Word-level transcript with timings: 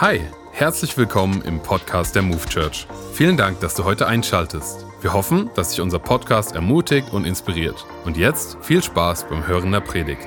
Hi, 0.00 0.20
herzlich 0.50 0.98
willkommen 0.98 1.40
im 1.42 1.62
Podcast 1.62 2.16
der 2.16 2.22
Move 2.22 2.44
Church. 2.48 2.88
Vielen 3.12 3.36
Dank, 3.36 3.60
dass 3.60 3.76
du 3.76 3.84
heute 3.84 4.08
einschaltest. 4.08 4.84
Wir 5.00 5.12
hoffen, 5.12 5.50
dass 5.54 5.70
dich 5.70 5.80
unser 5.80 6.00
Podcast 6.00 6.56
ermutigt 6.56 7.12
und 7.12 7.24
inspiriert. 7.24 7.86
Und 8.04 8.16
jetzt 8.16 8.58
viel 8.60 8.82
Spaß 8.82 9.28
beim 9.28 9.46
Hören 9.46 9.70
der 9.70 9.78
Predigt. 9.78 10.26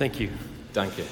Thank 0.00 0.18
you. 0.18 0.30
Danke. 0.72 1.04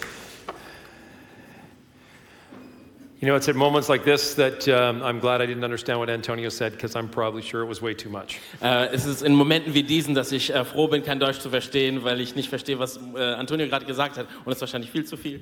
You 3.18 3.28
know, 3.28 3.34
it's 3.34 3.48
at 3.48 3.56
moments 3.56 3.88
like 3.88 4.04
this 4.04 4.34
that 4.34 4.68
um, 4.68 5.02
I'm 5.02 5.20
glad 5.20 5.40
I 5.40 5.46
didn't 5.46 5.64
understand 5.64 5.98
what 5.98 6.10
Antonio 6.10 6.50
said 6.50 6.72
because 6.72 6.94
I'm 6.94 7.08
probably 7.08 7.40
sure 7.40 7.62
it 7.62 7.66
was 7.66 7.80
way 7.80 7.94
too 7.94 8.10
much. 8.10 8.40
Äh, 8.60 8.88
es 8.92 9.06
ist 9.06 9.22
in 9.22 9.34
Momenten 9.34 9.72
wie 9.72 9.82
diesen, 9.82 10.14
dass 10.14 10.32
ich 10.32 10.54
äh, 10.54 10.66
froh 10.66 10.86
bin, 10.86 11.02
kein 11.02 11.18
Deutsch 11.18 11.38
zu 11.38 11.48
verstehen, 11.48 12.04
weil 12.04 12.20
ich 12.20 12.36
nicht 12.36 12.50
verstehe, 12.50 12.78
was 12.78 13.00
äh, 13.16 13.22
Antonio 13.22 13.68
gerade 13.68 13.86
gesagt 13.86 14.18
hat. 14.18 14.26
Und 14.44 14.52
es 14.52 14.58
ist 14.58 14.60
wahrscheinlich 14.60 14.90
viel 14.90 15.06
zu 15.06 15.16
viel. 15.16 15.40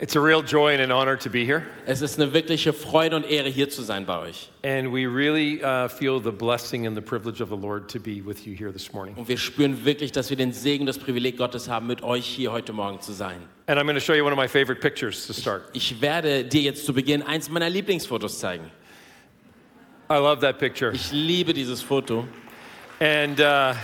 It's 0.00 0.14
a 0.14 0.20
real 0.20 0.42
joy 0.42 0.74
and 0.74 0.80
an 0.80 0.92
honor 0.92 1.16
to 1.16 1.28
be 1.28 1.44
here. 1.44 1.66
Es 1.84 2.02
ist 2.02 2.20
eine 2.20 2.32
wirkliche 2.32 2.72
Freude 2.72 3.16
und 3.16 3.28
Ehre, 3.28 3.48
hier 3.48 3.68
zu 3.68 3.82
sein 3.82 4.06
bei 4.06 4.16
euch. 4.20 4.48
And 4.62 4.92
we 4.92 5.08
really 5.08 5.60
uh, 5.60 5.88
feel 5.88 6.20
the 6.22 6.30
blessing 6.30 6.86
and 6.86 6.94
the 6.94 7.02
privilege 7.02 7.40
of 7.40 7.48
the 7.48 7.56
Lord 7.56 7.88
to 7.88 7.98
be 7.98 8.24
with 8.24 8.46
you 8.46 8.54
here 8.54 8.70
this 8.72 8.92
morning. 8.92 9.16
Und 9.16 9.26
wir 9.26 9.36
spüren 9.36 9.84
wirklich, 9.84 10.12
dass 10.12 10.30
wir 10.30 10.36
den 10.36 10.52
Segen, 10.52 10.86
das 10.86 11.00
Privileg 11.00 11.36
Gottes 11.36 11.68
haben, 11.68 11.88
mit 11.88 12.04
euch 12.04 12.24
hier 12.26 12.52
heute 12.52 12.72
Morgen 12.72 13.00
zu 13.00 13.12
sein. 13.12 13.38
And 13.66 13.76
I'm 13.76 13.86
going 13.86 13.96
to 13.96 14.00
show 14.00 14.14
you 14.14 14.24
one 14.24 14.32
of 14.32 14.38
my 14.38 14.46
favorite 14.46 14.80
pictures 14.80 15.26
to 15.26 15.32
start. 15.32 15.64
Ich 15.72 16.00
werde 16.00 16.44
dir 16.44 16.62
jetzt 16.62 16.86
zu 16.86 16.94
Beginn 16.94 17.24
eins 17.24 17.50
meiner 17.50 17.68
Lieblingsfotos 17.68 18.38
zeigen. 18.38 18.70
I 20.08 20.14
love 20.14 20.40
that 20.42 20.60
picture. 20.60 20.92
Ich 20.92 21.10
liebe 21.10 21.52
dieses 21.52 21.82
Foto. 21.82 22.24
And 23.00 23.40
uh, 23.40 23.74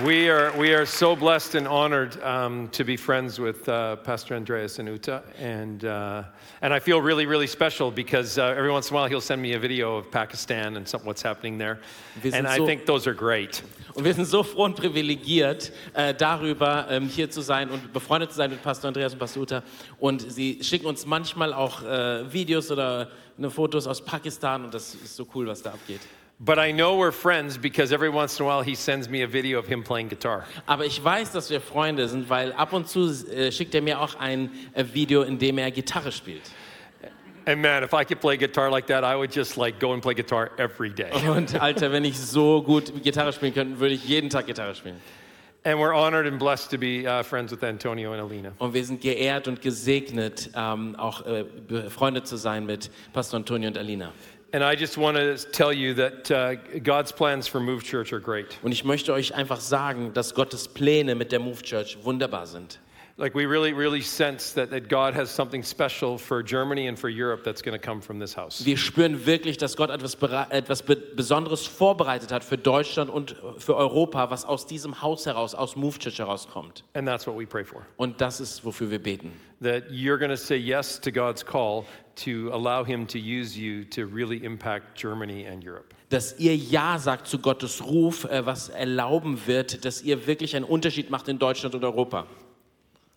we, 0.00 0.30
are, 0.30 0.56
we 0.56 0.72
are 0.72 0.86
so 0.86 1.14
blessed 1.14 1.54
and 1.54 1.68
honored 1.68 2.20
um, 2.22 2.68
to 2.70 2.82
be 2.82 2.96
friends 2.96 3.38
with 3.38 3.68
uh, 3.68 3.96
Pastor 3.96 4.34
Andreas 4.34 4.78
and 4.78 4.88
Uta. 4.88 5.22
And, 5.38 5.84
uh, 5.84 6.24
and 6.62 6.72
I 6.72 6.78
feel 6.78 7.00
really, 7.00 7.26
really 7.26 7.46
special 7.46 7.90
because 7.90 8.38
uh, 8.38 8.54
every 8.56 8.70
once 8.70 8.88
in 8.88 8.94
a 8.94 8.98
while 8.98 9.08
he'll 9.08 9.20
send 9.20 9.42
me 9.42 9.52
a 9.52 9.58
video 9.58 9.96
of 9.96 10.10
Pakistan 10.10 10.76
and 10.76 10.88
some, 10.88 11.02
what's 11.04 11.20
happening 11.20 11.58
there. 11.58 11.78
And 12.32 12.46
I 12.46 12.56
so- 12.56 12.66
think 12.66 12.86
those 12.86 13.06
are 13.06 13.14
great. 13.14 13.62
Und 13.94 14.04
wir 14.04 14.14
sind 14.14 14.24
so 14.24 14.42
froh 14.42 14.64
und 14.64 14.76
privilegiert, 14.76 15.70
äh, 15.92 16.14
darüber 16.14 16.86
ähm, 16.88 17.08
hier 17.08 17.30
zu 17.30 17.42
sein 17.42 17.68
und 17.68 17.92
befreundet 17.92 18.30
zu 18.30 18.36
sein 18.38 18.50
mit 18.50 18.62
Pastor 18.62 18.88
Andreas 18.88 19.12
und 19.12 19.18
Pastor 19.18 19.42
Uta. 19.42 19.62
Und 19.98 20.32
sie 20.32 20.60
schicken 20.62 20.86
uns 20.86 21.04
manchmal 21.04 21.52
auch 21.52 21.82
äh, 21.82 22.32
Videos 22.32 22.70
oder 22.70 23.10
ne, 23.36 23.50
Fotos 23.50 23.86
aus 23.86 24.02
Pakistan 24.02 24.64
und 24.64 24.72
das 24.72 24.94
ist 24.94 25.16
so 25.16 25.26
cool, 25.34 25.46
was 25.46 25.62
da 25.62 25.72
abgeht. 25.72 26.00
But 26.44 26.58
I 26.58 26.72
know 26.72 26.96
we're 26.96 27.12
friends 27.12 27.56
because 27.56 27.92
every 27.92 28.08
once 28.08 28.40
in 28.40 28.44
a 28.44 28.48
while 28.48 28.62
he 28.62 28.74
sends 28.74 29.08
me 29.08 29.22
a 29.22 29.28
video 29.28 29.60
of 29.60 29.68
him 29.68 29.84
playing 29.84 30.08
guitar. 30.08 30.44
Aber 30.66 30.84
ich 30.84 31.00
weiß, 31.02 31.30
dass 31.30 31.50
wir 31.50 31.60
Freunde 31.60 32.08
sind, 32.08 32.28
weil 32.28 32.52
ab 32.54 32.72
und 32.72 32.88
zu 32.88 33.10
äh, 33.30 33.52
schickt 33.52 33.76
er 33.76 33.80
mir 33.80 34.00
auch 34.00 34.16
ein 34.18 34.50
äh, 34.74 34.84
Video, 34.92 35.22
in 35.22 35.38
dem 35.38 35.58
er 35.58 35.70
Gitarre 35.70 36.10
spielt. 36.10 36.50
And 37.46 37.62
man, 37.62 37.84
if 37.84 37.92
I 37.92 38.04
could 38.04 38.20
play 38.20 38.36
guitar 38.36 38.70
like 38.70 38.88
that, 38.88 39.04
I 39.04 39.14
would 39.14 39.32
just 39.32 39.56
like 39.56 39.78
go 39.78 39.92
and 39.92 40.02
play 40.02 40.14
guitar 40.14 40.50
every 40.58 40.90
day. 40.90 41.12
Und 41.28 41.60
Alter, 41.60 41.92
wenn 41.92 42.04
ich 42.04 42.18
so 42.18 42.60
gut 42.60 42.92
Gitarre 43.04 43.32
spielen 43.32 43.54
könnte, 43.54 43.78
würde 43.78 43.94
ich 43.94 44.04
jeden 44.04 44.28
Tag 44.28 44.46
Gitarre 44.46 44.74
spielen. 44.74 45.00
And 45.64 45.78
we're 45.78 45.94
honored 45.94 46.26
and 46.26 46.40
blessed 46.40 46.70
to 46.72 46.78
be 46.78 47.06
uh, 47.06 47.22
friends 47.22 47.52
with 47.52 47.62
Antonio 47.62 48.12
and 48.12 48.20
Alina. 48.20 48.50
Und 48.58 48.74
wir 48.74 48.84
sind 48.84 49.00
geehrt 49.00 49.46
und 49.46 49.62
gesegnet, 49.62 50.50
ähm, 50.56 50.96
auch 50.96 51.24
äh, 51.24 51.44
befreundet 51.68 52.26
zu 52.26 52.36
sein 52.36 52.66
mit 52.66 52.90
Pastor 53.12 53.36
Antonio 53.36 53.68
und 53.68 53.78
Alina. 53.78 54.12
And 54.54 54.62
I 54.62 54.74
just 54.74 54.98
want 54.98 55.16
to 55.16 55.38
tell 55.38 55.72
you 55.72 55.94
that 55.94 56.30
uh, 56.30 56.56
God's 56.80 57.10
plans 57.10 57.48
for 57.48 57.58
Move 57.58 57.82
Church 57.82 58.12
are 58.12 58.20
great. 58.20 58.58
Und 58.62 58.72
ich 58.72 58.84
möchte 58.84 59.14
euch 59.14 59.34
einfach 59.34 59.60
sagen, 59.60 60.12
dass 60.12 60.34
Gottes 60.34 60.68
Pläne 60.68 61.14
mit 61.14 61.32
der 61.32 61.40
Move 61.40 61.62
Church 61.62 61.96
wunderbar 62.02 62.46
sind. 62.46 62.78
Like 63.16 63.34
we 63.34 63.46
really, 63.46 63.72
really 63.72 64.00
sense 64.00 64.54
that, 64.54 64.70
that 64.70 64.88
God 64.88 65.14
has 65.14 65.30
something 65.30 65.62
special 65.62 66.18
for 66.18 66.42
Germany 66.42 66.88
and 66.88 66.98
for 66.98 67.08
Europe 67.08 67.44
that's 67.44 67.62
going 67.62 67.78
to 67.78 67.78
come 67.78 68.00
from 68.00 68.18
this 68.18 68.34
house. 68.34 68.62
Wir 68.64 68.76
spüren 68.76 69.24
wirklich, 69.24 69.58
dass 69.58 69.76
Gott 69.76 69.90
etwas, 69.90 70.16
etwas 70.50 70.82
Be 70.82 70.96
Besonderes 70.96 71.66
vorbereitet 71.66 72.32
hat 72.32 72.42
für 72.42 72.58
Deutschland 72.58 73.10
und 73.10 73.36
für 73.58 73.76
Europa, 73.76 74.30
was 74.30 74.44
aus 74.44 74.66
diesem 74.66 75.00
Haus 75.02 75.24
heraus, 75.24 75.54
aus 75.54 75.76
Move 75.76 75.98
Church 75.98 76.18
herauskommt. 76.18 76.84
And 76.94 77.06
that's 77.06 77.26
what 77.26 77.38
we 77.38 77.46
pray 77.46 77.64
for. 77.64 77.86
Und 77.96 78.20
das 78.20 78.40
ist, 78.40 78.64
wofür 78.64 78.90
wir 78.90 79.02
beten. 79.02 79.32
That 79.62 79.84
you're 79.90 80.18
going 80.18 80.30
to 80.30 80.36
say 80.36 80.56
yes 80.56 81.00
to 81.00 81.12
God's 81.12 81.44
call 81.44 81.84
to 82.16 82.50
allow 82.52 82.84
Him 82.84 83.06
to 83.08 83.18
use 83.18 83.56
you 83.56 83.84
to 83.86 84.06
really 84.06 84.44
impact 84.44 84.96
Germany 84.96 85.46
and 85.46 85.64
Europe. 85.64 85.94
Dass 86.10 86.38
ihr 86.38 86.54
Ja 86.56 86.98
sagt 86.98 87.26
zu 87.26 87.38
Gottes 87.38 87.82
Ruf, 87.84 88.24
äh, 88.24 88.44
was 88.44 88.68
erlauben 88.68 89.46
wird, 89.46 89.84
dass 89.84 90.02
ihr 90.02 90.26
wirklich 90.26 90.54
einen 90.54 90.64
Unterschied 90.64 91.10
macht 91.10 91.28
in 91.28 91.38
Deutschland 91.38 91.74
und 91.74 91.84
Europa. 91.84 92.26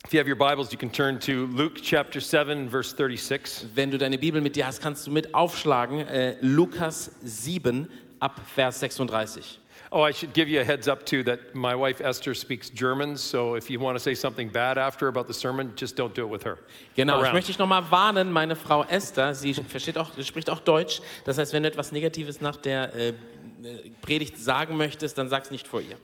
If 0.06 0.12
you 0.12 0.20
have 0.20 0.28
your 0.28 0.36
Bibles, 0.36 0.70
you 0.72 0.78
can 0.78 0.92
turn 0.92 1.18
to 1.20 1.46
Luke 1.46 1.82
chapter 1.82 2.20
7, 2.20 2.70
verse 2.70 2.94
36. 2.96 3.66
Wenn 3.74 3.90
du 3.90 3.98
deine 3.98 4.18
Bibel 4.18 4.40
mit 4.40 4.54
dir 4.54 4.66
hast, 4.66 4.80
kannst 4.80 5.06
du 5.06 5.10
mit 5.10 5.34
aufschlagen, 5.34 6.06
äh, 6.06 6.36
Lukas 6.40 7.10
7 7.22 7.88
ab 8.20 8.40
Vers 8.54 8.80
36. 8.80 9.58
Oh, 9.92 10.02
I 10.02 10.12
should 10.12 10.32
give 10.32 10.48
you 10.48 10.60
a 10.60 10.64
heads 10.64 10.88
up 10.88 11.06
too 11.06 11.22
that 11.24 11.54
my 11.54 11.74
wife 11.74 12.00
Esther 12.00 12.34
speaks 12.34 12.70
German, 12.70 13.16
so 13.16 13.54
if 13.54 13.70
you 13.70 13.78
want 13.78 13.96
to 13.96 14.00
say 14.02 14.14
something 14.14 14.48
bad 14.48 14.78
after 14.78 15.06
about 15.06 15.28
the 15.28 15.34
sermon, 15.34 15.72
just 15.76 15.96
don't 15.96 16.14
do 16.14 16.24
it 16.26 16.30
with 16.30 16.42
her. 16.44 16.58
Genau, 16.96 17.18
ich 17.18 17.24
Around. 17.24 17.34
möchte 17.34 17.46
dich 17.48 17.58
nochmal 17.58 17.88
warnen, 17.90 18.32
meine 18.32 18.56
Frau 18.56 18.82
Esther, 18.84 19.34
sie 19.34 19.54
versteht 19.54 19.96
auch, 19.96 20.10
spricht 20.22 20.50
auch 20.50 20.60
Deutsch. 20.60 21.00
Das 21.24 21.38
heißt, 21.38 21.52
wenn 21.52 21.62
du 21.62 21.68
etwas 21.68 21.92
Negatives 21.92 22.40
nach 22.40 22.56
der 22.56 22.94
äh, 22.94 23.08
äh, 23.08 23.14
Predigt 24.02 24.38
sagen 24.38 24.76
möchtest, 24.76 25.18
dann 25.18 25.28
sag's 25.28 25.50
nicht 25.50 25.68
vor 25.68 25.80
ihr. 25.80 25.96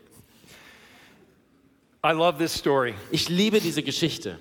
I 2.04 2.12
love 2.12 2.38
this 2.38 2.53
story. 2.53 2.94
Ich 3.10 3.28
liebe 3.28 3.60
diese 3.60 3.82
Geschichte. 3.82 4.38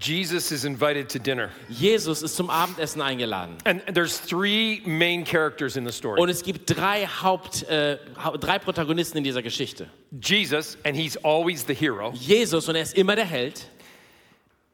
Jesus 0.00 0.50
is 0.50 0.64
invited 0.64 1.08
to 1.10 1.18
dinner. 1.18 1.50
Jesus 1.68 2.22
ist 2.22 2.34
zum 2.36 2.50
Abendessen 2.50 3.00
eingeladen. 3.00 3.56
And 3.64 3.80
there's 3.94 4.18
three 4.20 4.82
main 4.84 5.24
characters 5.24 5.76
in 5.76 5.86
the 5.86 5.92
story. 5.92 6.20
Und 6.20 6.28
es 6.28 6.42
gibt 6.42 6.68
drei 6.76 7.06
Haupt, 7.06 7.62
äh, 7.68 7.98
drei 8.40 8.58
Protagonisten 8.58 9.18
in 9.18 9.24
dieser 9.24 9.42
Geschichte. 9.42 9.88
Jesus, 10.20 10.76
and 10.84 10.96
he's 10.96 11.16
always 11.18 11.64
the 11.66 11.74
hero. 11.74 12.12
Jesus 12.14 12.68
und 12.68 12.74
er 12.74 12.82
ist 12.82 12.94
immer 12.94 13.14
der 13.14 13.24
Held. 13.26 13.68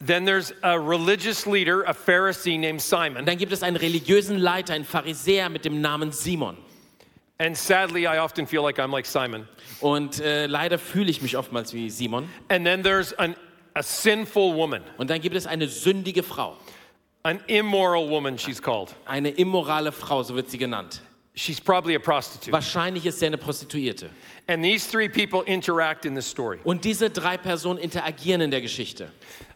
Then 0.02 0.24
there's 0.24 0.54
a 0.62 0.76
religious 0.78 1.44
leader, 1.44 1.86
a 1.86 1.92
Pharisee 1.92 2.56
named 2.56 2.80
Und 2.80 2.80
Simon. 2.80 3.26
dann 3.26 3.36
gibt 3.36 3.52
es 3.52 3.62
einen 3.62 3.76
religiösen 3.76 4.38
Leiter, 4.38 4.72
einen 4.72 4.86
Pharisäer 4.86 5.50
mit 5.50 5.66
dem 5.66 5.82
Namen 5.82 6.12
Simon. 6.12 6.56
And 7.36 7.56
sadly, 7.56 8.06
I 8.06 8.18
often 8.18 8.46
feel 8.46 8.62
like 8.62 8.78
I'm 8.78 8.90
like 8.92 9.04
Simon. 9.04 9.46
Und 9.80 10.20
äh, 10.20 10.46
leider 10.46 10.78
fühle 10.78 11.10
ich 11.10 11.20
mich 11.20 11.36
oftmals 11.36 11.74
wie 11.74 11.90
Simon. 11.90 12.28
And 12.48 12.64
then 12.64 12.82
there's 12.82 13.12
an, 13.18 13.34
a 13.80 13.82
sinful 13.82 14.52
woman, 14.52 14.82
Und 14.98 15.08
dann 15.08 15.22
gibt 15.22 15.34
es 15.34 15.46
eine 15.46 15.66
sündige 15.66 16.22
Frau. 16.22 16.56
an 17.24 17.40
immoral 17.48 18.08
woman, 18.08 18.36
she's 18.36 18.60
called. 18.60 18.94
Eine 19.06 19.30
immorale 19.30 19.90
Frau, 19.90 20.22
so 20.22 20.34
wird 20.34 20.50
sie 20.50 20.58
genannt. 20.58 21.00
She's 21.34 21.60
probably 21.60 21.94
a 21.94 21.98
prostitute. 21.98 22.52
Wahrscheinlich 22.52 23.06
ist 23.06 23.20
sie 23.20 23.26
eine 23.26 23.38
Prostituierte. 23.38 24.10
And 24.48 24.62
these 24.62 24.86
three 24.86 25.08
people 25.08 25.42
interact 25.46 26.04
in 26.04 26.14
this 26.14 26.26
story. 26.26 26.58
Und 26.64 26.84
diese 26.84 27.08
drei 27.08 27.38
Personen 27.38 27.78
interagieren 27.78 28.42
in 28.42 28.50
der 28.50 28.60
Geschichte. 28.60 29.08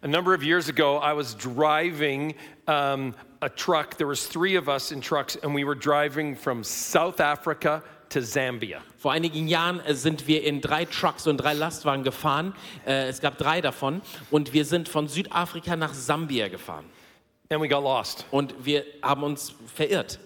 A 0.02 0.08
number 0.08 0.32
of 0.32 0.42
years 0.42 0.68
ago, 0.68 0.98
I 0.98 1.12
was 1.12 1.34
driving 1.34 2.34
um, 2.66 3.14
a 3.42 3.50
truck. 3.50 3.98
There 3.98 4.06
was 4.06 4.26
three 4.26 4.56
of 4.56 4.68
us 4.68 4.92
in 4.92 5.00
trucks, 5.02 5.36
and 5.36 5.54
we 5.54 5.64
were 5.64 5.74
driving 5.74 6.36
from 6.36 6.64
South 6.64 7.20
Africa 7.20 7.82
to 8.14 8.22
Zambia. 8.22 8.80
Vor 8.96 9.12
einigen 9.12 9.48
Jahren 9.48 9.80
äh, 9.80 9.94
sind 9.94 10.26
wir 10.26 10.44
in 10.44 10.60
drei 10.60 10.84
Trucks 10.84 11.26
und 11.26 11.36
drei 11.38 11.52
Lastwagen 11.52 12.04
gefahren. 12.04 12.54
Äh, 12.86 13.08
Es 13.08 13.20
gab 13.20 13.36
drei 13.38 13.60
davon. 13.60 14.00
Und 14.30 14.52
wir 14.52 14.64
sind 14.64 14.88
von 14.88 15.08
Südafrika 15.08 15.76
nach 15.76 15.92
Sambia 15.92 16.48
gefahren. 16.48 16.84
And 17.50 17.60
we 17.60 17.68
got 17.68 17.82
lost. 17.82 18.24
Und 18.30 18.54
wir 18.64 18.84
haben 19.02 19.22
uns 19.22 19.54
verirrt. 19.74 20.18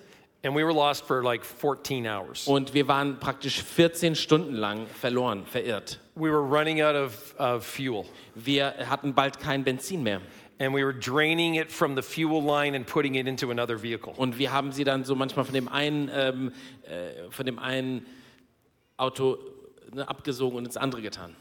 And 0.44 0.54
we 0.54 0.62
were 0.64 0.72
lost 0.72 1.04
for 1.04 1.22
like 1.22 1.44
14 1.44 2.06
hours. 2.06 2.46
Und 2.46 2.72
wir 2.72 2.86
waren 2.86 3.18
praktisch 3.18 3.60
14 3.60 4.14
Stunden 4.14 4.54
lang 4.54 4.86
verloren, 4.86 5.44
verirrt. 5.46 5.98
We 6.14 6.30
were 6.30 6.42
running 6.42 6.80
out 6.80 6.94
of, 6.94 7.34
of 7.38 7.66
fuel. 7.66 8.04
Wir 8.36 8.74
hatten 8.88 9.14
bald 9.14 9.40
kein 9.40 9.64
Benzin 9.64 10.04
mehr. 10.04 10.20
And 10.60 10.74
we 10.74 10.82
were 10.84 10.92
draining 10.92 11.54
it 11.54 11.70
from 11.70 11.94
the 11.94 12.02
fuel 12.02 12.42
line 12.42 12.74
and 12.74 12.84
putting 12.84 13.14
it 13.14 13.26
into 13.28 13.50
another 13.50 13.80
vehicle. 13.80 14.12
Und 14.16 14.38
wir 14.38 14.50
haben 14.52 14.72
sie 14.72 14.82
dann 14.84 15.04
so 15.04 15.14
manchmal 15.14 15.44
von 15.44 15.54
dem 15.54 15.68
einen, 15.68 16.10
ähm, 16.12 16.52
äh, 16.84 17.30
von 17.30 17.46
dem 17.46 17.58
einen 17.60 18.04
Auto 18.96 19.38
ne, 19.92 20.08
abgesogen 20.08 20.58
und 20.58 20.64
ins 20.66 20.76
andere 20.76 21.00
getan. 21.02 21.36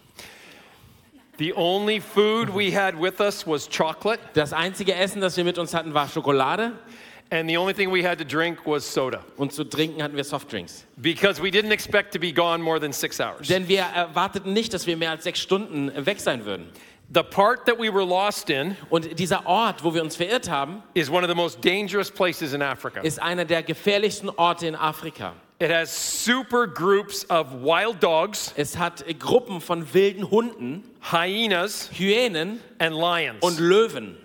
The 1.40 1.54
only 1.56 2.00
food 2.00 2.50
we 2.54 2.72
had 2.72 2.96
with 3.00 3.20
us 3.20 3.46
was 3.46 3.68
chocolate, 3.70 4.20
Das 4.34 4.54
einzige 4.54 4.94
Essen, 4.96 5.22
das 5.22 5.38
wir 5.38 5.44
mit 5.44 5.58
uns 5.58 5.74
hatten, 5.74 5.94
war 5.94 6.08
Schokolade. 6.08 6.74
and 7.30 7.50
the 7.50 7.58
only 7.58 7.74
thing 7.74 7.92
we 7.92 8.02
had 8.08 8.18
to 8.18 8.24
drink 8.24 8.60
was 8.66 8.86
soda 8.94 9.22
Und 9.36 9.52
zu 9.52 9.64
trinken 9.66 10.02
hatten 10.02 10.16
wir 10.16 10.24
Softdrinks. 10.24 10.86
because 10.98 11.42
we 11.42 11.50
didn't 11.50 11.72
expect 11.72 12.14
to 12.14 12.20
be 12.20 12.32
gone 12.32 12.64
more 12.64 12.80
than 12.80 12.94
six 12.94 13.20
hours. 13.20 13.48
Denn 13.48 13.68
wir 13.68 13.82
erwarteten 13.82 14.54
nicht, 14.54 14.74
dass 14.74 14.88
wir 14.88 14.96
mehr 14.96 15.12
als 15.12 15.24
sechs 15.26 15.40
Stunden 15.40 15.92
weg 16.06 16.20
sein 16.22 16.46
würden. 16.46 16.70
The 17.10 17.24
part 17.24 17.66
that 17.68 17.80
we 17.80 17.90
were 17.90 18.04
lost 18.04 18.50
in 18.50 18.76
Und 18.90 19.18
dieser 19.18 19.46
Ort, 19.46 19.84
wo 19.84 19.94
wir 19.94 20.02
uns 20.04 20.18
verirrt 20.18 20.50
haben, 20.50 20.84
is 20.94 21.10
one 21.10 21.24
of 21.24 21.30
the 21.30 21.36
most 21.36 21.64
dangerous 21.64 22.12
places 22.12 22.54
in 22.54 22.62
Africa. 22.62 23.00
ist 23.02 23.22
einer 23.22 23.46
der 23.46 23.64
gefährlichsten 23.64 24.30
Orte 24.30 24.68
in 24.68 24.76
Afrika. 24.76 25.34
It 25.60 25.72
has 25.72 25.90
super 25.90 26.68
groups 26.68 27.26
of 27.30 27.48
wild 27.64 28.04
dogs, 28.04 28.54
Es 28.58 28.78
hat 28.78 29.06
Gruppen 29.20 29.62
von 29.62 29.92
wilden 29.94 30.30
Hunden, 30.30 30.84
hyenas, 31.02 31.90
Hyänen 31.94 32.60
and 32.80 32.94
lions. 32.96 33.42
und 33.42 33.58
Löwen. 33.60 34.18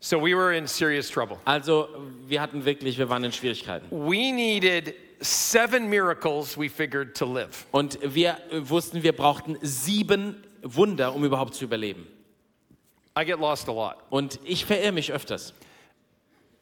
So 0.00 0.18
we 0.18 0.34
were 0.36 0.52
in 0.54 0.66
serious 0.66 1.08
trouble. 1.08 1.38
Also 1.46 1.88
wir 2.26 2.40
hatten 2.42 2.64
wirklich, 2.64 2.98
wir 2.98 3.08
waren 3.08 3.24
in 3.24 3.32
Schwierigkeiten. 3.32 3.86
We 3.90 4.30
needed 4.32 4.94
seven 5.20 5.88
miracles, 5.88 6.58
we 6.58 6.68
figured, 6.68 7.16
to 7.16 7.24
live. 7.24 7.64
Und 7.70 7.98
wir 8.02 8.36
äh, 8.50 8.68
wussten, 8.68 9.02
wir 9.02 9.12
brauchten 9.12 9.56
sieben 9.62 10.42
Wunder, 10.62 11.14
um 11.14 11.24
überhaupt 11.24 11.54
zu 11.54 11.64
überleben. 11.64 12.06
I 13.18 13.24
get 13.24 13.38
lost 13.38 13.68
a 13.68 13.72
lot. 13.72 13.96
Und 14.10 14.38
ich 14.44 14.64
verirre 14.64 14.92
mich 14.92 15.12
öfters. 15.12 15.54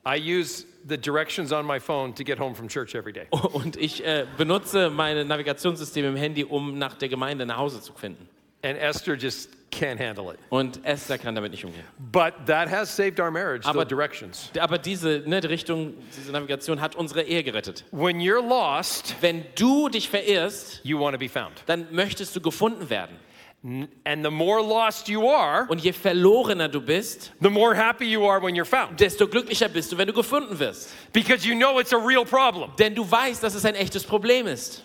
I 0.06 0.16
use 0.18 0.66
the 0.86 0.98
directions 0.98 1.50
on 1.50 1.66
my 1.66 1.80
phone 1.80 2.14
to 2.14 2.22
get 2.24 2.38
home 2.38 2.54
from 2.54 2.68
church 2.68 2.94
every 2.94 3.12
day. 3.12 3.26
Und 3.52 3.76
ich 3.76 4.04
äh, 4.04 4.26
benutze 4.36 4.90
meine 4.90 5.24
Navigationssysteme 5.24 6.08
im 6.08 6.16
Handy, 6.16 6.44
um 6.44 6.78
nach 6.78 6.94
der 6.96 7.08
Gemeinde 7.08 7.46
nach 7.46 7.56
Hause 7.56 7.80
zu 7.80 7.92
finden. 7.94 8.28
And 8.62 8.78
Esther 8.78 9.14
just 9.14 9.50
can't 9.72 9.98
handle 9.98 10.32
it. 10.32 10.38
Und 10.50 10.84
Esther 10.84 11.18
kann 11.18 11.34
damit 11.34 11.50
nicht 11.52 11.64
umgehen. 11.64 11.84
But 12.12 12.34
that 12.46 12.70
has 12.70 12.94
saved 12.94 13.18
our 13.18 13.30
marriage, 13.30 13.64
the 13.64 13.70
Aber- 13.70 13.84
directions. 13.86 14.50
Aber 14.60 14.78
diese 14.78 15.22
ne, 15.26 15.40
die 15.40 15.48
Richtung, 15.48 15.94
diese 16.16 16.32
Navigation 16.32 16.80
hat 16.80 16.94
unsere 16.94 17.22
Ehe 17.22 17.42
gerettet. 17.42 17.84
When 17.90 18.18
you're 18.20 18.46
lost, 18.46 19.16
Wenn 19.22 19.44
du 19.54 19.88
dich 19.88 20.08
verirrst, 20.08 20.80
you 20.84 21.00
want 21.00 21.14
to 21.14 21.18
be 21.18 21.28
found. 21.28 21.62
dann 21.66 21.86
möchtest 21.92 22.36
du 22.36 22.40
gefunden 22.42 22.88
werden. 22.90 23.16
And 24.04 24.22
the 24.22 24.30
more 24.30 24.60
lost 24.62 25.08
you 25.08 25.26
are, 25.26 25.66
Und 25.70 25.82
je 25.82 25.92
verlorener 25.92 26.68
du 26.68 26.82
bist, 26.82 27.32
the 27.40 27.48
more 27.48 27.74
happy 27.74 28.04
you 28.04 28.26
are 28.28 28.38
when 28.42 28.54
you're 28.54 28.66
found. 28.66 29.00
desto 29.00 29.26
glücklicher 29.26 29.70
bist 29.70 29.90
du, 29.90 29.96
wenn 29.96 30.06
du 30.06 30.12
gefunden 30.12 30.58
wirst. 30.58 30.90
Because 31.14 31.46
you 31.48 31.54
know 31.54 31.78
it's 31.80 31.92
a 31.94 31.96
real 31.98 32.26
problem. 32.26 32.72
Denn 32.78 32.94
du 32.94 33.10
weißt, 33.10 33.42
dass 33.42 33.54
es 33.54 33.64
ein 33.64 33.74
echtes 33.74 34.04
Problem 34.04 34.46
ist. 34.46 34.82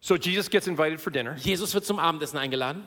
So 0.00 0.16
Jesus 0.16 0.48
gets 0.48 0.66
invited 0.66 0.98
for 1.00 1.10
dinner 1.12 1.34
Jesus 1.36 1.74
wird 1.74 1.84
zum 1.84 1.98
Abendessen 1.98 2.38
eingeladen 2.38 2.84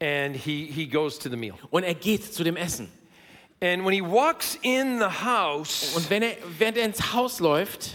and 0.00 0.34
he, 0.36 0.66
he 0.66 0.86
goes 0.86 1.18
to 1.20 1.28
the 1.30 1.36
meal. 1.36 1.54
und 1.70 1.84
er 1.84 1.94
geht 1.94 2.34
zu 2.34 2.42
dem 2.42 2.56
Essen. 2.56 2.90
And 3.60 3.84
when 3.86 3.92
he 3.94 4.00
walks 4.02 4.58
in 4.62 4.98
the 4.98 5.24
house, 5.24 5.92
Und 5.94 6.10
wenn 6.10 6.22
er, 6.24 6.32
während 6.58 6.78
er 6.78 6.84
ins 6.84 7.12
Haus 7.12 7.38
läuft, 7.38 7.90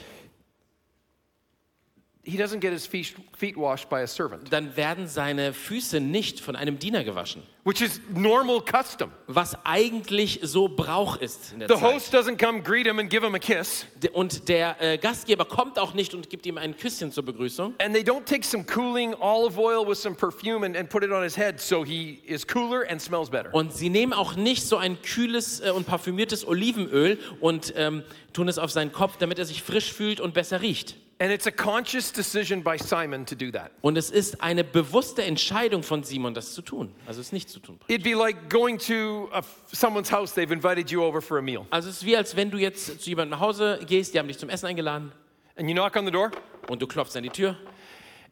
he 2.28 2.38
doesn't 2.38 2.60
get 2.60 2.74
his 2.74 2.86
feet, 2.86 3.16
feet 3.38 3.56
washed 3.56 3.90
by 3.90 4.02
a 4.02 4.08
servant, 4.08 4.52
dann 4.52 4.76
werden 4.76 5.08
seine 5.08 5.54
Füße 5.54 6.00
nicht 6.02 6.42
von 6.42 6.56
einem 6.56 6.78
Diener 6.78 7.04
gewaschen. 7.04 7.42
which 7.64 7.82
is 7.82 8.00
normal 8.14 8.62
custom. 8.62 9.12
Was 9.28 9.58
eigentlich 9.66 10.40
so 10.42 10.70
Brauch 10.70 11.18
ist 11.18 11.52
in 11.52 11.60
der 11.60 11.68
The 11.68 11.76
Zeit. 11.76 11.96
host 11.96 12.16
doesn't 12.16 12.38
come 12.38 12.62
greet 12.62 12.86
him 12.88 12.98
and 12.98 13.10
give 13.10 13.26
him 13.26 13.36
a 13.36 13.40
kiss. 13.40 13.86
Und 14.14 14.48
der 14.48 14.82
äh, 14.82 14.98
Gastgeber 14.98 15.44
kommt 15.44 15.78
auch 15.78 15.94
nicht 15.94 16.14
und 16.14 16.30
gibt 16.30 16.46
ihm 16.46 16.58
ein 16.58 16.78
Küsschen 16.78 17.12
zur 17.12 17.24
Begrüßung. 17.26 17.74
And 17.80 17.94
they 17.94 18.04
don't 18.04 18.24
take 18.24 18.46
some 18.46 18.64
cooling 18.64 19.14
olive 19.16 19.60
oil 19.60 19.86
with 19.86 20.02
some 20.02 20.16
perfume 20.16 20.66
and, 20.66 20.78
and 20.78 20.90
put 20.90 21.04
it 21.04 21.12
on 21.12 21.24
his 21.24 21.36
head 21.38 21.60
so 21.60 21.84
he 21.84 22.22
is 22.26 22.48
cooler 22.48 22.86
and 22.90 23.02
smells 23.02 23.30
better. 23.30 23.54
Und 23.54 23.74
sie 23.74 23.90
nehmen 23.90 24.14
auch 24.14 24.36
nicht 24.36 24.66
so 24.66 24.78
ein 24.78 25.02
kühles 25.02 25.60
äh, 25.60 25.72
und 25.72 25.86
parfümiertes 25.86 26.48
Olivenöl 26.48 27.20
und 27.42 27.74
ähm, 27.76 28.04
tun 28.32 28.48
es 28.48 28.60
auf 28.60 28.72
seinen 28.72 28.94
Kopf, 28.94 29.18
damit 29.18 29.40
er 29.40 29.46
sich 29.46 29.62
frisch 29.62 29.92
fühlt 29.92 30.22
und 30.22 30.34
besser 30.34 30.62
riecht. 30.62 30.96
And 31.20 31.32
it's 31.32 31.48
a 31.48 31.52
conscious 31.52 32.12
decision 32.12 32.62
by 32.62 32.78
Simon 32.78 33.26
to 33.26 33.34
do 33.36 33.50
that. 33.52 33.72
Und 33.82 33.98
es 33.98 34.12
ist 34.12 34.40
eine 34.42 34.64
bewusste 34.64 35.24
Entscheidung 35.24 35.82
von 35.82 36.04
Simon, 36.04 36.36
das 36.36 36.54
zu 36.54 36.62
tun. 36.62 36.94
Also 37.08 37.22
es 37.22 37.32
nicht 37.32 37.50
zu 37.50 37.60
tun. 37.60 37.80
It'd 37.90 38.04
be 38.04 38.14
like 38.14 38.50
going 38.52 38.78
to 38.78 39.28
a, 39.34 39.42
someone's 39.74 40.12
house, 40.12 40.34
they've 40.36 40.52
invited 40.54 40.92
you 40.92 41.02
over 41.02 41.20
for 41.20 41.40
a 41.40 41.42
meal. 41.42 41.66
Also 41.72 41.90
es 41.90 41.98
ist 41.98 42.06
wie, 42.06 42.16
als 42.16 42.36
wenn 42.36 42.52
du 42.52 42.58
jetzt 42.60 43.02
zu 43.02 43.10
jemandem 43.10 43.32
nach 43.32 43.40
Hause 43.40 43.80
gehst, 43.88 44.14
die 44.14 44.20
haben 44.20 44.28
dich 44.28 44.38
zum 44.38 44.50
Essen 44.50 44.68
eingeladen 44.68 45.12
And 45.58 45.68
you 45.68 45.74
knock 45.74 45.96
on 45.96 46.06
the 46.06 46.12
door 46.12 46.30
und 46.70 46.82
du 46.84 46.86
klopfst 46.88 47.16
an 47.18 47.24
die 47.24 47.30
Tür 47.32 47.56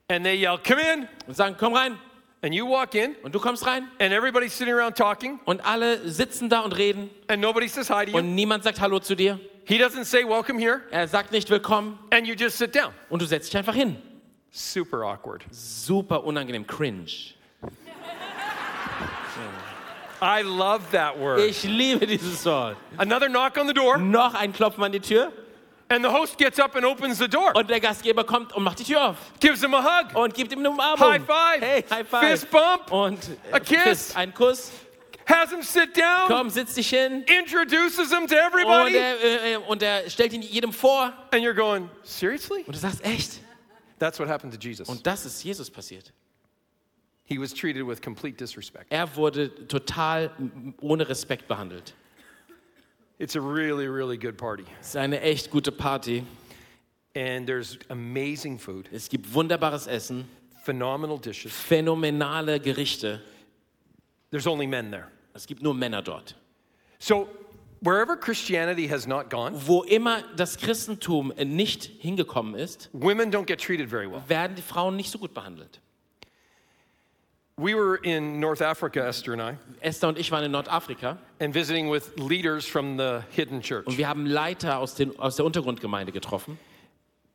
and 0.07 0.23
they 0.23 0.35
yell, 0.39 0.59
Come 0.59 0.79
in. 0.93 1.07
und 1.25 1.35
sagen, 1.35 1.55
komm 1.59 1.73
rein. 1.73 1.97
And 2.43 2.53
you 2.53 2.69
walk 2.69 2.93
in 2.93 3.15
Und 3.23 3.33
du 3.33 3.39
kommst 3.39 3.65
rein 3.65 3.87
and 3.99 4.13
everybody's 4.13 4.55
sitting 4.55 4.75
around 4.75 4.95
talking 4.95 5.39
und 5.45 5.65
alle 5.65 6.07
sitzen 6.07 6.49
da 6.49 6.59
und 6.59 6.73
reden 6.73 7.09
and 7.27 7.41
nobody 7.41 7.67
says 7.67 7.89
hi 7.89 8.05
to 8.05 8.11
you. 8.11 8.17
und 8.17 8.35
niemand 8.35 8.63
sagt 8.63 8.79
Hallo 8.79 8.99
zu 8.99 9.15
dir. 9.15 9.39
He 9.67 9.77
doesn't 9.77 10.05
say, 10.05 10.23
Welcome 10.23 10.59
here. 10.59 10.81
Er 10.91 11.07
sagt 11.07 11.31
nicht 11.31 11.49
willkommen 11.49 11.97
And 12.11 12.27
you 12.27 12.35
just 12.35 12.57
sit 12.57 12.75
down. 12.75 12.93
und 13.09 13.21
du 13.21 13.25
setzt 13.25 13.47
dich 13.47 13.57
einfach 13.57 13.75
hin. 13.75 13.97
Super 14.51 15.03
awkward. 15.03 15.43
Super 15.51 16.23
unangenehm, 16.23 16.65
cringe. 16.65 17.33
I 20.21 20.41
love 20.43 20.91
that 20.91 21.19
word. 21.19 21.39
Ich 21.41 21.63
liebe 21.63 22.07
dieses 22.07 22.45
Wort. 22.45 22.77
Another 22.97 23.27
knock 23.27 23.57
on 23.57 23.67
the 23.67 23.73
door 23.73 23.97
Noch 23.97 24.33
ein 24.33 24.53
Klopfen 24.53 24.83
an 24.83 24.91
die 24.91 24.99
Tür 24.99 25.31
and 25.89 26.03
the 26.03 26.09
host 26.09 26.37
gets 26.37 26.59
up 26.59 26.75
and 26.75 26.85
opens 26.85 27.19
the 27.19 27.27
door, 27.27 27.55
und 27.55 27.69
der 27.69 27.79
Gastgeber 27.79 28.23
kommt 28.23 28.53
und 28.53 28.63
macht 28.63 28.79
die 28.79 28.83
Tür 28.83 29.09
auf 29.09 29.17
gives 29.39 29.61
him 29.61 29.73
a 29.73 29.83
hug, 29.83 30.15
und 30.15 30.33
gibt 30.33 30.51
ihm 30.51 30.59
eine 30.59 30.69
Umarmung. 30.69 31.11
High 31.11 31.21
five. 31.25 31.61
Hey, 31.61 31.85
High 31.89 32.07
Five. 32.07 32.29
fist 32.29 32.51
bump, 32.51 32.91
Und 32.91 33.19
A 33.51 33.57
äh, 33.57 33.59
kiss. 33.59 33.83
Fist, 33.83 34.17
ein 34.17 34.33
Kuss. 34.33 34.71
Has 35.27 35.51
him 35.51 35.61
sit 35.63 35.95
down, 35.95 36.27
Komm, 36.27 36.49
setz 36.49 36.73
dich 36.75 36.89
hin. 36.89 37.23
introduces 37.27 38.11
him 38.11 38.27
to 38.27 38.35
Und 38.35 38.53
everybody. 38.53 38.95
er, 38.97 39.19
äh, 39.23 39.53
äh, 39.53 39.57
und 39.57 39.81
er 39.81 40.09
stellt 40.09 40.33
ihn 40.33 40.41
jedem 40.41 40.71
vor. 40.71 41.13
And 41.31 41.43
you're 41.43 41.53
going, 41.55 41.89
Seriously? 42.03 42.63
Und 42.65 42.75
du 42.75 42.79
sagst, 42.79 43.03
echt? 43.03 43.39
That's 43.99 44.19
what 44.19 44.27
happened 44.27 44.53
to 44.53 44.59
Jesus. 44.59 44.87
Und 44.89 45.05
das 45.07 45.25
ist 45.25 45.43
Jesus 45.43 45.69
passiert. 45.71 46.11
He 47.23 47.39
was 47.39 47.53
treated 47.53 47.87
with 47.87 48.01
complete 48.01 48.37
disrespect. 48.37 48.85
Er 48.91 49.15
wurde 49.15 49.49
total 49.67 50.29
m- 50.37 50.75
ohne 50.81 51.07
Respekt 51.09 51.47
behandelt. 51.47 51.93
It's 53.17 53.35
a 53.35 53.39
really, 53.41 53.87
really 53.87 54.17
good 54.17 54.37
party. 54.37 54.65
Es 54.81 54.89
ist 54.89 54.97
eine 54.97 55.21
echt 55.21 55.49
gute 55.49 55.71
Party. 55.71 56.23
And 57.15 57.47
there's 57.47 57.79
amazing 57.89 58.59
food, 58.59 58.89
Es 58.91 59.07
gibt 59.07 59.33
wunderbares 59.33 59.87
Essen, 59.87 60.27
phenomenal 60.65 61.17
dishes. 61.17 61.53
phänomenale 61.53 62.59
Gerichte. 62.59 63.21
There's 64.31 64.45
only 64.47 64.67
men 64.67 64.91
there. 64.91 65.07
Es 65.35 65.45
gibt 65.47 65.61
nur 65.61 65.73
Männer 65.73 66.01
dort. 66.01 66.35
So, 66.97 67.27
wherever 67.81 68.15
Christianity 68.15 68.87
has 68.87 69.05
not 69.05 69.29
gone, 69.29 69.53
Wo 69.67 69.83
immer 69.83 70.23
das 70.37 70.57
Christentum 70.57 71.33
nicht 71.37 71.83
hingekommen 71.99 72.55
ist, 72.55 72.89
women 72.93 73.31
don't 73.31 73.45
get 73.45 73.59
treated 73.61 73.89
very 73.89 74.09
well. 74.09 74.23
werden 74.27 74.55
die 74.55 74.61
Frauen 74.61 74.95
nicht 74.95 75.11
so 75.11 75.19
gut 75.19 75.33
behandelt. 75.33 75.81
We 77.57 77.73
were 77.73 77.95
in 78.03 78.39
North 78.41 78.61
Africa, 78.61 78.99
Esther 79.07 79.31
and 79.33 79.41
I, 79.41 79.57
Esther 79.79 80.09
und 80.09 80.17
ich 80.19 80.29
waren 80.31 80.43
in 80.43 80.51
Nordafrika 80.51 81.17
and 81.39 81.53
visiting 81.53 81.89
with 81.89 82.11
leaders 82.17 82.65
from 82.65 82.97
the 82.97 83.19
hidden 83.31 83.57
und 83.57 83.63
church. 83.63 83.97
wir 83.97 84.09
haben 84.09 84.25
Leiter 84.25 84.79
aus, 84.79 84.95
den, 84.95 85.17
aus 85.19 85.37
der 85.37 85.45
Untergrundgemeinde 85.45 86.11
getroffen. 86.11 86.57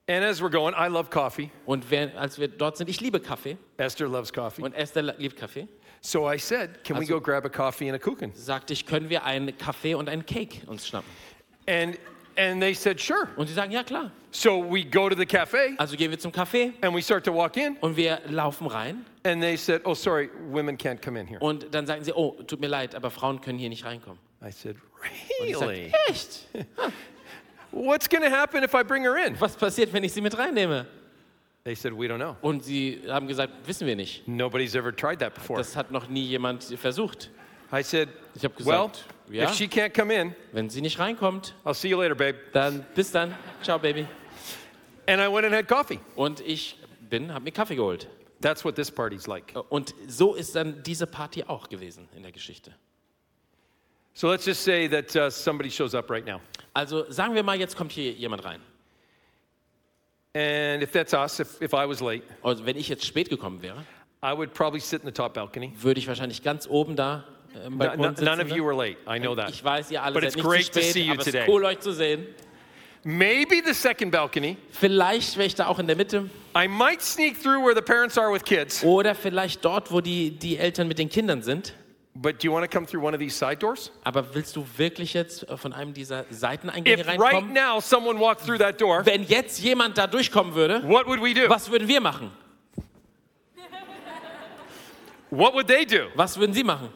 And 0.09 0.25
as 0.25 0.43
we're 0.43 0.51
going, 0.51 0.75
I 0.75 0.89
love 0.89 1.09
coffee. 1.09 1.51
Und 1.65 1.91
wer, 1.91 2.19
als 2.19 2.39
wir 2.39 2.49
dort 2.49 2.77
sind, 2.77 2.91
ich 2.91 3.01
liebe 3.01 3.21
Kaffee 3.21 3.57
Esther 3.79 4.09
loves 4.09 4.33
coffee. 4.33 4.63
und 4.63 4.75
Esther 4.75 5.03
liebt 5.03 5.37
Kaffee, 5.37 5.69
So 6.03 6.27
I 6.33 6.39
said, 6.39 6.83
Can 6.85 6.97
we 6.97 7.01
Also- 7.01 7.15
go 7.15 7.21
grab 7.21 7.45
a 7.45 7.49
coffee 7.51 7.89
and 7.89 7.95
a 7.95 7.99
kuchen? 7.99 8.33
sagte 8.35 8.73
ich, 8.73 8.87
können 8.87 9.11
wir 9.11 9.25
einen 9.25 9.57
Kaffee 9.59 9.95
und 9.95 10.09
einen 10.09 10.25
Cake 10.25 10.63
uns 10.67 10.87
schnappen? 10.89 11.11
And, 11.69 11.99
and 12.37 12.61
they 12.63 12.73
said, 12.75 12.99
Sure. 13.01 13.29
Und 13.37 13.49
sie 13.49 13.55
sagen, 13.55 13.71
ja 13.71 13.83
klar. 13.83 14.11
So 14.31 14.63
we 14.63 14.85
go 14.85 15.09
to 15.09 15.17
the 15.17 15.27
cafe 15.27 15.75
Also 15.77 15.97
gehen 15.97 16.11
wir 16.11 16.19
zum 16.19 16.33
Café 16.33 16.73
and 16.81 16.95
we 16.95 17.03
start 17.03 17.25
to 17.25 17.35
walk 17.35 17.57
in. 17.57 17.77
und 17.81 17.97
wir 17.97 18.21
laufen 18.29 18.67
rein 18.67 19.05
And 19.25 19.43
they 19.43 19.57
said, 19.57 19.83
Oh, 19.85 19.93
sorry, 19.95 20.31
women 20.51 20.79
can't 20.79 21.03
come 21.05 21.19
in 21.21 21.27
here. 21.27 21.41
und 21.41 21.67
dann 21.75 21.87
sagen 21.87 22.03
sie, 22.05 22.13
oh, 22.15 22.37
tut 22.47 22.61
mir 22.61 22.69
leid, 22.69 22.95
aber 22.95 23.11
Frauen 23.11 23.41
können 23.43 23.59
hier 23.59 23.69
nicht 23.69 23.85
reinkommen. 23.85 24.19
I 24.43 24.51
said, 24.53 24.77
Und 25.41 25.49
ich 25.49 25.57
sag, 25.59 25.69
Really? 25.69 25.93
echt? 26.09 26.47
What's 27.73 28.09
going 28.09 28.23
to 28.23 28.31
happen 28.31 28.65
if 28.65 28.73
I 28.75 28.83
bring 28.83 29.03
her 29.03 29.17
in? 29.27 29.39
Was 29.41 29.55
passiert, 29.57 29.93
wenn 29.93 30.03
ich 30.03 30.13
sie 30.13 30.21
mit 30.23 30.37
reinnehme? 30.39 30.87
They 31.65 31.75
said, 31.75 31.93
We 31.93 32.07
don't 32.07 32.19
know. 32.19 32.37
Und 32.41 32.65
sie 32.65 33.03
haben 33.09 33.27
gesagt, 33.29 33.53
wissen 33.67 33.87
wir 33.87 33.97
nicht. 33.97 34.27
Nobody's 34.27 34.75
ever 34.75 34.95
tried 34.95 35.19
that 35.21 35.35
before. 35.35 35.59
Das 35.59 35.77
hat 35.77 35.91
noch 35.91 36.09
nie 36.09 36.25
jemand 36.25 36.65
versucht. 36.65 37.31
I 37.73 37.83
said, 37.83 38.09
Ich 38.35 38.45
habe 38.45 38.55
Well, 38.65 38.89
gesagt, 38.89 39.05
ja, 39.31 39.45
if 39.45 39.55
she 39.55 39.67
can't 39.67 39.95
come 39.95 40.13
in, 40.15 40.35
wenn 40.53 40.71
sie 40.71 40.81
nicht 40.81 40.99
reinkommt, 40.99 41.55
I'll 41.65 41.75
see 41.75 41.89
you 41.89 42.01
later, 42.01 42.15
babe. 42.15 42.39
dann 42.53 42.85
bis 42.95 43.13
dann. 43.13 43.35
Ciao, 43.63 43.79
Baby. 43.79 44.07
And 45.07 45.21
I 45.21 45.29
went 45.29 45.45
and 45.45 45.55
had 45.55 45.69
coffee. 45.69 46.01
Und 46.17 46.41
ich 46.41 46.79
bin, 47.09 47.33
habe 47.33 47.45
mir 47.45 47.53
Kaffee 47.53 47.77
geholt. 47.77 48.09
That's 48.41 48.65
what 48.65 48.75
this 48.75 48.91
party's 48.91 49.27
like. 49.27 49.55
Und 49.69 49.95
so 50.09 50.35
ist 50.35 50.57
dann 50.57 50.83
diese 50.83 51.07
Party 51.07 51.45
auch 51.45 51.69
gewesen 51.69 52.09
in 52.17 52.23
der 52.23 52.33
Geschichte. 52.33 52.75
So 54.15 54.31
let's 54.31 54.47
just 54.47 54.65
say 54.65 54.89
that 54.89 55.15
uh, 55.15 55.31
somebody 55.31 55.71
shows 55.71 55.95
up 55.95 56.11
right 56.11 56.25
now. 56.25 56.41
Also 56.73 57.11
sagen 57.11 57.35
wir 57.35 57.43
mal, 57.43 57.59
jetzt 57.59 57.77
kommt 57.77 57.93
hier 57.93 58.13
jemand 58.13 58.45
rein. 58.45 58.61
And 60.35 60.83
if 60.83 60.93
that's 60.93 61.13
us, 61.13 61.41
if, 61.41 61.61
if 61.61 61.73
I 61.75 61.85
was 61.87 62.01
late, 62.01 62.23
Also 62.43 62.65
wenn 62.65 62.77
ich 62.77 62.89
jetzt 62.89 63.05
spät 63.05 63.29
gekommen 63.29 63.63
wäre, 63.63 63.85
I 64.23 64.33
would 64.37 64.55
probably 64.55 64.81
sit 64.81 65.01
in 65.03 65.07
the 65.07 65.13
top 65.13 65.35
balcony. 65.35 65.73
würde 65.81 65.99
ich 65.99 66.07
wahrscheinlich 66.07 66.43
ganz 66.43 66.69
oben 66.69 66.95
da 66.95 67.25
äh, 67.55 67.67
im 67.67 67.73
No- 67.73 67.79
Balkon 67.79 68.01
no- 68.01 68.09
sitzen. 68.11 68.25
none 68.25 68.41
of 68.45 68.49
you 68.51 68.65
were 68.65 68.75
late. 68.77 68.97
I 69.09 69.19
know 69.19 69.35
that. 69.35 69.51
Ich 69.51 69.65
weiß, 69.65 69.91
ihr 69.91 70.03
alle 70.03 70.15
But 70.15 70.23
seid 70.23 70.29
it's 70.29 70.37
nicht 70.37 70.47
great 70.49 70.65
zu 70.67 70.73
to 70.73 70.81
spät, 70.81 70.93
see 70.93 71.03
you 71.03 71.13
aber 71.13 71.21
es 71.21 71.27
today. 71.27 71.43
ist 71.43 71.49
cool, 71.49 71.65
euch 71.65 71.81
zu 71.81 71.93
sehen. 71.93 72.27
Maybe 73.03 73.63
the 73.67 73.73
second 73.73 74.13
balcony. 74.13 74.57
Vielleicht 74.71 75.37
wäre 75.37 75.47
ich 75.47 75.55
da 75.57 75.67
auch 75.67 75.79
in 75.79 75.87
der 75.89 75.97
Mitte. 75.97 76.29
I 76.57 76.69
might 76.69 77.01
sneak 77.03 77.43
through 77.43 77.65
where 77.65 77.75
the 77.75 77.81
parents 77.83 78.17
are 78.19 78.33
with 78.33 78.45
kids, 78.45 78.85
Oder 78.85 79.15
vielleicht 79.17 79.65
dort, 79.65 79.91
wo 79.91 80.01
die, 80.01 80.31
die 80.31 80.59
Eltern 80.59 80.87
mit 80.87 80.99
den 80.99 81.09
Kindern 81.09 81.43
sind. 81.43 81.75
But 82.23 82.39
do 82.43 82.45
you 82.49 82.53
want 82.53 82.65
to 82.65 82.69
come 82.69 82.87
through 82.87 83.03
one 83.03 83.15
of 83.15 83.19
these 83.21 83.35
side 83.35 83.61
doors? 83.61 83.91
Aber 84.05 84.35
willst 84.35 84.55
du 84.55 84.67
wirklich 84.77 85.15
jetzt 85.15 85.49
äh, 85.49 85.57
von 85.57 85.73
einem 85.73 85.95
dieser 85.95 86.27
Seiteneingänge 86.29 87.01
If 87.01 87.09
right 87.09 87.19
reinkommen? 87.19 87.55
now 87.55 87.81
someone 87.81 88.21
walked 88.21 88.45
through 88.45 88.59
that 88.59 88.79
door, 88.79 89.07
Wenn 89.07 89.23
jetzt 89.25 89.59
jemand 89.61 89.97
da 89.97 90.07
durchkommen 90.07 90.55
würde, 90.55 90.83
what 90.87 91.07
would 91.07 91.21
we 91.23 91.33
do? 91.33 91.49
was 91.49 91.71
würden 91.71 91.89
wir 91.89 92.01
machen? 92.01 92.31
What 95.31 95.55
would 95.55 95.67
they 95.69 95.87
do? 95.87 96.09
Was 96.15 96.37
würden 96.39 96.53
sie 96.53 96.65
machen? 96.65 96.91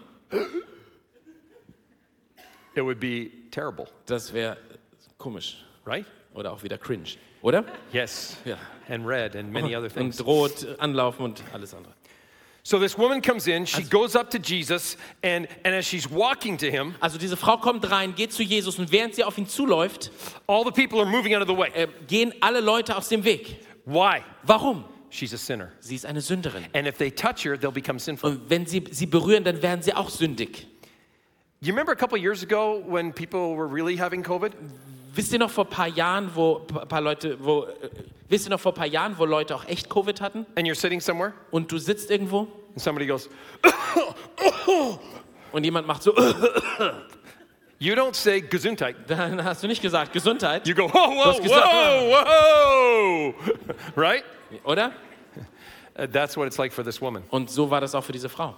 It 2.74 2.82
would 2.82 2.98
be 2.98 3.30
terrible, 3.50 3.86
Das 4.06 4.32
wäre 4.32 4.56
komisch 5.16 5.64
right? 5.86 6.04
oder 6.34 6.52
auch 6.52 6.62
wieder 6.62 6.76
cringe, 6.76 7.16
oder? 7.40 7.64
Yes. 7.92 8.36
Ja. 8.44 8.58
And 8.88 9.06
red 9.06 9.36
and 9.36 9.52
many 9.52 9.74
other 9.76 9.88
things. 9.88 10.20
Und 10.20 10.26
rot, 10.26 10.66
anlaufen 10.80 11.24
und 11.24 11.42
alles 11.52 11.72
andere. 11.72 11.94
So 12.66 12.78
this 12.78 12.96
woman 12.96 13.20
comes 13.20 13.46
in, 13.46 13.66
she 13.66 13.82
goes 13.82 14.16
up 14.16 14.30
to 14.30 14.38
Jesus, 14.38 14.96
and, 15.22 15.46
and 15.66 15.74
as 15.74 15.84
she's 15.84 16.08
walking 16.10 16.56
to 16.56 16.70
him, 16.70 16.94
Also 16.98 17.18
diese 17.18 17.36
Frau 17.36 17.58
kommt 17.58 17.90
rein, 17.90 18.14
geht 18.14 18.32
zu 18.32 18.42
Jesus 18.42 18.78
und 18.78 18.90
während 18.90 19.14
sie 19.14 19.22
auf 19.22 19.36
ihn 19.36 19.46
zuläuft, 19.46 20.10
all 20.46 20.64
the 20.64 20.70
people 20.70 20.98
are 20.98 21.06
moving 21.06 21.34
out 21.34 21.42
of 21.42 21.46
the 21.48 21.54
way. 21.54 21.68
äh, 21.74 21.88
gehen 22.06 22.32
alle 22.40 22.60
Leute 22.60 22.96
aus 22.96 23.10
dem 23.10 23.22
Weg. 23.22 23.58
Why? 23.84 24.22
Warum? 24.44 24.84
She's 25.10 25.34
a 25.34 25.36
sinner. 25.36 25.72
Sie 25.80 25.94
ist 25.94 26.06
eine 26.06 26.22
Sünderin. 26.22 26.64
And 26.72 26.88
if 26.88 26.96
they 26.96 27.10
touch 27.10 27.44
her, 27.44 27.54
they'll 27.58 27.70
become 27.70 27.98
sinful. 28.00 28.30
Und 28.30 28.48
wenn 28.48 28.64
sie 28.64 28.82
sie 28.90 29.04
berühren, 29.06 29.44
dann 29.44 29.60
werden 29.60 29.82
sie 29.82 29.92
auch 29.92 30.08
sündig. 30.08 30.66
You 31.60 31.70
remember 31.72 31.92
a 31.92 31.96
couple 31.96 32.18
years 32.18 32.42
ago 32.42 32.82
when 32.86 33.12
people 33.12 33.54
were 33.56 33.66
really 33.70 33.96
having 33.96 34.22
COVID? 34.22 34.52
Wisst 35.14 35.32
ihr 35.32 35.38
noch 35.38 35.50
vor 35.50 35.64
ein 35.64 35.70
paar 35.70 35.88
Jahren, 35.88 36.30
wo 36.34 36.60
paar 36.60 37.00
Leute, 37.00 37.36
wo, 37.40 37.64
äh, 37.64 37.90
wisst 38.28 38.46
ihr 38.46 38.50
noch 38.50 38.60
vor 38.60 38.72
ein 38.72 38.76
paar 38.76 38.86
Jahren, 38.86 39.16
wo 39.16 39.24
Leute 39.24 39.54
auch 39.54 39.64
echt 39.66 39.88
Covid 39.88 40.20
hatten? 40.20 40.46
And 40.56 40.66
you're 40.66 40.74
sitting 40.74 41.00
somewhere, 41.00 41.32
Und 41.50 41.70
du 41.70 41.78
sitzt 41.78 42.10
irgendwo 42.10 42.48
and 42.74 42.80
somebody 42.80 43.06
goes, 43.06 43.28
und 45.52 45.64
jemand 45.64 45.86
macht 45.86 46.02
so, 46.02 46.14
You 47.78 47.94
don't 47.94 48.14
say 48.14 48.40
Gesundheit. 48.40 48.96
dann 49.08 49.42
hast 49.44 49.62
du 49.62 49.66
nicht 49.66 49.82
gesagt 49.82 50.12
Gesundheit, 50.12 50.66
You 50.66 50.74
go, 50.74 50.88
Whoa, 50.88 51.10
whoa, 51.10 51.24
hast 51.26 51.42
gesagt, 51.42 51.66
whoa, 51.66 52.24
whoa. 52.24 53.34
right? 53.96 54.24
oder? 54.64 54.92
Uh, 55.96 56.06
that's 56.06 56.36
what 56.36 56.46
it's 56.46 56.58
like 56.58 56.72
for 56.72 56.84
this 56.84 57.00
woman. 57.00 57.22
Und 57.30 57.50
so 57.50 57.70
war 57.70 57.80
das 57.80 57.94
auch 57.94 58.02
für 58.02 58.12
diese 58.12 58.28
Frau. 58.28 58.54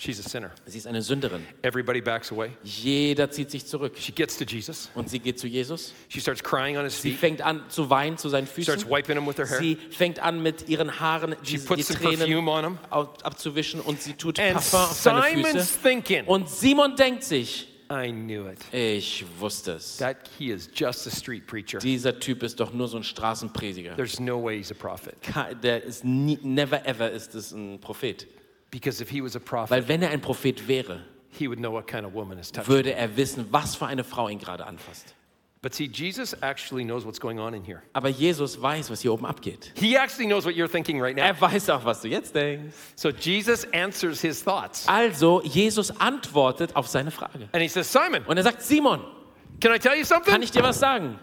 She's 0.00 0.24
a 0.24 0.28
sinner. 0.28 0.52
Sie 0.64 0.78
ist 0.78 0.86
eine 0.86 1.02
Sünderin. 1.02 1.44
Everybody 1.62 2.00
backs 2.00 2.30
away. 2.30 2.50
Jeder 2.62 3.32
zieht 3.32 3.50
sich 3.50 3.66
zurück. 3.66 3.94
She 3.98 4.12
gets 4.12 4.38
to 4.38 4.44
Jesus. 4.44 4.90
Und 4.94 5.10
sie 5.10 5.18
geht 5.18 5.40
zu 5.40 5.48
Jesus. 5.48 5.92
She 6.08 6.20
starts 6.20 6.40
crying 6.40 6.76
on 6.76 6.84
his 6.84 7.02
Sie 7.02 7.10
feet. 7.10 7.18
fängt 7.20 7.42
an 7.42 7.64
zu 7.68 7.90
weinen 7.90 8.16
zu 8.16 8.28
seinen 8.28 8.46
Starts 8.46 8.84
Füßen. 8.84 8.88
wiping 8.90 9.16
him 9.16 9.26
with 9.26 9.38
her 9.38 9.50
hair. 9.50 9.58
Sie 9.58 9.74
fängt 9.90 10.20
an 10.20 10.40
mit 10.40 10.68
ihren 10.68 11.00
Haaren 11.00 11.34
die, 11.44 11.56
die 11.56 11.58
puts 11.58 11.88
perfume 11.88 12.16
Tränen 12.16 12.48
on 12.48 12.64
him. 12.64 12.78
abzuwischen 12.90 13.80
und 13.80 14.00
sie 14.00 14.12
tut 14.14 14.38
And 14.38 14.52
Parfum 14.54 14.80
auf 14.80 14.92
seine 14.92 15.22
Füße. 15.44 15.66
thinking, 15.82 16.24
Und 16.26 16.48
Simon 16.48 16.94
denkt 16.94 17.24
sich, 17.24 17.66
I 17.90 18.12
knew 18.12 18.46
it. 18.48 18.58
ich 18.72 19.24
wusste 19.40 19.72
es. 19.72 19.96
That 19.96 20.18
he 20.38 20.50
is 20.52 20.70
just 20.74 21.08
a 21.08 21.10
street 21.10 21.46
preacher. 21.48 21.78
Dieser 21.78 22.20
Typ 22.20 22.44
ist 22.44 22.60
doch 22.60 22.72
nur 22.72 22.86
so 22.86 22.98
ein 22.98 23.02
Straßenprediger. 23.02 23.96
There's 23.96 24.20
no 24.20 24.40
way 24.44 24.58
he's 24.58 24.70
a 24.70 24.74
prophet. 24.74 25.14
Der 25.62 25.82
ist 25.82 26.04
nie, 26.04 26.38
never 26.42 26.86
ever 26.86 27.10
ist 27.10 27.34
es 27.34 27.50
ein 27.50 27.80
Prophet. 27.80 28.28
Because 28.70 29.02
if 29.02 29.10
he 29.10 29.22
was 29.22 29.34
a 29.36 29.40
prophet, 29.40 29.70
Weil 29.70 29.88
wenn 29.88 30.02
er 30.02 30.10
ein 30.10 30.20
Prophet 30.20 30.68
wäre, 30.68 31.00
he 31.30 31.48
would 31.48 31.58
know 31.58 31.72
what 31.72 31.86
kind 31.86 32.04
of 32.06 32.12
woman 32.14 32.38
is 32.38 32.50
touching. 32.52 32.72
würde 32.72 32.94
er 32.94 33.16
wissen, 33.16 33.46
was 33.50 33.74
für 33.74 33.86
eine 33.86 34.04
Frau 34.04 34.28
ihn 34.28 34.38
gerade 34.38 34.66
anfasst. 34.66 35.14
But 35.60 35.74
see, 35.74 35.86
Jesus 35.92 36.34
actually 36.40 36.84
knows 36.84 37.04
what's 37.04 37.18
going 37.18 37.40
on 37.40 37.52
in 37.52 37.64
here. 37.64 37.82
Aber 37.92 38.08
Jesus 38.08 38.60
weiß, 38.62 38.90
was 38.90 39.00
hier 39.00 39.12
oben 39.12 39.26
abgeht. 39.26 39.72
He 39.74 39.96
actually 39.96 40.26
knows 40.26 40.44
what 40.44 40.54
you're 40.54 40.70
thinking 40.70 41.00
right 41.02 41.16
now. 41.16 41.24
Er 41.24 41.40
weiß 41.40 41.68
auch, 41.70 41.84
was 41.84 42.00
du 42.00 42.08
jetzt 42.08 42.32
denkst. 42.34 42.72
So 42.94 43.08
Jesus 43.08 43.66
answers 43.72 44.20
his 44.20 44.40
thoughts. 44.44 44.86
Also, 44.86 45.42
Jesus 45.42 45.90
antwortet 46.00 46.76
auf 46.76 46.86
seine 46.86 47.10
Frage. 47.10 47.48
And 47.52 47.60
he 47.60 47.68
says, 47.68 47.90
Simon, 47.92 48.22
Und 48.26 48.36
er 48.36 48.44
sagt, 48.44 48.62
Simon, 48.62 49.00
can 49.60 49.74
I 49.74 49.78
tell 49.80 49.96
you 49.96 50.04
kann 50.04 50.24
something? 50.24 50.42
ich 50.42 50.52
dir 50.52 50.62
was 50.62 50.78
sagen? 50.78 51.18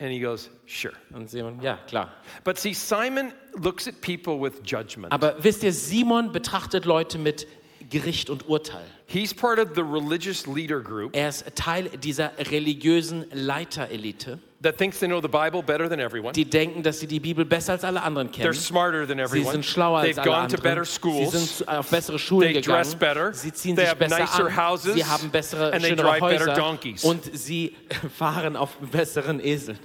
And 0.00 0.10
he 0.10 0.18
goes, 0.18 0.50
Sure. 0.66 0.94
Und 1.12 1.28
Simon, 1.28 1.60
ja, 1.60 1.78
klar. 1.86 2.10
But 2.42 2.58
see, 2.58 2.72
Simon 2.72 3.32
looks 3.54 3.86
at 3.86 4.00
people 4.00 4.40
with 4.40 4.62
judgment. 4.64 5.12
Aber 5.12 5.36
wisst 5.44 5.62
ihr, 5.62 5.74
Simon 5.74 6.32
betrachtet 6.32 6.86
Leute 6.86 7.18
mit 7.18 7.46
Gericht 7.90 8.30
und 8.30 8.48
Urteil. 8.48 8.84
He's 9.06 9.34
part 9.34 9.58
of 9.58 9.70
the 9.74 9.82
religious 9.82 10.46
leader 10.46 10.80
group 10.80 11.14
Er 11.14 11.28
ist 11.28 11.44
Teil 11.56 11.88
dieser 11.98 12.30
religiösen 12.38 13.24
Leiterelite, 13.32 14.38
that 14.62 14.78
thinks 14.78 15.00
they 15.00 15.08
know 15.08 15.20
the 15.20 15.26
Bible 15.28 15.62
better 15.62 15.88
than 15.88 15.98
everyone. 15.98 16.32
die 16.32 16.44
denken, 16.44 16.82
dass 16.84 17.00
sie 17.00 17.08
die 17.08 17.18
Bibel 17.18 17.44
besser 17.44 17.72
als 17.72 17.82
alle 17.84 18.02
anderen 18.02 18.28
They're 18.28 18.42
kennen. 18.42 18.54
smarter 18.54 19.06
than 19.08 19.18
Sie 19.18 19.22
everyone. 19.24 19.52
sind 19.52 19.64
schlauer 19.66 19.98
als 20.00 20.16
They've 20.16 20.20
alle 20.22 20.30
gone 20.30 20.48
to 20.48 20.56
better 20.56 20.68
anderen. 20.68 20.84
Sie 20.84 20.92
schools. 20.92 21.56
sind 21.56 21.68
auf 21.68 21.90
bessere 21.90 22.18
Schulen 22.18 22.52
They 22.52 22.62
dress 22.62 22.92
gegangen. 22.92 23.14
better. 23.14 23.34
Sie 23.34 23.52
ziehen 23.52 23.74
They 23.74 23.84
sich 23.86 23.90
have 23.90 23.98
besser 23.98 24.18
nicer 24.20 24.46
an. 24.46 24.56
houses. 24.56 24.94
Sie 24.94 25.04
haben 25.04 25.30
bessere, 25.30 25.72
And 25.72 25.82
they 25.82 25.90
schönere 25.90 26.06
drive 26.06 26.20
better 26.20 26.46
Häuser. 26.52 26.54
donkeys. 26.54 27.02
Und 27.04 27.24
sie 27.36 27.74
fahren 28.16 28.54
auf 28.56 28.76
besseren 28.76 29.40
Eseln. 29.44 29.78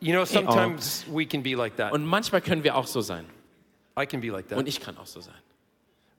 You 0.00 0.12
know, 0.12 0.24
sometimes 0.24 1.04
we 1.08 1.24
can 1.26 1.42
be 1.44 1.54
like 1.54 1.76
that. 1.76 1.92
Und 1.92 2.04
manchmal 2.04 2.40
können 2.40 2.64
wir 2.64 2.76
auch 2.76 2.88
so 2.88 3.00
sein. 3.00 3.24
I 3.96 4.04
can 4.06 4.20
be 4.20 4.28
like 4.30 4.46
Und 4.50 4.56
that. 4.58 4.68
ich 4.68 4.80
kann 4.80 4.96
auch 4.98 5.06
so 5.06 5.20
sein. 5.20 5.34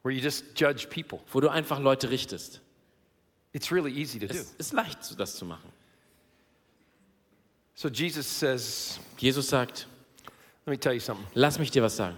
Where 0.04 0.14
you 0.14 0.22
just 0.22 0.54
judge 0.56 0.90
people. 0.90 1.20
Wo 1.32 1.40
du 1.40 1.50
einfach 1.50 1.80
Leute 1.80 2.10
richtest. 2.10 2.60
It's 3.54 3.72
really 3.72 3.92
easy 3.92 4.20
to 4.20 4.28
do. 4.28 4.34
Es 4.34 4.54
ist 4.58 4.74
leicht, 4.74 5.20
das 5.20 5.36
zu 5.36 5.46
machen. 5.46 5.72
So 7.76 7.90
Jesus 7.90 8.28
says, 8.28 9.00
Jesus 9.18 9.48
sagt, 9.48 9.88
let 10.66 10.72
me 10.72 10.80
tell 10.80 10.94
you 10.94 11.00
something. 11.00 11.26
lass 11.34 11.58
mich 11.58 11.72
dir 11.72 11.82
was 11.82 11.96
sagen. 11.96 12.18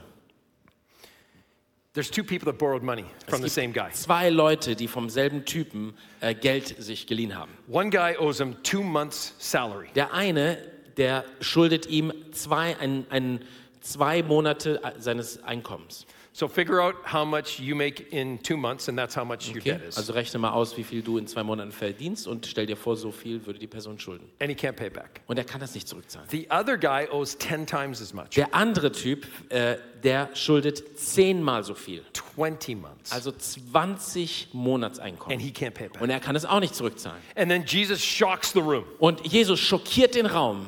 There's 1.93 2.09
two 2.09 2.25
people 2.25 2.51
that 2.51 2.57
borrowed 2.57 2.83
money 2.83 3.05
from 3.27 3.41
the 3.41 3.49
same 3.49 3.71
guy. 3.71 3.89
zwei 3.93 4.29
Leute, 4.29 4.75
die 4.75 4.87
vom 4.87 5.09
selben 5.09 5.45
Typen 5.45 5.93
äh, 6.19 6.35
Geld 6.35 6.75
sich 6.77 7.07
geliehen 7.07 7.37
haben. 7.37 7.51
One 7.69 7.89
guy 7.89 8.17
owes 8.17 8.39
him 8.39 8.61
two 8.63 8.83
months' 8.83 9.33
salary. 9.39 9.87
Der 9.95 10.13
eine, 10.13 10.57
der 10.97 11.23
schuldet 11.39 11.85
ihm 11.85 12.11
zwei, 12.33 12.77
ein, 12.79 13.05
ein, 13.09 13.45
zwei 13.79 14.23
Monate 14.23 14.83
äh, 14.83 14.99
seines 14.99 15.41
Einkommens. 15.43 16.05
So 16.37 16.49
figure 16.49 16.81
out 16.81 16.95
how 17.05 17.23
much 17.23 17.61
you 17.61 17.77
make 17.77 18.11
in 18.11 18.39
two 18.39 18.57
months, 18.57 18.89
and 18.89 18.97
that's 18.97 19.15
how 19.15 19.23
much 19.23 19.47
your 19.47 19.61
Okay? 19.61 19.71
debt 19.71 19.83
is. 19.87 19.97
Also 19.97 20.11
rechne 20.11 20.37
mal 20.37 20.51
aus, 20.51 20.75
wie 20.75 20.83
viel 20.83 21.01
du 21.01 21.17
in 21.17 21.27
zwei 21.27 21.43
Monaten 21.43 21.71
verdienst 21.71 22.27
und 22.27 22.45
stell 22.45 22.65
dir 22.65 22.75
vor, 22.75 22.97
so 22.97 23.13
viel 23.13 23.45
würde 23.45 23.57
die 23.57 23.67
Person 23.67 23.97
schulden. 23.97 24.29
And 24.39 24.49
he 24.49 24.55
can't 24.55 24.73
pay 24.73 24.89
back. 24.89 25.21
Und 25.27 25.37
er 25.37 25.45
kann 25.45 25.61
das 25.61 25.73
nicht 25.73 25.87
zurückzahlen. 25.87 26.27
The 26.29 26.49
other 26.49 26.77
guy 26.77 27.07
owes 27.09 27.37
10 27.37 27.65
times 27.65 28.01
as 28.01 28.13
much, 28.13 28.31
Der 28.35 28.53
andere 28.53 28.91
Typ, 28.91 29.25
äh, 29.49 29.77
der 30.03 30.29
schuldet 30.35 30.99
zehnmal 30.99 31.63
so 31.63 31.73
viel. 31.73 32.03
20 32.11 32.81
months, 32.81 33.13
Also 33.13 33.31
20 33.31 34.47
and 34.51 34.53
Monatseinkommen. 34.55 35.39
he 35.39 35.51
can't 35.51 35.71
pay 35.71 35.87
back. 35.87 36.01
Und 36.01 36.09
er 36.09 36.19
kann 36.19 36.35
es 36.35 36.43
auch 36.43 36.59
nicht 36.59 36.75
zurückzahlen. 36.75 37.21
And 37.37 37.49
then 37.49 37.63
Jesus 37.65 38.03
shocks 38.03 38.51
the 38.51 38.59
room. 38.59 38.83
Und 38.99 39.25
Jesus 39.25 39.61
schockiert 39.61 40.15
den 40.15 40.25
Raum, 40.25 40.67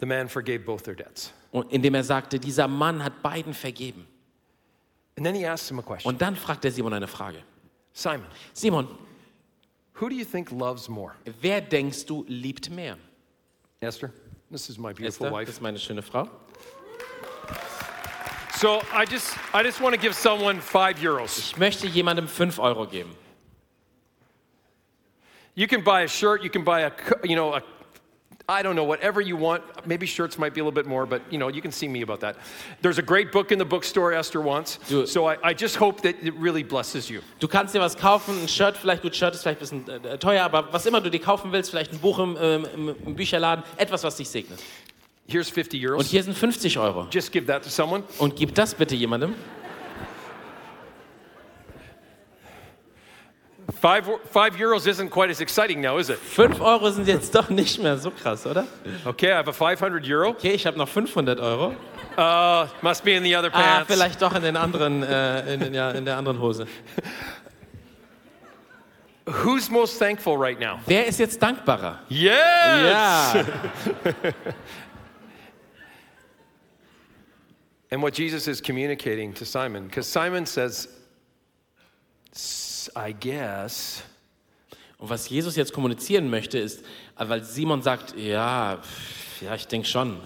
The 0.00 0.06
man 0.06 0.30
forgave 0.30 0.60
both 0.60 0.84
their 0.84 0.94
debts. 0.94 1.34
Und- 1.52 1.72
indem 1.72 1.94
er 1.94 2.04
sagte, 2.04 2.38
dieser 2.38 2.68
Mann 2.68 3.02
hat 3.02 3.22
beiden 3.22 3.54
vergeben. 3.54 4.06
And 5.16 5.26
then 5.26 5.34
he 5.34 5.46
asks 5.46 5.68
him 5.68 5.78
a 5.78 5.82
question 5.82 6.12
Und 6.12 6.20
dann 6.22 6.36
fragt 6.36 6.64
er 6.64 6.70
Simon 6.70 6.92
eine 6.92 7.08
Frage. 7.08 7.42
Simon, 7.92 8.26
Simon, 8.52 8.86
who 10.00 10.08
do 10.08 10.14
you 10.14 10.24
think 10.24 10.50
loves 10.52 10.88
more? 10.88 11.12
wer 11.40 11.60
denkst 11.60 12.06
du 12.06 12.24
liebt 12.28 12.70
mehr? 12.70 12.96
Esther, 13.80 14.12
this 14.50 14.68
is 14.68 14.78
my 14.78 14.92
beautiful 14.92 15.06
Esther, 15.08 15.30
das 15.30 15.32
wife. 15.40 15.50
ist 15.50 15.60
meine 15.62 15.78
schöne 15.78 16.02
Frau. 16.02 16.28
So 18.60 18.82
I 18.92 19.04
just, 19.08 19.36
I 19.54 19.62
just 19.62 19.80
want 19.80 19.94
to 19.94 20.00
give 20.00 20.14
someone 20.14 20.60
five 20.60 21.00
euros. 21.00 21.38
Ich 21.38 21.56
möchte 21.56 21.86
jemandem 21.86 22.26
5 22.26 22.58
Euro 22.58 22.86
geben. 22.88 23.14
You 25.54 25.66
can 25.66 25.82
buy 25.82 26.02
a 26.02 26.08
shirt, 26.08 26.42
you 26.42 26.50
can 26.50 26.64
buy 26.64 26.84
a, 26.84 26.92
you 27.24 27.34
know, 27.36 27.54
a, 27.54 27.62
I 28.50 28.62
don't 28.62 28.76
know, 28.76 28.84
whatever 28.84 29.20
you 29.20 29.36
want. 29.36 29.62
Maybe 29.86 30.06
shirts 30.06 30.38
might 30.38 30.54
be 30.54 30.60
a 30.60 30.64
little 30.64 30.74
bit 30.74 30.86
more, 30.86 31.04
but 31.04 31.20
you 31.30 31.36
know, 31.36 31.48
you 31.48 31.60
can 31.60 31.70
see 31.70 31.86
me 31.86 32.00
about 32.00 32.20
that. 32.20 32.36
There's 32.80 32.96
a 32.96 33.02
great 33.02 33.30
book 33.30 33.52
in 33.52 33.58
the 33.58 33.64
bookstore 33.66 34.14
Esther 34.14 34.40
wants. 34.40 34.78
It. 34.90 35.08
So 35.08 35.28
I, 35.28 35.36
I 35.42 35.52
just 35.52 35.76
hope 35.76 36.00
that 36.00 36.16
it 36.22 36.32
really 36.32 36.62
blesses 36.62 37.10
you. 37.10 37.20
Du 37.40 37.46
kannst 37.46 37.74
dir 37.74 37.80
was 37.80 37.94
kaufen, 37.94 38.40
ein 38.40 38.48
Shirt, 38.48 38.78
vielleicht 38.78 39.02
gut, 39.02 39.14
Shirt 39.14 39.34
ist 39.34 39.42
vielleicht 39.42 39.60
ein 39.72 39.84
bisschen 39.84 40.02
äh, 40.02 40.16
teuer, 40.16 40.44
aber 40.44 40.72
was 40.72 40.86
immer 40.86 41.02
du 41.02 41.10
dir 41.10 41.20
kaufen 41.20 41.52
willst, 41.52 41.70
vielleicht 41.70 41.92
ein 41.92 41.98
Buch 41.98 42.18
im, 42.18 42.38
ähm, 42.40 42.66
im, 42.74 42.96
im 43.04 43.14
Bücherladen, 43.14 43.64
etwas, 43.76 44.02
was 44.02 44.16
dich 44.16 44.30
segnet. 44.30 44.58
Here's 45.26 45.50
50 45.50 45.84
Und 45.84 45.90
euros. 45.92 46.06
hier 46.06 46.22
sind 46.22 46.34
50 46.34 46.78
Euro. 46.78 47.06
Just 47.10 47.30
give 47.30 47.44
that 47.48 47.62
to 47.62 47.68
someone. 47.68 48.02
Und 48.16 48.34
gib 48.34 48.54
das 48.54 48.74
bitte 48.74 48.94
jemandem. 48.94 49.34
Five, 53.80 54.08
five 54.30 54.56
euros 54.56 54.86
isn't 54.86 55.10
quite 55.10 55.28
as 55.30 55.42
exciting 55.42 55.82
now, 55.82 55.98
is 55.98 56.08
it? 56.08 56.18
5 56.18 56.60
Euro 56.62 56.90
sind 56.90 57.06
jetzt 57.06 57.34
doch 57.34 57.50
nicht 57.50 57.78
mehr 57.78 57.98
so 57.98 58.10
krass, 58.10 58.46
oder? 58.46 58.66
Okay, 59.04 59.30
I 59.30 59.36
have 59.36 59.48
a 59.48 59.52
500 59.52 60.08
euro. 60.08 60.30
Okay, 60.30 60.52
ich 60.52 60.66
habe 60.66 60.78
noch 60.78 60.88
500 60.88 61.38
Euro. 61.38 61.74
Uh, 62.16 62.66
must 62.80 63.04
be 63.04 63.12
in 63.12 63.22
the 63.22 63.36
other 63.36 63.50
pants. 63.50 63.68
Ah, 63.68 63.76
pants. 63.84 63.92
vielleicht 63.92 64.22
doch 64.22 64.34
in, 64.34 64.42
den 64.42 64.56
anderen, 64.56 65.02
äh, 65.02 65.52
in, 65.52 65.60
den, 65.60 65.74
ja, 65.74 65.90
in 65.90 66.06
der 66.06 66.16
anderen 66.16 66.40
Hose. 66.40 66.66
Who's 69.44 69.68
most 69.70 69.98
thankful 69.98 70.38
right 70.38 70.58
now? 70.58 70.80
Wer 70.86 71.06
ist 71.06 71.18
jetzt 71.18 71.42
dankbarer? 71.42 72.00
Yes! 72.08 72.32
Ja. 72.32 73.34
And 77.90 78.02
what 78.02 78.14
Jesus 78.18 78.48
is 78.48 78.62
communicating 78.62 79.34
to 79.34 79.44
Simon, 79.44 79.86
because 79.86 80.06
Simon 80.06 80.46
says, 80.46 80.88
"S- 82.88 83.08
I 83.10 83.14
guess, 83.18 84.02
Und 84.98 85.10
was 85.10 85.28
Jesus 85.28 85.54
jetzt 85.54 85.72
kommunizieren 85.72 86.28
möchte, 86.28 86.58
ist, 86.58 86.84
weil 87.16 87.44
Simon 87.44 87.82
sagt, 87.82 88.16
ja, 88.18 88.80
ja, 89.40 89.54
ich 89.54 89.66
denke 89.68 89.86
schon. 89.86 90.16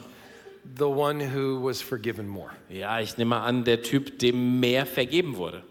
the 0.78 0.84
one 0.84 1.20
who 1.34 1.62
was 1.62 1.82
forgiven 1.82 2.26
more. 2.26 2.50
Ja, 2.70 2.98
ich 3.00 3.18
nehme 3.18 3.30
mal 3.30 3.44
an, 3.44 3.64
der 3.64 3.82
Typ, 3.82 4.18
dem 4.20 4.60
mehr 4.60 4.86
vergeben 4.86 5.36
wurde. 5.36 5.62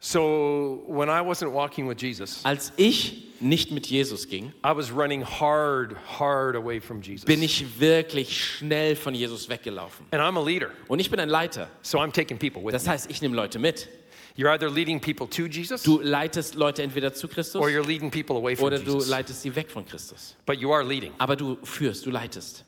So 0.00 0.82
when 0.88 1.08
I 1.08 1.20
wasn't 1.20 1.52
walking 1.52 1.88
with 1.88 2.00
Jesus, 2.00 2.40
Als 2.44 2.72
ich 2.76 3.28
nicht 3.40 3.70
mit 3.70 3.86
Jesus 3.86 4.26
ging, 4.28 4.46
I 4.64 4.74
was 4.74 4.90
running 4.92 5.22
hard, 5.24 5.94
hard 6.18 6.56
away 6.56 6.80
from 6.80 7.00
Jesus. 7.02 7.24
bin 7.24 7.42
ich 7.42 7.78
wirklich 7.78 8.36
schnell 8.44 8.96
von 8.96 9.14
Jesus 9.14 9.48
weggelaufen. 9.48 10.06
and 10.10 10.20
I'm 10.20 10.36
a 10.38 10.42
leader, 10.44 10.70
Und 10.88 10.98
ich 10.98 11.08
bin 11.10 11.20
ein 11.20 11.28
Leiter. 11.28 11.68
so 11.82 11.98
I'm 11.98 12.12
taking 12.12 12.36
people 12.38 12.64
with 12.64 12.72
Das 12.72 12.88
heißt, 12.88 13.10
ich 13.10 13.20
nehme 13.22 13.36
Leute 13.36 13.58
mit. 13.60 13.88
You're 14.36 14.50
either 14.50 14.70
leading 14.70 14.98
people 15.00 15.26
to 15.28 15.46
Jesus 15.46 15.82
Du 15.82 16.00
leitest 16.00 16.54
Leute 16.54 16.82
entweder 16.82 17.12
zu 17.12 17.28
Christus 17.28 17.60
or 17.60 17.68
you're 17.68 17.86
leading 17.86 18.10
people 18.10 18.36
away 18.36 18.56
from 18.56 18.66
oder 18.68 18.78
du 18.78 18.94
Jesus. 18.94 19.08
leitest 19.08 19.42
sie 19.42 19.54
weg 19.54 19.70
von 19.70 19.84
Christus. 19.84 20.34
But 20.46 20.58
you 20.58 20.72
are 20.72 20.82
leading. 20.82 21.12
Aber 21.18 21.36
du 21.36 21.58
führst, 21.64 22.06
du 22.06 22.10
leitest. 22.10 22.64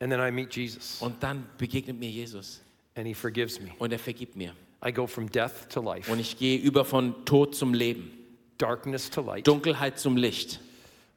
And 0.00 0.10
then 0.10 0.20
I 0.20 0.30
meet 0.30 0.54
Jesus 0.56 0.96
Und 1.00 1.22
dann 1.22 1.46
begegnet 1.58 1.98
mir 1.98 2.08
Jesus 2.10 2.60
and 2.96 3.06
he 3.06 3.14
forgives 3.14 3.60
me. 3.60 3.70
und 3.78 3.92
er 3.92 3.98
vergibt 3.98 4.34
mir. 4.36 4.54
I 4.84 4.90
go 4.92 5.06
from 5.06 5.30
death 5.30 5.68
to 5.68 5.80
life, 5.80 6.10
Und 6.10 6.18
ich 6.18 6.38
gehe 6.38 6.58
über 6.58 6.84
von 6.84 7.24
Tod 7.24 7.54
zum 7.54 7.72
Leben, 7.74 8.10
darkness 8.58 9.08
to 9.10 9.20
light, 9.20 9.46
Dunkelheit 9.46 9.98
zum 9.98 10.16
Licht, 10.16 10.58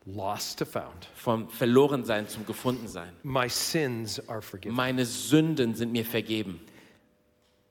lost 0.06 0.60
to 0.60 0.66
found. 0.66 1.08
vom 1.16 1.50
Verlorensein 1.50 2.28
zum 2.28 2.46
Gefundensein. 2.46 3.10
My 3.24 3.50
sins 3.50 4.20
are 4.30 4.42
forgiven. 4.42 4.76
Meine 4.76 5.06
Sünden 5.06 5.74
sind 5.74 5.92
mir 5.94 6.06
vergeben. 6.06 6.60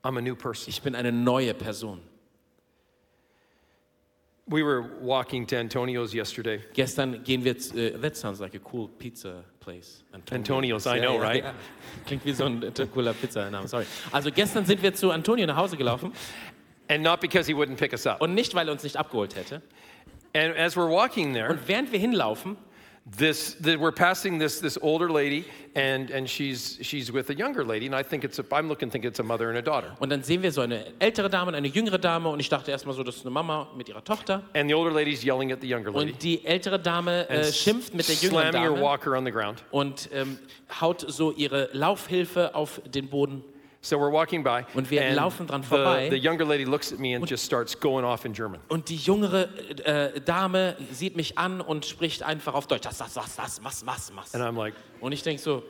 I'm 0.04 0.16
a 0.18 0.20
new 0.20 0.36
person. 0.36 0.68
Ich 0.68 0.82
bin 0.82 0.94
eine 0.94 1.10
neue 1.12 1.54
Person. 1.54 2.00
We 4.46 4.62
were 4.62 4.82
walking 5.00 5.46
to 5.46 5.56
Antonio's 5.56 6.12
yesterday. 6.12 6.60
Gestern 6.74 7.24
gehen 7.24 7.42
wir, 7.44 7.56
zu- 7.58 7.78
äh, 7.78 7.98
that 7.98 8.14
sounds 8.14 8.40
like 8.40 8.54
a 8.54 8.60
cool 8.70 8.88
pizza 8.98 9.42
place. 9.60 10.02
Antonio's, 10.30 10.86
I 10.86 10.98
know, 11.00 11.16
right? 11.18 11.42
Klingt 12.06 12.26
wie 12.26 12.34
so 12.34 12.44
ein 12.44 12.60
cooler 12.92 13.14
Pizzaname, 13.14 13.66
sorry. 13.66 13.86
Also 14.12 14.30
gestern 14.30 14.66
sind 14.66 14.82
wir 14.82 14.92
zu 14.92 15.10
Antonio 15.10 15.46
nach 15.46 15.56
Hause 15.56 15.78
gelaufen 15.78 16.12
And 16.88 17.02
not 17.02 17.22
because 17.22 17.46
he 17.50 17.54
wouldn't 17.54 17.76
pick 17.78 17.92
us 17.94 18.06
up. 18.06 18.20
und 18.20 18.34
nicht, 18.34 18.54
weil 18.54 18.68
er 18.68 18.72
uns 18.72 18.82
nicht 18.82 18.98
abgeholt 18.98 19.34
hätte. 19.34 19.62
And 20.34 20.54
as 20.58 20.76
we're 20.76 20.90
walking 20.90 21.32
there, 21.32 21.48
Und 21.48 21.66
während 21.66 21.90
wir 21.92 21.98
hinlaufen, 21.98 22.58
this 23.06 23.54
the, 23.60 23.76
we're 23.76 23.92
passing 23.92 24.38
this 24.38 24.60
this 24.60 24.78
older 24.80 25.10
lady, 25.10 25.44
and 25.74 26.10
and 26.10 26.26
she's 26.28 26.78
she's 26.80 27.12
with 27.12 27.28
a 27.30 27.34
younger 27.34 27.62
lady, 27.62 27.84
and 27.86 27.94
I 27.94 28.02
think 28.02 28.24
it's 28.24 28.38
a 28.38 28.42
I'm 28.44 28.66
looking 28.68 28.90
think 28.90 29.04
it's 29.04 29.18
a 29.18 29.22
mother 29.22 29.50
and 29.50 29.58
a 29.58 29.62
daughter. 29.62 29.94
und 30.00 30.10
dann 30.10 30.22
sehen 30.22 30.42
wir 30.42 30.52
so 30.52 30.62
eine 30.62 30.86
ältere 31.00 31.28
Dame 31.28 31.48
und 31.48 31.54
eine 31.54 31.68
jüngere 31.68 31.98
Dame 31.98 32.30
und 32.30 32.40
ich 32.40 32.48
dachte 32.48 32.70
erstmal 32.70 32.94
so, 32.94 33.02
das 33.02 33.16
ist 33.16 33.22
eine 33.22 33.30
Mama 33.30 33.68
mit 33.76 33.88
ihrer 33.90 34.02
Tochter. 34.02 34.42
And 34.54 34.70
the 34.70 34.74
older 34.74 34.90
lady's 34.90 35.22
yelling 35.22 35.52
at 35.52 35.60
the 35.60 35.68
younger 35.68 35.90
lady, 35.92 36.12
Und 36.12 36.22
die 36.22 36.44
ältere 36.46 36.78
Dame 36.80 37.28
äh, 37.28 37.52
schimpft 37.52 37.92
mit 37.94 38.08
der 38.08 38.14
jüngeren 38.14 38.52
Dame. 38.52 38.64
slamming 38.66 38.76
her 38.76 38.82
walker 38.82 39.16
on 39.16 39.24
the 39.26 39.30
ground. 39.32 39.62
und 39.70 40.08
ähm, 40.12 40.38
haut 40.80 41.04
so 41.06 41.30
ihre 41.32 41.68
Laufhilfe 41.72 42.54
auf 42.54 42.80
den 42.86 43.08
Boden. 43.08 43.44
So 43.84 43.98
we're 43.98 44.10
walking 44.10 44.42
by, 44.42 44.64
Und 44.72 44.90
wir 44.90 45.04
and 45.04 45.14
laufen 45.14 45.46
dran 45.46 45.62
the, 45.62 45.68
vorbei. 45.68 46.08
the 46.08 46.16
younger 46.16 46.46
lady 46.46 46.64
looks 46.64 46.90
at 46.90 46.98
me 46.98 47.14
and 47.14 47.28
just 47.28 47.44
starts 47.44 47.78
going 47.78 48.02
off 48.02 48.24
in 48.24 48.32
German. 48.32 48.58
Und 48.68 48.88
die 48.88 48.96
jüngere 48.96 49.48
äh, 49.84 50.20
Dame 50.22 50.74
sieht 50.90 51.16
mich 51.16 51.36
an 51.36 51.60
und 51.60 51.84
spricht 51.84 52.22
einfach 52.22 52.54
auf 52.54 52.66
Deutsch. 52.66 52.84
Das, 52.84 52.96
das, 52.96 53.12
das, 53.12 53.36
das, 53.36 53.62
was, 53.62 53.84
was, 53.84 54.10
was. 54.16 54.34
And 54.34 54.42
I'm 54.42 54.56
like, 54.56 54.72
Und 55.02 55.12
ich 55.12 55.22
denke 55.22 55.42
so, 55.42 55.62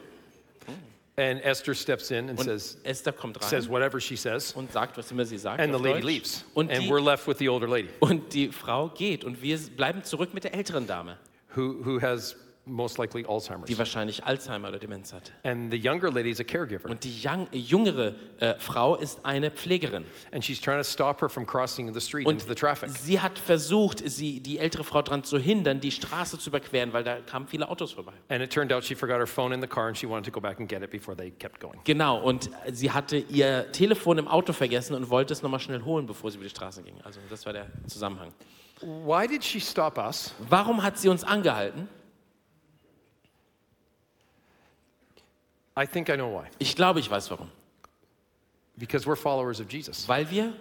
and 1.17 1.43
Esther 1.45 1.75
steps 1.75 2.13
in 2.13 2.31
and 2.31 2.39
und 2.39 2.45
says 2.45 2.79
Esther 2.85 3.13
kommt 3.13 3.43
says 3.43 3.65
rein 3.67 3.73
whatever 3.73 4.01
she 4.01 4.17
says, 4.17 4.53
und 4.53 4.71
sagt, 4.73 4.97
was 4.97 5.11
immer 5.11 5.25
sie 5.25 5.37
sagt. 5.39 5.61
and 5.61 5.73
the 5.75 5.79
lady 5.81 6.01
Deutsch. 6.01 6.05
leaves, 6.05 6.45
Und 6.55 6.71
and 6.71 6.85
die, 6.85 6.89
we're 6.89 7.03
left 7.03 7.27
with 7.27 7.39
the 7.39 7.49
older 7.49 7.69
lady 7.69 7.89
und 8.01 8.33
die 8.33 8.49
Frau 8.53 8.89
geht 8.91 9.25
und 9.25 9.43
wir 9.43 9.59
bleiben 9.77 10.05
zurück 10.05 10.35
mit 10.35 10.45
der 10.45 10.55
älteren 10.55 10.87
Dame, 10.87 11.17
who 11.57 11.85
who 11.85 12.01
has 12.01 12.37
most 12.67 12.99
likely 12.99 13.25
Alzheimer's. 13.27 13.67
die 13.67 13.77
wahrscheinlich 13.79 14.25
Alzheimer 14.25 14.69
oder 14.69 14.79
Demenz 14.79 15.13
hat. 15.13 15.33
And 15.43 15.71
the 15.71 15.77
younger 15.79 16.11
lady 16.11 16.31
is 16.31 16.41
a 16.41 16.45
caregiver, 16.45 16.89
Und 16.89 17.05
die 17.05 17.15
young, 17.23 17.47
jüngere 17.53 18.15
äh, 18.41 18.55
Frau 18.59 18.97
ist 18.97 19.25
eine 19.25 19.51
Pflegerin. 19.51 20.05
and 20.33 20.45
she's 20.45 20.61
trying 20.61 20.79
to 20.79 20.85
stop 20.85 21.21
her 21.21 21.29
from 21.29 21.47
crossing 21.47 21.93
the 21.93 22.01
street 22.01 22.29
into 22.29 22.47
the 22.47 22.55
traffic. 22.55 22.91
sie 22.91 23.21
hat 23.21 23.39
versucht, 23.39 24.03
sie, 24.09 24.41
die 24.41 24.59
ältere 24.59 24.85
Frau 24.85 25.03
daran 25.03 25.25
zu 25.25 25.39
hindern, 25.39 25.81
die 25.81 25.91
Straße 25.91 26.39
zu 26.39 26.51
überqueren, 26.51 26.93
weil 26.93 27.05
da 27.05 27.21
kamen 27.21 27.47
viele 27.47 27.69
Autos 27.69 27.93
vorbei. 27.93 28.13
And 28.29 28.43
it 28.43 28.53
turned 28.53 28.73
out 28.73 28.85
she 28.85 28.95
forgot 28.95 29.19
her 29.19 29.27
phone 29.27 29.53
in 29.53 29.61
the 29.61 29.69
car, 29.69 29.89
and 29.89 29.97
she 29.99 30.09
wanted 30.09 30.25
to 30.25 30.31
go 30.31 30.41
back 30.41 30.59
and 30.59 30.69
get 30.69 30.83
it 30.83 30.91
before 30.91 31.17
they 31.17 31.31
kept 31.31 31.61
going. 31.61 31.79
Genau, 31.85 32.21
und 32.23 32.51
sie 32.73 32.91
hatte 32.91 33.19
ihr 33.19 33.71
Telefon 33.73 34.19
im 34.19 34.29
Auto 34.29 34.53
vergessen 34.53 34.95
und 34.95 35.11
wollte 35.11 35.33
es 35.33 35.43
nochmal 35.43 35.61
schnell 35.61 35.83
holen, 35.83 36.07
bevor 36.07 36.31
sie 36.31 36.37
über 36.39 36.45
die 36.45 36.51
Straße 36.51 36.83
ging. 36.83 36.95
Also 37.05 37.21
das 37.29 37.45
war 37.45 37.53
der 37.53 37.67
Zusammenhang. 37.87 38.33
Why 38.81 39.27
did 39.29 39.45
she 39.45 39.61
stop 39.61 39.99
us? 39.99 40.35
Warum 40.49 40.83
hat 40.83 40.99
sie 40.99 41.09
uns 41.09 41.25
angehalten? 41.25 41.89
I 45.77 45.87
think 45.87 46.09
I 46.09 46.17
know 46.17 46.31
why. 46.33 46.47
Ich 46.59 46.77
glaube, 46.77 47.01
ich 47.01 47.11
weiß 47.11 47.31
warum. 47.31 47.51
Because 48.77 49.07
we're 49.07 49.17
followers 49.17 49.61
of 49.61 49.71
Jesus. 49.71 50.09
Weil 50.09 50.31
wir 50.31 50.53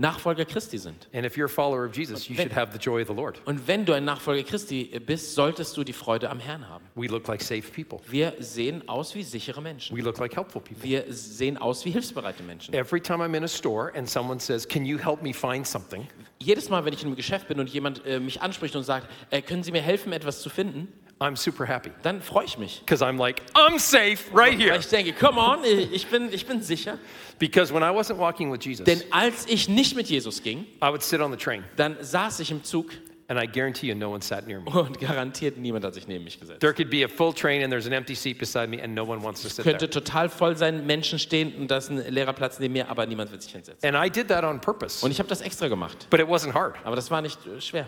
Nachfolger 0.00 0.44
Christi 0.44 0.78
sind. 0.78 1.08
And 1.12 1.26
if 1.26 1.36
you're 1.36 1.46
a 1.46 1.48
follower 1.48 1.84
of 1.84 1.92
Jesus, 1.92 2.28
you 2.28 2.36
Wenn- 2.36 2.48
should 2.48 2.56
have 2.56 2.72
the 2.72 2.78
joy 2.78 3.02
of 3.02 3.08
the 3.08 3.14
Lord. 3.14 3.40
Und 3.46 3.66
wenn 3.66 3.84
du 3.84 3.92
ein 3.94 4.04
Nachfolger 4.04 4.44
Christi 4.44 4.84
bist, 5.04 5.34
solltest 5.34 5.76
du 5.76 5.82
die 5.82 5.92
Freude 5.92 6.30
am 6.30 6.38
Herrn 6.38 6.68
haben. 6.68 6.84
We 6.94 7.08
look 7.08 7.26
like 7.26 7.42
safe 7.42 7.62
people. 7.72 7.98
Wir 8.08 8.32
sehen 8.38 8.88
aus 8.88 9.16
wie 9.16 9.24
sichere 9.24 9.60
Menschen. 9.60 9.96
We 9.96 10.00
look 10.02 10.18
like 10.18 10.36
helpful 10.36 10.60
people. 10.60 10.84
Wir 10.84 11.04
sehen 11.08 11.56
aus 11.58 11.84
wie 11.84 11.90
hilfsbereite 11.90 12.44
Menschen. 12.44 12.74
Every 12.74 13.00
time 13.00 13.24
I'm 13.24 13.36
in 13.36 13.42
a 13.42 13.48
store 13.48 13.92
and 13.96 14.08
someone 14.08 14.38
says, 14.38 14.68
Can 14.68 14.84
you 14.84 14.98
help 14.98 15.20
me 15.20 15.34
find 15.34 15.66
something? 15.66 16.06
Jedes 16.40 16.68
Mal, 16.68 16.84
wenn 16.84 16.92
ich 16.92 17.00
in 17.02 17.08
einem 17.08 17.16
Geschäft 17.16 17.48
bin 17.48 17.58
und 17.58 17.68
jemand 17.68 18.06
äh, 18.06 18.20
mich 18.20 18.40
anspricht 18.40 18.76
und 18.76 18.84
sagt, 18.84 19.08
äh, 19.30 19.42
können 19.42 19.64
Sie 19.64 19.72
mir 19.72 19.82
helfen, 19.82 20.12
etwas 20.12 20.42
zu 20.42 20.48
finden, 20.48 20.86
I'm 21.20 21.34
super 21.36 21.66
happy. 21.66 21.90
dann 22.02 22.22
freue 22.22 22.44
ich 22.44 22.58
mich. 22.58 22.80
Because 22.80 23.04
I'm 23.04 23.18
like, 23.18 23.42
I'm 23.54 23.78
safe 23.78 24.18
right 24.32 24.56
Weil 24.58 24.66
here. 24.68 24.76
ich 24.78 24.86
denke, 24.88 25.12
come 25.12 25.38
on, 25.40 25.64
ich 25.64 26.06
bin, 26.06 26.32
ich 26.32 26.46
bin 26.46 26.62
sicher. 26.62 26.98
Because 27.38 27.72
when 27.72 27.82
I 27.82 27.90
wasn't 27.90 28.18
walking 28.18 28.50
with 28.52 28.64
Jesus, 28.64 28.84
Denn 28.84 29.02
als 29.10 29.46
ich 29.46 29.68
nicht 29.68 29.96
mit 29.96 30.08
Jesus 30.08 30.42
ging, 30.42 30.66
I 30.82 30.88
would 30.90 31.02
sit 31.02 31.20
on 31.20 31.30
the 31.32 31.36
train, 31.36 31.64
dann 31.76 31.96
saß 32.00 32.40
ich 32.40 32.50
im 32.50 32.62
Zug 32.64 32.92
and 33.30 33.38
I 33.38 33.46
guarantee 33.46 33.88
you 33.88 33.94
no 33.94 34.10
one 34.10 34.22
sat 34.22 34.46
near 34.46 34.58
me. 34.60 34.70
und 34.70 34.98
garantiert 34.98 35.58
niemand 35.58 35.84
hat 35.84 35.92
sich 35.94 36.08
neben 36.08 36.24
mich 36.24 36.40
gesetzt. 36.40 36.60
There 36.60 36.72
could 36.72 36.88
be 36.88 37.04
a 37.04 37.08
full 37.08 37.32
train 37.34 37.62
and 37.62 37.70
there's 37.70 37.86
an 37.86 37.92
empty 37.92 38.14
seat 38.14 38.38
beside 38.38 38.68
me, 38.68 38.82
and 38.82 38.94
no 38.94 39.04
one 39.04 39.22
wants 39.22 39.42
to 39.42 39.48
sit 39.48 39.64
there. 39.64 39.76
Könnte 39.76 39.90
total 39.90 40.28
voll 40.30 40.56
sein, 40.56 40.86
Menschen 40.86 41.18
stehen 41.18 41.52
und 41.56 41.70
da 41.70 41.76
ist 41.76 41.90
ein 41.90 41.98
leerer 42.12 42.32
Platz 42.32 42.58
neben 42.58 42.72
mir, 42.72 42.88
aber 42.88 43.04
niemand 43.06 43.30
wird 43.30 43.42
sich 43.42 43.52
hinsetzen. 43.52 43.86
And 43.86 43.96
I 44.02 44.08
did 44.08 44.28
that 44.28 44.44
on 44.44 44.60
purpose, 44.60 45.04
Und 45.04 45.10
ich 45.10 45.18
habe 45.18 45.28
das 45.28 45.40
extra 45.42 45.68
gemacht. 45.68 46.06
but 46.10 46.20
it 46.20 46.26
wasn't 46.26 46.54
hard. 46.54 46.76
Aber 46.84 46.96
das 46.96 47.10
war 47.10 47.20
nicht 47.20 47.38
äh, 47.46 47.60
schwer. 47.60 47.86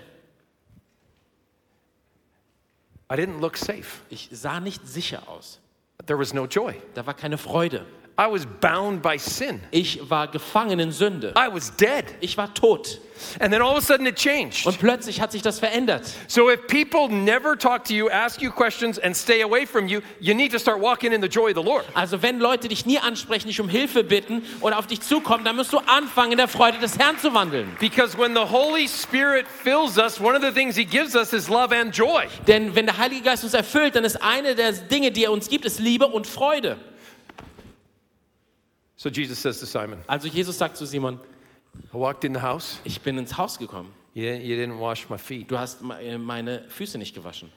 I 3.10 3.16
didn't 3.16 3.40
look 3.40 3.56
safe. 3.56 4.02
Ich 4.08 4.28
sah 4.32 4.60
nicht 4.60 4.86
sicher 4.86 5.28
aus. 5.28 5.58
There 6.06 6.18
was 6.18 6.32
no 6.32 6.46
joy. 6.46 6.80
Da 6.94 7.04
war 7.04 7.14
keine 7.14 7.38
Freude. 7.38 7.84
I 8.18 8.30
was 8.30 8.46
bound 8.60 9.02
by 9.02 9.18
sin. 9.18 9.60
Ich 9.70 10.10
war 10.10 10.28
gefangen 10.28 10.78
in 10.78 10.92
Sünde. 10.92 11.32
I 11.36 11.48
was 11.52 11.74
dead. 11.74 12.04
Ich 12.20 12.36
war 12.36 12.52
tot. 12.52 13.00
And 13.38 13.52
then 13.52 13.62
all 13.62 13.72
of 13.72 13.78
a 13.78 13.80
sudden 13.80 14.06
it 14.06 14.16
changed. 14.16 14.66
Und 14.66 14.78
plötzlich 14.78 15.20
hat 15.20 15.32
sich 15.32 15.42
das 15.42 15.58
verändert. 15.58 16.02
So 16.26 16.50
if 16.50 16.66
people 16.66 17.08
never 17.08 17.56
talk 17.56 17.84
to 17.84 17.94
you, 17.94 18.08
ask 18.10 18.40
you 18.42 18.50
questions, 18.50 18.98
and 18.98 19.16
stay 19.16 19.42
away 19.42 19.66
from 19.66 19.88
you, 19.88 20.00
you 20.20 20.34
need 20.34 20.52
to 20.52 20.58
start 20.58 20.80
walking 20.80 21.12
in 21.12 21.22
the 21.22 21.28
joy 21.28 21.50
of 21.50 21.56
the 21.56 21.62
Lord. 21.62 21.84
Also 21.94 22.22
wenn 22.22 22.40
Leute 22.40 22.68
dich 22.68 22.86
nie 22.86 22.98
ansprechen, 22.98 23.48
dich 23.48 23.60
um 23.60 23.68
Hilfe 23.68 24.04
bitten 24.04 24.42
oder 24.60 24.78
auf 24.78 24.86
dich 24.86 25.00
zukommen, 25.00 25.44
dann 25.44 25.56
musst 25.56 25.72
du 25.72 25.78
anfangen, 25.78 26.32
in 26.32 26.38
der 26.38 26.48
Freude 26.48 26.78
des 26.78 26.98
Herrn 26.98 27.18
zu 27.18 27.32
wandeln. 27.32 27.74
Because 27.78 28.18
when 28.18 28.34
the 28.34 28.50
Holy 28.50 28.88
Spirit 28.88 29.46
fills 29.62 29.96
us, 29.96 30.20
one 30.20 30.36
of 30.36 30.42
the 30.42 30.52
things 30.52 30.76
He 30.76 30.84
gives 30.84 31.14
us 31.14 31.32
is 31.32 31.48
love 31.48 31.74
and 31.74 31.96
joy. 31.96 32.26
Denn 32.46 32.74
wenn 32.74 32.86
der 32.86 32.98
Heilige 32.98 33.22
Geist 33.22 33.44
uns 33.44 33.54
erfüllt, 33.54 33.96
dann 33.96 34.04
ist 34.04 34.22
eine 34.22 34.54
der 34.54 34.72
Dinge, 34.72 35.10
die 35.10 35.24
er 35.24 35.32
uns 35.32 35.48
gibt, 35.48 35.64
ist 35.64 35.78
Liebe 35.78 36.06
und 36.06 36.26
Freude. 36.26 36.76
So 39.02 39.08
Jesus 39.08 39.38
says 39.38 39.58
to 39.60 39.66
Simon, 39.66 39.98
Also 40.06 40.28
Jesus 40.28 40.58
sagt 40.58 40.76
zu 40.76 40.84
Simon, 40.84 41.18
I 41.90 41.96
walked 41.96 42.24
in 42.24 42.34
the 42.34 42.40
house. 42.42 42.80
ich 42.84 43.00
bin 43.00 43.16
ins 43.16 43.38
Haus 43.38 43.58
gekommen. 43.58 43.90
You 44.12 44.24
didn't, 44.24 44.42
you 44.42 44.56
didn't 44.56 44.78
wash 44.78 45.08
my 45.08 45.16
feet. 45.16 45.50
Du 45.50 45.56
hast 45.56 45.80
me- 45.80 46.18
meine 46.18 46.68
Füße 46.68 46.98
nicht 46.98 47.14
gewaschen. 47.14 47.50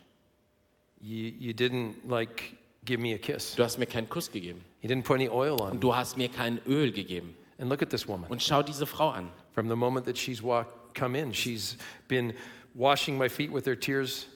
You, 1.02 1.34
you 1.38 1.52
didn't 1.54 1.96
like 2.08 2.56
give 2.86 3.02
me 3.02 3.14
a 3.14 3.18
kiss. 3.18 3.56
Du 3.56 3.64
hast 3.66 3.78
mir 3.78 3.88
keinen 3.88 4.08
Kuss 4.08 4.32
gegeben. 4.32 4.64
You 4.82 4.90
didn't 4.90 5.04
put 5.04 5.16
any 5.16 5.28
oil 5.28 5.62
on 5.62 5.74
me. 5.74 5.80
Du 5.82 5.94
hast 5.94 6.16
mir 6.16 6.30
kein 6.30 6.62
Öl 6.66 6.94
gegeben. 6.94 7.36
And 7.58 7.70
look 7.70 7.82
at 7.82 7.90
this 7.90 8.08
woman. 8.08 8.30
Und 8.30 8.42
schau 8.42 8.64
diese 8.64 8.86
Frau 8.86 9.10
an. 9.10 9.30
From 9.54 9.68
the 9.68 9.76
moment 9.76 10.06
that 10.06 10.18
she's 10.18 10.42
walked, 10.42 10.96
come 10.98 11.14
in, 11.20 11.34
she's 11.34 11.76
been 12.08 12.34
washing 12.74 13.18
my 13.18 13.28
feet 13.28 13.52
with 13.52 13.66
her 13.66 13.78
tears, 13.78 14.28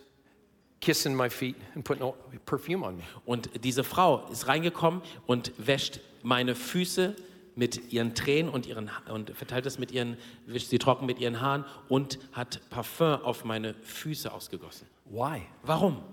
kissing 0.82 1.16
my 1.16 1.30
feet, 1.30 1.56
and 1.74 1.86
putting 1.86 2.12
perfume 2.46 2.84
on 2.84 2.98
me. 2.98 3.04
Und 3.26 3.50
diese 3.64 3.86
Frau 3.86 4.28
ist 4.30 4.50
reingekommen 4.50 5.02
und 5.26 5.54
wäscht 5.58 6.02
meine 6.24 6.56
Füße 6.56 7.16
mit 7.56 7.92
ihren 7.92 8.14
Tränen 8.14 8.52
und, 8.52 8.68
ihren, 8.68 8.92
und 9.12 9.32
verteilt 9.32 9.66
es 9.66 9.80
mit 9.80 9.92
ihren, 9.92 10.18
wischt 10.46 10.70
sie 10.70 10.78
trocken 10.78 11.06
mit 11.08 11.20
ihren 11.20 11.42
Haaren 11.42 11.66
und 11.90 12.20
hat 12.32 12.62
Parfum 12.70 13.22
auf 13.24 13.46
meine 13.46 13.74
Füße 13.82 14.32
ausgegossen. 14.32 14.88
Why? 15.06 15.42
Warum? 15.64 16.04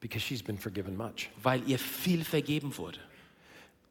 Because 0.00 0.24
she's 0.24 0.42
been 0.42 0.58
forgiven 0.58 0.96
much. 0.96 1.30
Weil 1.42 1.62
ihr 1.68 1.78
viel 1.78 2.24
vergeben 2.24 2.76
wurde. 2.76 2.98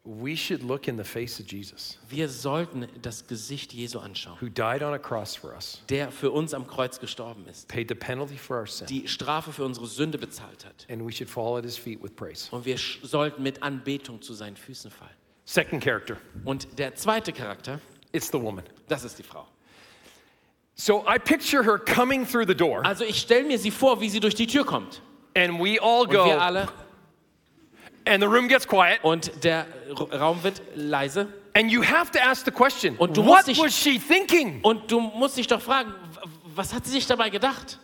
We 0.04 0.34
should 0.36 0.62
look 0.64 0.88
in 0.88 0.96
the 0.96 1.04
face 1.04 1.38
of 1.38 1.46
Jesus, 1.46 1.96
Wir 2.08 2.28
sollten 2.28 2.88
das 3.00 3.26
Gesicht 3.26 3.72
Jesu 3.72 4.00
anschauen, 4.00 4.36
who 4.40 4.48
died 4.48 4.82
on 4.82 4.94
a 4.94 4.98
cross 4.98 5.36
for 5.36 5.52
us, 5.54 5.80
der 5.88 6.10
für 6.10 6.30
uns 6.32 6.52
am 6.54 6.66
Kreuz 6.66 6.98
gestorben 6.98 7.46
ist, 7.46 7.68
paid 7.68 7.88
the 7.88 7.94
penalty 7.94 8.36
for 8.36 8.56
our 8.58 8.66
sin, 8.66 8.86
die 8.88 9.06
Strafe 9.06 9.52
für 9.52 9.64
unsere 9.64 9.86
Sünde 9.86 10.18
bezahlt 10.18 10.64
hat. 10.64 10.86
and 10.88 11.06
we 11.06 11.12
should 11.12 11.30
fall 11.30 11.56
at 11.56 11.64
his 11.64 11.76
feet 11.76 12.02
with 12.02 12.10
praise. 12.16 12.48
Und 12.50 12.64
wir 12.64 12.76
sollten 13.02 13.42
mit 13.44 13.62
Anbetung 13.62 14.20
zu 14.20 14.34
seinen 14.34 14.56
Füßen 14.56 14.90
fallen. 14.90 15.14
Second 15.44 15.82
character, 15.82 16.16
Und 16.44 16.66
der 16.78 16.94
zweite 16.96 17.32
Charakter, 17.32 17.80
it's 18.12 18.26
the 18.32 18.40
woman. 18.40 18.64
das 18.88 19.04
ist 19.04 19.18
die 19.18 19.22
Frau. 19.22 19.46
So 20.74 21.04
I 21.06 21.18
picture 21.18 21.62
her 21.62 21.78
coming 21.78 22.26
through 22.26 22.46
the 22.48 22.54
door, 22.56 22.84
Also 22.84 23.04
ich 23.04 23.18
stelle 23.20 23.44
mir 23.44 23.58
sie 23.58 23.70
vor, 23.70 24.00
wie 24.00 24.08
sie 24.08 24.18
durch 24.20 24.34
die 24.34 24.46
Tür 24.48 24.64
kommt. 24.64 25.00
and 25.36 25.60
we 25.60 25.78
all 25.80 26.02
Und 26.02 26.10
wir 26.12 26.18
go, 26.24 26.30
alle, 26.32 26.68
and 28.06 28.22
the 28.22 28.26
room 28.28 28.48
gets 28.48 28.66
quiet, 28.66 28.98
und 29.02 29.30
der 29.44 29.66
Raum 30.12 30.42
wird 30.42 30.60
leise. 30.74 31.28
and 31.54 31.70
you 31.70 31.82
have 31.82 32.10
to 32.12 32.18
ask 32.18 32.44
the 32.44 32.50
question, 32.50 32.96
Und 32.96 33.16
du 33.16 33.24
what 33.24 33.46
musst 33.46 33.48
dich- 33.48 33.58
was 33.58 33.74
she 33.78 33.98
thinking? 33.98 34.60
Und 34.62 34.90
du 34.90 35.00
musst 35.00 35.36
dich 35.36 35.46
doch 35.46 35.60
fragen, 35.60 35.92
was 36.54 36.72
hat 36.72 36.84
sie 36.86 36.92
sich 36.92 37.06
dabei 37.06 37.30
gedacht? 37.30 37.78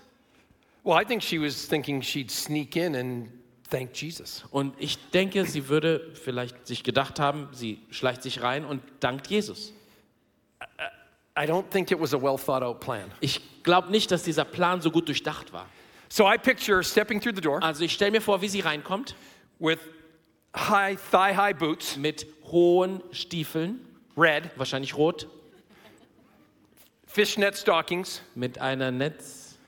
Well, 0.85 1.01
I 1.01 1.05
think 1.05 1.23
she 1.23 1.39
was 1.41 1.69
thinking 1.69 2.01
she'd 2.03 2.31
sneak 2.31 2.75
in 2.77 2.95
and 2.97 3.29
thank 3.71 3.95
Jesus. 4.01 4.45
Und 4.51 4.75
ich 4.79 4.97
denke, 5.11 5.45
sie 5.45 5.69
würde 5.69 6.13
vielleicht 6.15 6.67
sich 6.67 6.83
gedacht 6.83 7.21
haben, 7.21 7.49
sie 7.53 7.79
schleicht 7.91 8.23
sich 8.23 8.43
rein 8.43 8.65
und 8.65 8.81
dankt 9.01 9.27
Jesus. 9.27 9.73
I 11.37 11.43
don't 11.43 11.69
think 11.71 11.91
it 11.91 12.01
was 12.01 12.15
a 12.15 12.21
well 12.21 12.37
thought 12.39 12.63
out 12.63 12.81
plan. 12.81 13.11
Ich 13.21 13.41
glaube 13.63 13.91
nicht, 13.91 14.11
dass 14.11 14.23
dieser 14.23 14.45
Plan 14.45 14.81
so 14.81 14.91
gut 14.91 15.07
durchdacht 15.09 15.53
war. 15.53 15.67
So 16.09 16.25
I 16.27 16.39
picture 16.39 16.79
her 16.79 16.83
stepping 16.83 17.21
through 17.21 17.35
the 17.37 17.43
door 17.43 17.63
Also 17.63 17.85
ich 17.85 17.93
stelle 17.93 18.11
mir 18.13 18.21
vor, 18.23 18.41
wie 18.41 18.49
sie 18.49 18.61
reinkommt 18.61 19.15
with 19.59 19.79
high, 20.59 20.97
thigh 20.97 21.35
high 21.37 21.55
boots, 21.55 21.97
mit 21.97 22.27
hohen 22.51 23.03
Stiefeln, 23.13 23.81
red, 24.17 24.51
wahrscheinlich 24.57 24.97
rot, 24.97 25.29
fishnet 27.07 27.57
stockings, 27.57 28.23
mit 28.35 28.59
einer 28.59 28.91
Netz, 28.91 29.59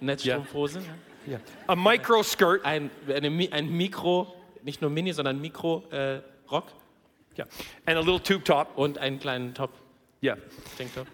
Netzstrumpfhose, 0.00 0.82
yeah. 1.26 1.40
a 1.66 1.76
micro 1.76 2.22
skirt, 2.22 2.64
ein, 2.64 2.90
eine, 3.08 3.48
ein 3.52 3.68
Mikro, 3.68 4.34
nicht 4.62 4.80
nur 4.80 4.90
Mini, 4.90 5.12
sondern 5.12 5.40
Mikro 5.40 5.84
äh, 5.90 6.20
Rock. 6.50 6.72
Yeah, 7.38 7.46
and 7.86 7.96
a 7.96 8.00
little 8.00 8.20
tube 8.20 8.44
top, 8.44 8.76
und 8.76 8.98
einen 8.98 9.20
kleinen 9.20 9.54
Top, 9.54 9.70
yeah. 10.20 10.36
Tanktop. 10.76 11.06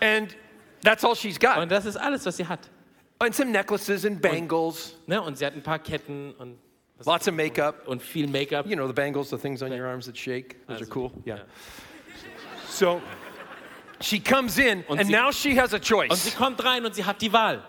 And 0.00 0.34
that's 0.82 1.04
all 1.04 1.14
she's 1.14 1.38
got. 1.38 1.58
Und 1.58 1.70
das 1.70 1.84
ist 1.84 1.96
alles, 1.96 2.26
was 2.26 2.36
sie 2.36 2.46
hat. 2.46 2.68
And 3.20 3.34
some 3.34 3.50
necklaces 3.50 4.04
and 4.04 4.20
bangles, 4.20 4.94
Ne? 5.06 5.20
Und 5.20 5.38
sie 5.38 5.44
hat 5.46 5.54
ein 5.54 5.62
paar 5.62 5.78
Ketten 5.80 6.32
und, 6.38 6.56
lots 7.04 7.26
of 7.26 7.34
makeup. 7.34 7.86
und 7.88 8.00
viel 8.02 8.28
Make-up. 8.28 8.66
You 8.66 8.76
know, 8.76 8.86
the 8.86 8.92
bangles, 8.92 9.30
the 9.30 9.36
things 9.38 9.62
on 9.62 9.72
your 9.72 9.86
arms 9.86 10.06
that 10.06 10.16
shake, 10.16 10.64
those 10.66 10.76
are 10.76 10.86
Also, 10.86 10.92
cool. 10.94 11.12
Yeah. 11.26 11.38
ja. 11.38 11.42
So 12.68 13.00
she 14.00 14.20
comes 14.20 14.58
in, 14.58 14.84
Und 14.88 14.98
and 15.00 15.06
sie- 15.08 15.12
now 15.12 15.32
she 15.32 15.54
has 15.58 15.72
a 15.72 15.76
Und 15.76 15.84
sie 15.84 15.88
choice. 15.94 16.36
kommt 16.36 16.62
rein 16.64 16.84
und 16.86 16.94
sie 16.94 17.04
hat 17.04 17.20
die 17.20 17.32
Wahl. 17.32 17.62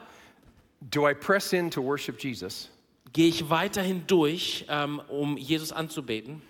Do 0.81 1.07
I 1.09 1.13
press 1.13 1.51
in 1.53 1.69
to 1.71 1.81
worship 1.81 2.19
Jesus, 2.23 2.69
Gehe 3.11 3.27
ich 3.29 3.49
weiterhin 3.49 4.05
durch, 4.05 4.65
ähm, 4.69 5.01
um 5.07 5.35
Jesus 5.35 5.71
anzubeten, 5.71 6.41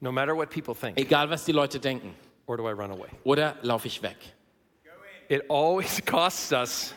no 0.00 0.10
matter 0.10 0.34
what 0.36 0.50
people 0.50 0.74
think, 0.74 0.98
egal 0.98 1.30
was 1.30 1.44
die 1.44 1.52
Leute 1.52 1.78
denken, 1.78 2.12
or 2.46 2.56
do 2.56 2.68
I 2.68 2.72
run 2.72 2.90
away? 2.90 3.08
oder 3.24 3.56
laufe 3.62 3.86
ich 3.86 4.02
weg? 4.02 4.16
It 5.28 5.42
always 5.48 6.02
costs 6.04 6.50
us. 6.52 6.92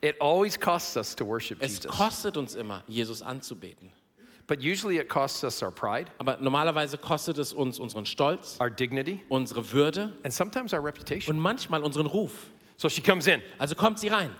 It 0.00 0.16
always 0.20 0.58
costs 0.58 0.96
us 0.96 1.14
to 1.16 1.24
worship 1.24 1.58
Es 1.62 1.76
Jesus. 1.76 1.90
kostet 1.90 2.36
uns 2.36 2.54
immer, 2.54 2.82
Jesus 2.88 3.22
anzubeten. 3.22 3.90
But 4.48 4.60
usually 4.62 4.98
it 4.98 5.08
costs 5.08 5.42
us 5.42 5.60
our 5.62 5.72
pride, 5.72 6.08
Aber 6.18 6.36
normalerweise 6.40 6.98
kostet 6.98 7.36
es 7.38 7.52
uns 7.52 7.78
unseren 7.80 8.06
Stolz, 8.06 8.56
our 8.60 8.70
dignity, 8.70 9.22
unsere 9.28 9.72
Würde 9.72 10.12
and 10.22 10.32
sometimes 10.32 10.72
our 10.72 10.80
reputation. 10.84 11.34
und 11.34 11.42
manchmal 11.42 11.82
unseren 11.82 12.06
Ruf. 12.06 12.50
So 12.76 12.88
she 12.88 13.00
comes 13.02 13.26
in. 13.26 13.42
Also 13.58 13.74
kommt 13.74 13.98
sie 13.98 14.08
rein 14.08 14.30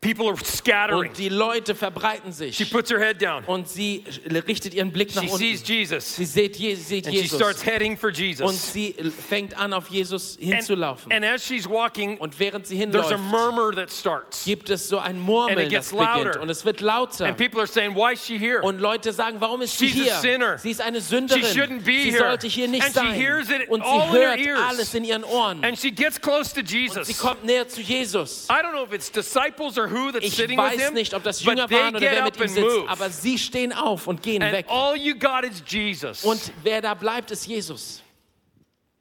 People 0.00 0.28
are 0.28 0.36
scattering. 0.44 1.08
und 1.10 1.18
die 1.18 1.28
Leute 1.30 1.74
verbreiten 1.74 2.30
She 2.32 2.52
sich 2.52 2.70
puts 2.70 2.90
her 2.90 2.98
head 2.98 3.22
down. 3.22 3.42
und 3.46 3.68
sie 3.68 4.04
richtet 4.46 4.74
ihren 4.74 4.92
Blick 4.92 5.14
nach 5.14 5.22
She 5.22 5.28
sees 5.28 5.60
unten. 5.60 5.72
Jesus. 5.72 6.16
Sie 6.16 6.24
sieht, 6.26 6.56
Je 6.56 6.74
sieht 6.74 7.06
And 7.06 7.16
she 7.16 7.26
starts 7.26 7.62
Jesus 7.62 7.64
heading 7.64 7.96
for 7.96 8.08
und 8.08 8.18
Jesus. 8.18 8.72
sie 8.72 8.94
fängt 9.28 9.56
an, 9.58 9.72
auf 9.72 9.88
Jesus 9.88 10.36
And, 10.36 10.52
hinzulaufen. 10.54 11.10
and 11.10 11.24
as 11.24 11.42
she's 11.46 11.66
walking, 11.66 12.18
Und 12.18 12.38
während 12.38 12.66
sie 12.66 12.76
there's 12.78 13.06
a 13.06 13.16
hinläuft, 13.16 13.30
murmur 13.30 13.74
that 13.74 13.90
starts. 13.90 14.44
gibt 14.44 14.68
es 14.68 14.88
so 14.88 14.98
ein 14.98 15.16
And 15.16 15.20
Murmeln, 15.20 15.58
it 15.58 15.70
gets 15.70 15.90
das 15.90 15.98
beginnt 15.98 16.24
louder. 16.26 16.40
und 16.42 16.50
es 16.50 16.64
wird 16.66 16.80
lauter. 16.82 17.24
And 17.26 17.36
people 17.38 17.60
are 17.60 17.66
saying, 17.66 17.94
Why 17.94 18.12
is 18.12 18.24
she 18.26 18.36
here? 18.38 18.60
Und 18.62 18.80
Leute 18.80 19.12
sagen, 19.12 19.40
warum 19.40 19.62
ist 19.62 19.78
sie 19.78 19.88
She's 19.88 20.00
a 20.00 20.04
hier? 20.04 20.14
sinner. 20.32 20.58
Sie 20.58 20.70
ist 20.70 20.80
eine 20.82 21.00
Sünderin. 21.00 21.42
She 21.44 21.58
shouldn't 21.58 21.84
be 21.84 21.92
sie 22.02 22.10
here. 22.10 22.18
sollte 22.18 22.46
hier 22.46 22.68
nicht 22.68 22.82
And 22.84 22.92
she 22.92 22.98
sein. 23.00 23.14
hears 23.14 23.48
it 23.48 23.68
Und 23.70 23.82
sie 23.82 23.88
all 23.88 24.08
in 24.08 24.12
her 24.20 24.28
hört 24.30 24.38
ears. 24.40 24.60
alles 24.68 24.94
in 24.94 25.04
ihren 25.04 25.24
Ohren. 25.24 25.64
And 25.64 25.78
she 25.78 25.90
gets 25.90 26.20
close 26.20 26.52
to 26.52 26.60
Und 26.60 26.68
sie 26.68 26.78
Jesus. 26.80 27.18
kommt 27.18 27.44
näher 27.44 27.66
zu 27.68 27.80
Jesus. 27.80 28.46
I 28.50 28.54
don't 28.62 28.72
know 28.72 28.84
if 28.84 28.92
it's 28.92 29.10
disciples 29.10 29.78
or 29.78 29.83
Ich 30.20 30.38
weiß 30.56 30.92
nicht, 30.92 31.14
ob 31.14 31.22
das 31.22 31.42
Jünger 31.42 31.70
waren 31.70 31.94
oder 31.96 32.00
wer 32.10 32.24
mit 32.24 32.36
ihm 32.40 32.48
sitzt, 32.48 32.68
aber 32.88 33.10
sie 33.10 33.38
stehen 33.38 33.72
auf 33.72 34.06
und 34.06 34.22
gehen 34.22 34.42
weg. 34.42 34.66
all 34.68 34.96
you 34.96 35.14
got 35.14 35.44
is 35.44 35.62
Jesus. 35.66 36.24
Und 36.24 36.52
wer 36.62 36.80
da 36.82 36.94
bleibt, 36.94 37.30
ist 37.30 37.46
Jesus. 37.46 38.02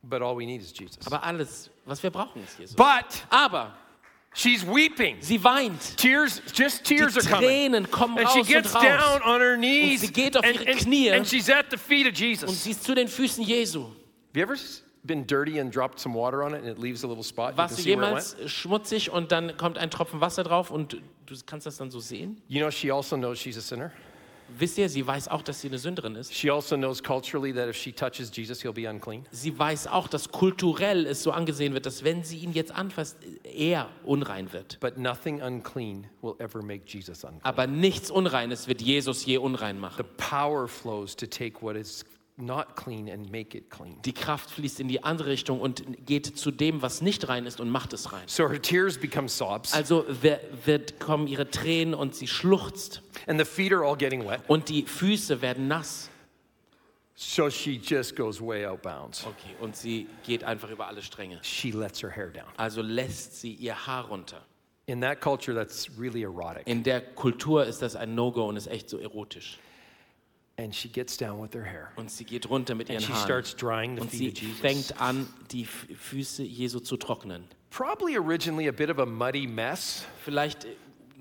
but 0.04 0.22
all 0.22 0.36
we 0.38 0.46
need 0.46 0.62
is 0.62 0.74
Jesus. 0.78 0.98
Aber 1.06 1.24
alles, 1.24 1.70
was 1.86 2.02
wir 2.04 2.10
brauchen, 2.10 2.44
ist 2.44 2.60
Jesus. 2.60 2.76
But 2.76 3.06
Aber 3.30 3.74
she's 4.34 4.66
weeping. 4.66 5.18
sie 5.22 5.42
weint. 5.44 5.96
Tears, 5.98 6.42
just 6.54 6.84
tears 6.84 7.14
Die 7.14 7.20
are 7.22 7.30
coming. 7.30 7.50
Tränen 7.50 7.92
kommen 7.92 8.18
And 8.18 8.28
raus 8.28 8.34
she 8.34 8.40
und 8.42 8.48
gets 8.48 8.76
raus. 8.76 8.84
down 8.84 9.22
on 9.24 9.40
her 9.40 9.56
knees. 9.58 10.02
sie 10.02 10.12
geht 10.12 10.36
auf 10.36 10.44
and, 10.44 10.56
ihre 10.56 10.72
and- 10.72 10.80
Knie. 10.82 11.10
and 11.12 11.28
she's 11.28 11.50
at 11.50 11.68
the 11.72 11.78
feet 11.78 12.06
of 12.06 12.12
Und 12.14 12.20
Jesus. 12.20 12.64
sie 12.64 12.72
ist 12.72 12.84
zu 12.84 12.94
den 12.94 13.08
Füßen 13.08 13.44
Jesu. 13.44 13.84
Have 13.86 13.94
you 14.36 14.42
ever 14.44 14.56
been 15.04 15.26
dirty 15.28 15.60
and 15.60 15.72
dropped 15.72 16.00
some 16.00 16.16
water 16.16 16.44
on 16.44 16.54
it 16.54 16.62
and 16.62 16.68
it 16.68 16.80
leaves 16.80 17.04
a 17.04 17.08
little 17.08 17.24
spot? 17.24 17.52
You 17.52 17.56
can 17.56 18.04
Warst 18.04 18.38
see 18.38 18.42
where 18.42 18.50
schmutzig 18.50 19.10
und 19.10 19.32
dann 19.32 19.58
kommt 19.58 19.78
ein 19.78 19.90
Tropfen 19.90 20.22
Wasser 20.22 20.44
drauf 20.44 20.72
und 20.72 20.94
du 21.26 21.36
kannst 21.46 21.66
das 21.66 21.78
dann 21.78 21.92
so 21.92 22.00
sehen? 22.00 22.42
You 22.48 22.62
know, 22.62 22.72
she 22.72 22.92
also 22.92 23.16
knows 23.16 23.40
she's 23.40 23.58
a 23.58 23.62
sinner. 23.62 23.92
Wisst 24.56 24.78
ihr, 24.78 24.88
sie 24.90 25.06
weiß 25.06 25.30
auch, 25.30 25.42
dass 25.42 25.62
sie 25.62 25.68
eine 25.68 25.80
Sünderin 25.80 26.16
ist. 26.16 26.34
She 26.34 26.52
also 26.52 26.76
knows 26.76 27.02
culturally 27.02 27.54
that 27.54 27.70
if 27.70 27.76
she 27.76 27.92
touches 27.92 28.30
Jesus, 28.36 28.62
he'll 28.62 28.74
be 28.74 28.88
unclean. 28.88 29.26
Sie 29.32 29.58
weiß 29.58 29.88
auch, 29.88 30.08
dass 30.08 30.30
kulturell 30.30 31.06
es 31.06 31.24
so 31.24 31.32
angesehen 31.32 31.74
wird, 31.74 31.86
dass 31.86 32.04
wenn 32.04 32.24
sie 32.24 32.40
ihn 32.40 32.52
jetzt 32.52 32.72
anfasst, 32.72 33.18
er 33.44 33.90
unrein 34.04 34.54
wird. 34.54 34.80
But 34.80 34.98
nothing 34.98 35.42
unclean 35.42 36.08
will 36.22 36.36
ever 36.40 36.62
make 36.62 36.84
Jesus 36.86 37.24
unclean. 37.24 37.42
Aber 37.44 37.68
nichts 37.68 38.12
Unreines 38.12 38.68
wird 38.68 38.82
Jesus 38.82 39.26
je 39.26 39.38
unrein 39.38 39.80
machen. 39.80 39.98
The 39.98 40.24
power 40.24 40.68
flows 40.68 41.16
to 41.16 41.26
take 41.26 41.62
what 41.62 41.76
is 41.76 42.06
not 42.36 42.76
clean 42.76 43.10
and 43.10 43.32
make 43.32 43.56
it 43.58 43.70
clean. 43.70 44.02
Die 44.04 44.14
Kraft 44.14 44.50
fließt 44.52 44.80
in 44.80 44.88
die 44.88 45.04
andere 45.04 45.30
Richtung 45.30 45.60
und 45.62 45.84
geht 46.06 46.38
zu 46.38 46.52
dem, 46.52 46.82
was 46.82 47.02
nicht 47.02 47.28
rein 47.30 47.46
ist 47.46 47.60
und 47.60 47.70
macht 47.70 47.94
es 47.94 48.12
rein. 48.12 48.24
So 48.28 48.50
her 48.50 48.62
tears 48.62 48.98
become 48.98 49.30
sobs, 49.30 49.74
Also 49.74 50.06
wird 50.66 51.00
kommen 51.00 51.28
ihre 51.28 51.50
Tränen 51.50 51.94
und 51.94 52.16
sie 52.16 52.28
schluchzt 52.28 53.02
and 53.28 53.40
the 53.40 53.46
feet 53.46 53.72
are 53.72 53.86
all 53.86 53.96
getting 53.96 54.28
wet. 54.28 54.42
und 54.48 54.70
die 54.70 54.84
Füße 54.84 55.42
werden 55.42 55.68
nass. 55.68 56.10
So 57.16 57.50
she 57.52 57.74
just 57.84 58.16
goes 58.16 58.42
way 58.42 58.66
out 58.66 58.82
bounds. 58.82 59.24
Okay, 59.26 59.56
und 59.62 59.76
sie 59.76 60.08
geht 60.26 60.44
einfach 60.44 60.70
über 60.72 60.88
alle 60.88 61.04
Stränge. 61.04 61.38
She 61.44 61.70
lets 61.70 62.02
her 62.02 62.10
hair 62.10 62.30
down. 62.32 62.48
Also 62.58 62.82
lässt 62.82 63.40
sie 63.40 63.54
ihr 63.54 63.76
Haar 63.86 64.06
runter. 64.08 64.44
In 64.88 65.00
that 65.02 65.22
culture, 65.22 65.56
that's 65.56 65.88
really 65.98 66.24
erotic. 66.24 66.64
In 66.66 66.84
der 66.84 67.00
Kultur 67.02 67.66
ist 67.66 67.82
das 67.84 67.96
ein 67.96 68.16
No-Go 68.16 68.48
und 68.50 68.58
ist 68.58 68.68
echt 68.68 68.90
so 68.90 68.98
erotisch. 68.98 69.60
And 70.56 70.74
she 70.74 70.88
gets 70.88 71.18
down 71.18 71.42
with 71.42 71.54
her 71.56 71.64
hair. 71.64 71.92
Und 71.96 72.12
sie 72.12 72.26
geht 72.26 72.48
runter 72.50 72.76
mit 72.76 72.90
And 72.90 73.00
ihren 73.00 73.06
she 73.08 73.14
Haaren. 73.14 73.26
starts 73.26 73.56
drying 73.56 73.96
the 73.96 74.02
Und 74.02 74.12
feet 74.12 74.38
sie 74.38 74.46
of 74.48 74.50
Jesus. 74.50 74.60
fängt 74.60 75.02
an, 75.02 75.28
die 75.52 75.66
Füße 75.66 76.44
Jesu 76.44 76.80
zu 76.80 76.96
trocknen. 76.98 77.46
Probably 77.72 78.16
originally 78.18 78.68
a 78.68 78.72
bit 78.72 78.92
of 78.92 79.00
a 79.00 79.06
muddy 79.06 79.48
mess, 79.48 80.06
Vielleicht 80.24 80.68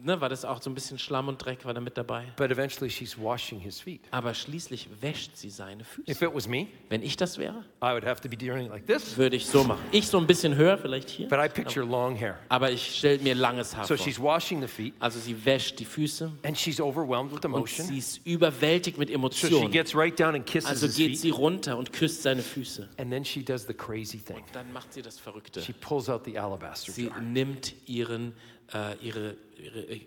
ne, 0.04 0.20
war 0.20 0.28
das 0.28 0.44
auch 0.44 0.60
so 0.60 0.68
ein 0.70 0.74
bisschen 0.74 0.98
Schlamm 0.98 1.28
und 1.28 1.38
Dreck 1.44 1.64
war 1.64 1.72
da 1.74 1.80
mit 1.80 1.96
dabei. 1.96 2.24
but 2.36 2.50
eventually 2.50 2.90
she's 2.90 3.16
washing 3.18 3.60
his 3.60 3.80
feet. 3.80 4.00
Aber 4.10 4.34
schließlich 4.34 4.88
wäscht 5.00 5.36
sie 5.36 5.50
seine 5.50 5.84
Füße. 5.84 6.10
If 6.10 6.22
it 6.22 6.30
was 6.34 6.46
me, 6.48 6.66
Wenn 6.88 7.02
ich 7.02 7.16
das 7.16 7.38
wäre, 7.38 7.64
I 7.82 7.92
would 7.92 8.04
have 8.04 8.20
to 8.20 8.28
be 8.28 8.36
doing 8.36 8.66
it 8.66 8.70
like 8.70 8.86
this. 8.86 9.16
würde 9.16 9.36
ich 9.36 9.46
so 9.46 9.64
machen. 9.64 9.80
Ich 9.92 10.06
so 10.08 10.18
ein 10.18 10.26
bisschen 10.26 10.54
höher, 10.56 10.76
vielleicht 10.78 11.08
hier. 11.10 11.28
But 11.28 11.38
I 11.38 11.48
picture 11.48 11.84
long 11.86 12.16
hair. 12.16 12.38
Aber 12.48 12.70
ich 12.70 12.96
stelle 12.98 13.18
mir 13.20 13.34
langes 13.34 13.76
Haar 13.76 13.86
So 13.86 13.96
vor. 13.96 14.04
she's 14.04 14.20
washing 14.20 14.60
the 14.60 14.68
feet, 14.68 14.94
Also 14.98 15.18
sie 15.18 15.44
wäscht 15.44 15.78
die 15.78 15.84
Füße 15.84 16.30
and 16.42 16.58
she's 16.58 16.80
overwhelmed 16.80 17.30
with 17.30 17.36
und 17.38 17.44
emotion. 17.44 17.86
sie 17.86 17.98
ist 17.98 18.20
überwältigt 18.26 18.98
mit 18.98 19.08
So 19.08 19.12
she 19.12 19.14
Emotionen. 19.14 19.70
gets 19.70 19.94
right 19.94 20.18
down 20.18 20.34
and 20.34 20.46
kisses 20.46 20.68
Also 20.70 20.86
geht 20.88 21.10
feet. 21.12 21.18
sie 21.20 21.30
runter 21.30 21.76
und 21.78 21.92
küsst 21.92 22.22
seine 22.22 22.42
Füße. 22.42 22.88
And 22.98 23.10
then 23.10 23.24
she 23.24 23.42
does 23.44 23.66
the 23.66 23.74
crazy 23.74 24.18
thing. 24.18 24.42
Dann 24.52 24.72
macht 24.72 24.92
sie 24.92 25.02
das 25.02 25.18
Verrückte. 25.18 25.60
She 25.62 25.72
pulls 25.72 26.08
out 26.08 26.24
the 26.24 26.38
alabaster 26.38 26.92
Sie 26.92 27.06
jar. 27.06 27.20
nimmt 27.20 27.74
ihren, 27.86 28.32
äh, 28.72 28.96
ihre, 29.00 29.36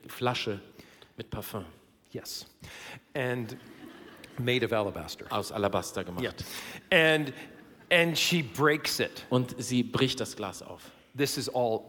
Flasche 0.07 0.59
mit 1.17 1.29
Parfum 1.29 1.65
Yes. 2.11 2.45
And 3.13 3.57
made 4.39 4.63
of 4.63 4.71
alabaster. 4.71 5.25
aus 5.29 5.51
Alabaster 5.51 6.03
gemacht. 6.03 6.23
Yeah. 6.23 6.33
And 7.15 7.33
and 7.91 8.17
she 8.17 8.41
breaks 8.41 8.99
it. 8.99 9.25
Und 9.29 9.55
sie 9.61 9.83
bricht 9.83 10.19
das 10.19 10.35
Glas 10.35 10.61
auf. 10.61 10.81
This 11.17 11.37
is 11.37 11.49
all 11.49 11.81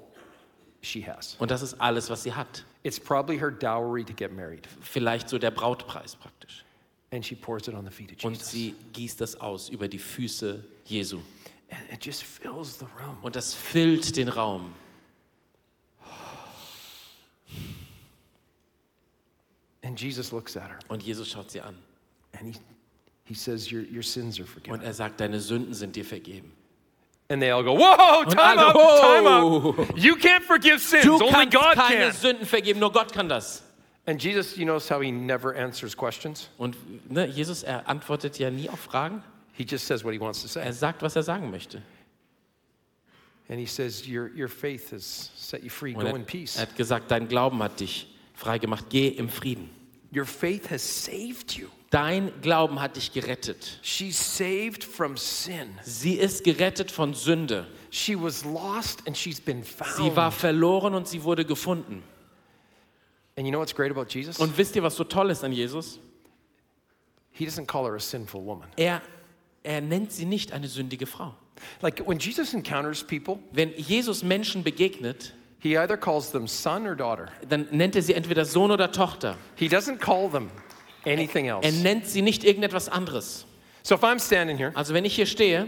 she 0.83 1.00
has. 1.07 1.37
Und 1.38 1.50
das 1.50 1.62
ist 1.62 1.81
alles, 1.81 2.11
was 2.11 2.22
sie 2.22 2.33
hat. 2.35 2.64
It's 2.83 2.98
probably 3.00 3.38
her 3.38 3.50
dowry 3.50 4.05
to 4.05 4.12
get 4.12 4.33
married. 4.33 4.66
Vielleicht 4.81 5.29
so 5.29 5.38
der 5.38 5.50
Brautpreis 5.50 6.16
praktisch. 6.16 6.64
and 7.12 7.24
she 7.24 7.35
pours 7.37 7.68
it 7.68 7.74
on 7.74 7.85
the 7.85 7.90
feet 7.90 8.12
of 8.12 8.24
und 8.24 8.35
Jesus. 8.35 8.50
sie 8.50 8.74
gießt 8.92 9.20
das 9.20 9.40
aus 9.40 9.68
über 9.68 9.87
die 9.88 9.98
Füße 9.98 10.62
Jesu. 10.87 11.20
And 11.70 11.92
it 11.92 12.05
just 12.05 12.22
fills 12.24 12.79
the 12.79 12.87
room. 13.00 13.16
Und 13.22 13.37
das 13.37 13.55
füllt 13.55 14.16
den 14.16 14.29
Raum. 14.29 14.72
And 19.87 20.01
Jesus 20.01 20.33
looks 20.33 20.57
at 20.57 20.64
her 20.68 20.79
Und 20.88 21.03
Jesus 21.03 21.29
schaut 21.31 21.51
sie 21.51 21.61
an. 21.61 21.77
and 22.33 22.55
he, 22.55 22.61
he 23.25 23.35
says, 23.35 23.70
your, 23.70 23.83
your 23.83 24.03
sins 24.03 24.38
are 24.38 24.44
Und 24.44 24.51
forgiven. 24.51 24.81
er 24.83 24.92
sagt, 24.92 25.20
deine 25.20 25.40
Sünden 25.40 25.75
sind 25.75 25.94
dir 25.94 26.05
vergeben. 26.05 26.53
And 27.29 27.40
they 27.42 27.51
all 27.51 27.62
go, 27.64 27.77
Whoa, 27.77 28.20
Und 28.20 28.31
time 28.31 28.40
alle, 28.40 28.75
out, 28.75 29.01
time 29.01 29.29
out. 29.29 29.96
You 29.99 30.14
can't 30.16 30.42
forgive 30.42 30.81
sins. 30.81 31.05
Du 31.05 31.14
Only 31.14 31.31
kannst 31.31 31.55
God 31.55 31.75
keine 31.75 32.05
can. 32.11 32.12
Sünden 32.12 32.46
vergeben, 32.46 32.81
nur 32.81 32.92
Gott 32.92 33.12
kann 33.12 33.29
das. 33.29 33.62
And 34.07 34.22
Jesus, 34.22 34.57
you 34.57 34.64
notice 34.64 34.88
how 34.88 35.01
he 35.03 35.11
never 35.11 35.53
answers 35.57 35.96
questions? 35.96 36.49
Und 36.59 36.77
ne, 37.11 37.27
Jesus, 37.27 37.64
er 37.64 37.88
antwortet 37.88 38.38
ja 38.38 38.51
nie 38.51 38.68
auf 38.70 38.79
Fragen. 38.79 39.22
He 39.53 39.64
just 39.64 39.87
says 39.87 40.05
what 40.05 40.12
he 40.12 40.20
wants 40.20 40.42
to 40.42 40.49
say. 40.49 40.61
Er 40.62 40.72
sagt, 40.72 41.03
was 41.03 41.16
er 41.16 41.22
sagen 41.25 41.51
möchte. 41.51 41.83
And 43.49 43.59
he 43.59 43.66
says, 43.66 44.07
Your, 44.07 44.29
your 44.37 44.49
faith 44.49 44.90
has 44.92 45.31
set 45.37 45.62
you 45.64 45.70
free. 45.70 45.94
Und 45.94 46.03
Go 46.03 46.09
er, 46.09 46.16
in 46.16 46.25
peace. 46.25 46.57
er 46.57 46.62
hat 46.62 46.77
gesagt, 46.77 47.11
dein 47.11 47.27
Glauben 47.29 47.61
hat 47.62 47.81
dich 47.81 48.07
freigemacht. 48.35 48.87
Geh 48.90 49.09
im 49.09 49.29
Frieden. 49.29 49.70
Your 50.14 50.25
faith 50.25 50.71
has 50.71 50.83
saved 50.83 51.57
you. 51.57 51.69
Dein 51.90 52.33
Glauben 52.42 52.81
hat 52.81 52.97
dich 52.97 53.12
gerettet. 53.12 53.79
She's 53.83 54.16
saved 54.37 54.83
from 54.83 55.16
sin. 55.16 55.69
Sie 55.83 56.14
ist 56.14 56.45
gerettet 56.45 56.90
von 56.90 57.14
Sünde. 57.14 57.66
She 57.90 58.21
was 58.21 58.45
lost 58.45 59.07
and 59.07 59.16
she's 59.16 59.40
been 59.40 59.62
found. 59.62 59.97
Sie 59.97 60.16
war 60.16 60.33
verloren 60.33 60.95
und 60.95 61.07
sie 61.07 61.23
wurde 61.23 61.45
gefunden. 61.45 62.03
and 63.37 63.47
you 63.47 63.53
know 63.53 63.59
what's 63.59 63.75
great 63.75 63.90
about 63.90 64.09
Jesus? 64.09 64.38
Und 64.38 64.57
wisst 64.57 64.75
ihr, 64.77 64.83
was 64.83 64.97
so 64.97 65.05
toll 65.05 65.31
ist 65.31 65.45
an 65.45 65.53
Jesus? 65.53 65.99
He 67.31 67.45
doesn't 67.47 67.66
call 67.66 67.85
her 67.85 67.95
a 67.95 68.01
sinful 68.01 68.42
woman. 68.42 68.69
Er, 68.77 69.03
er 69.62 69.81
nennt 69.81 70.11
sie 70.11 70.25
nicht 70.25 70.53
eine 70.53 70.69
sündige 70.69 71.07
Frau. 71.07 71.35
Like 71.83 72.07
when 72.07 72.19
Jesus 72.19 72.55
encounters 72.55 73.05
people, 73.05 73.38
Wenn 73.53 73.73
Jesus 73.77 74.23
Menschen 74.23 74.62
begegnet, 74.62 75.35
he 75.59 75.77
either 75.77 75.97
calls 75.97 76.31
them 76.31 76.47
son 76.47 76.87
or 76.87 76.95
daughter. 76.95 77.29
dann 77.49 77.66
nennt 77.71 77.97
er 77.97 78.03
sie 78.03 78.14
entweder 78.14 78.45
Sohn 78.45 78.71
oder 78.71 78.92
Tochter. 78.92 79.37
He 79.57 79.69
doesn't 79.69 79.99
call 79.99 80.29
them 80.31 80.51
anything 81.05 81.47
else. 81.49 81.66
Er 81.66 81.73
nennt 81.73 82.07
sie 82.07 82.23
nicht 82.23 82.45
irgendetwas 82.45 82.88
anderes. 82.88 83.47
So 83.83 83.95
if 83.95 84.03
I'm 84.03 84.19
standing 84.19 84.57
here 84.57 84.73
Also 84.75 84.95
wenn 84.95 85.05
ich 85.05 85.14
hier 85.14 85.27
stehe, 85.27 85.66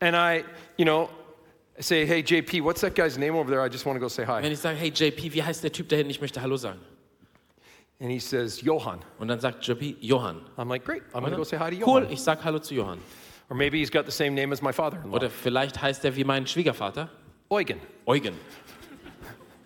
and 0.00 0.16
I, 0.16 0.44
you 0.76 0.84
know, 0.84 1.08
say, 1.78 2.04
hey, 2.04 2.20
JP, 2.22 2.62
what's 2.64 2.80
that 2.82 2.94
guy's 2.94 3.16
name 3.16 3.34
over 3.34 3.50
there? 3.50 3.62
I 3.64 3.68
just 3.68 3.86
want 3.86 3.96
to 3.96 4.00
go 4.00 4.08
say 4.08 4.24
hi. 4.24 4.42
wenn 4.42 4.52
ich 4.52 4.58
sage, 4.58 4.76
hey 4.76 4.90
JP, 4.90 5.32
wie 5.32 5.42
heißt 5.42 5.62
der 5.62 5.72
Typ 5.72 5.88
da 5.88 5.96
hinten? 5.96 6.10
Ich 6.10 6.20
möchte 6.20 6.42
Hallo 6.42 6.56
sagen. 6.56 6.80
And 8.00 8.10
he 8.10 8.18
says, 8.18 8.60
Johann. 8.62 8.98
Und 9.20 9.28
dann 9.28 9.38
sagt 9.38 9.64
JP, 9.64 9.96
Johann. 10.00 10.40
I'm 10.56 10.68
like, 10.68 10.84
great, 10.84 11.02
I'm 11.14 11.20
going 11.20 11.30
to 11.30 11.36
go 11.36 11.44
say 11.44 11.56
hi 11.56 11.70
to 11.70 11.76
Cool, 11.76 12.02
Johann. 12.02 12.12
ich 12.12 12.20
sag 12.20 12.42
Hallo 12.44 12.58
zu 12.58 12.74
Johann. 12.74 12.98
Or 13.48 13.54
maybe 13.56 13.78
he's 13.78 13.90
got 13.90 14.06
the 14.06 14.12
same 14.12 14.34
name 14.34 14.52
as 14.52 14.60
my 14.60 14.72
father-in-law, 14.72 15.14
Oder 15.14 15.30
vielleicht 15.30 15.80
heißt 15.80 16.04
er 16.04 16.16
wie 16.16 16.24
mein 16.24 16.46
Schwiegervater, 16.46 17.10
Eugen. 17.48 17.78
Eugen. 18.06 18.34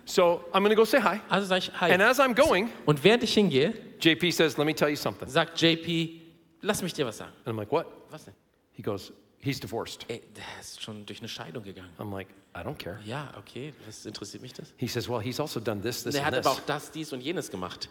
So 0.09 0.45
I'm 0.53 0.61
going 0.63 0.69
to 0.69 0.75
go 0.75 0.85
say 0.85 0.99
hi. 1.01 1.19
Also 1.29 1.47
sage 1.47 1.65
ich 1.65 1.81
And 1.81 2.01
Hi. 2.01 2.09
as 2.09 2.19
I'm 2.19 2.33
going, 2.33 2.69
Und 2.85 3.03
während 3.03 3.23
ich 3.23 3.33
hingehe, 3.33 3.73
JP 3.99 4.31
says, 4.31 4.57
let 4.57 4.65
me 4.65 4.73
tell 4.73 4.89
you 4.89 4.95
something. 4.95 5.27
sagt 5.27 5.59
JP, 5.61 6.21
lass 6.61 6.81
mich 6.81 6.93
dir 6.93 7.05
was 7.05 7.17
sagen. 7.17 7.31
And 7.45 7.53
I'm 7.53 7.57
like, 7.59 7.71
what? 7.71 7.85
Was 8.09 8.23
denn? 8.25 8.33
He 8.71 8.81
goes, 8.81 9.11
he's 9.39 9.59
divorced. 9.59 10.05
Ey, 10.09 10.21
der 10.35 10.43
ist 10.61 10.81
schon 10.81 11.05
durch 11.05 11.19
eine 11.19 11.27
Scheidung 11.27 11.61
gegangen. 11.63 11.89
I'm 11.99 12.11
like, 12.13 12.29
I 12.55 12.59
don't 12.59 12.77
care. 12.77 12.99
Ja, 13.05 13.33
okay, 13.37 13.73
was 13.85 14.05
interessiert 14.05 14.41
mich 14.41 14.53
das? 14.53 14.73
He 14.77 14.87
says, 14.87 15.09
well, 15.09 15.19
he's 15.21 15.39
also 15.41 15.59
done 15.59 15.81
this, 15.81 16.03
this, 16.03 16.13
Der 16.13 16.25
and 16.25 16.35
hat 16.35 16.45
aber 16.45 16.55
this. 16.55 16.61
auch 16.61 16.65
das, 16.65 16.89
dies 16.91 17.11
und 17.11 17.21
jenes 17.21 17.51
gemacht. 17.51 17.89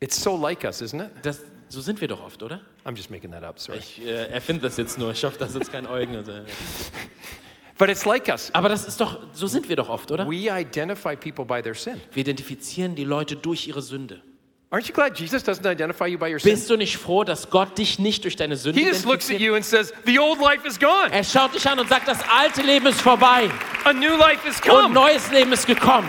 It's 0.00 0.16
so 0.22 0.34
like 0.34 0.64
us, 0.64 0.80
isn't 0.80 1.02
it? 1.04 1.10
Das, 1.22 1.40
so 1.68 1.82
sind 1.82 2.00
wir 2.00 2.08
doch 2.08 2.22
oft, 2.24 2.42
oder? 2.42 2.62
I'm 2.86 2.96
just 2.96 3.10
making 3.10 3.30
that 3.32 3.44
up, 3.44 3.58
sorry. 3.60 3.78
Ich 3.80 4.00
äh, 4.00 4.28
erfinde 4.28 4.62
das 4.62 4.78
jetzt 4.78 4.96
nur. 4.98 5.10
Ich 5.10 5.22
hoffe, 5.22 5.38
das 5.38 5.50
ist 5.50 5.56
jetzt 5.56 5.72
kein 5.72 5.86
Eugen. 5.86 6.16
Also. 6.16 6.32
But 7.80 7.88
it's 7.88 8.04
like 8.04 8.28
us. 8.28 8.50
Aber 8.52 8.68
das 8.68 8.86
ist 8.86 9.00
doch, 9.00 9.18
so 9.32 9.46
sind 9.46 9.68
wir 9.70 9.74
doch 9.74 9.88
oft, 9.88 10.12
oder? 10.12 10.28
We 10.28 10.50
identify 10.50 11.16
people 11.16 11.46
by 11.46 11.62
their 11.62 11.74
sin. 11.74 11.98
Wir 12.12 12.20
identifizieren 12.20 12.94
die 12.94 13.04
Leute 13.04 13.36
durch 13.36 13.66
ihre 13.66 13.80
Sünde. 13.80 14.20
Aren't 14.70 14.86
you 14.86 14.92
glad 14.94 15.18
Jesus 15.18 15.42
doesn't 15.42 15.66
identify 15.66 16.06
you 16.06 16.18
by 16.18 16.30
your 16.30 16.38
sin? 16.38 16.52
Bist 16.52 16.68
du 16.68 16.76
nicht 16.76 16.98
froh, 16.98 17.24
dass 17.24 17.48
Gott 17.48 17.76
dich 17.78 17.98
nicht 17.98 18.22
durch 18.22 18.36
deine 18.36 18.56
Sünde 18.56 18.78
He 18.78 18.86
just 18.86 19.04
looks 19.06 19.30
at 19.30 19.40
identifiziert? 19.40 19.40
you 19.40 19.54
and 19.56 19.64
says, 19.64 19.92
the 20.04 20.18
old 20.18 20.38
life 20.40 20.64
is 20.68 20.78
gone. 20.78 21.10
Er 21.10 21.24
schaut 21.24 21.54
dich 21.54 21.66
an 21.66 21.80
und 21.80 21.88
sagt, 21.88 22.06
das 22.06 22.18
alte 22.28 22.62
Leben 22.62 22.86
ist 22.86 23.00
vorbei 23.00 23.50
A 23.84 23.92
new 23.94 24.14
life 24.16 24.46
und 24.46 24.62
come. 24.62 24.94
neues 24.94 25.30
Leben 25.32 25.50
ist 25.52 25.66
gekommen. 25.66 26.08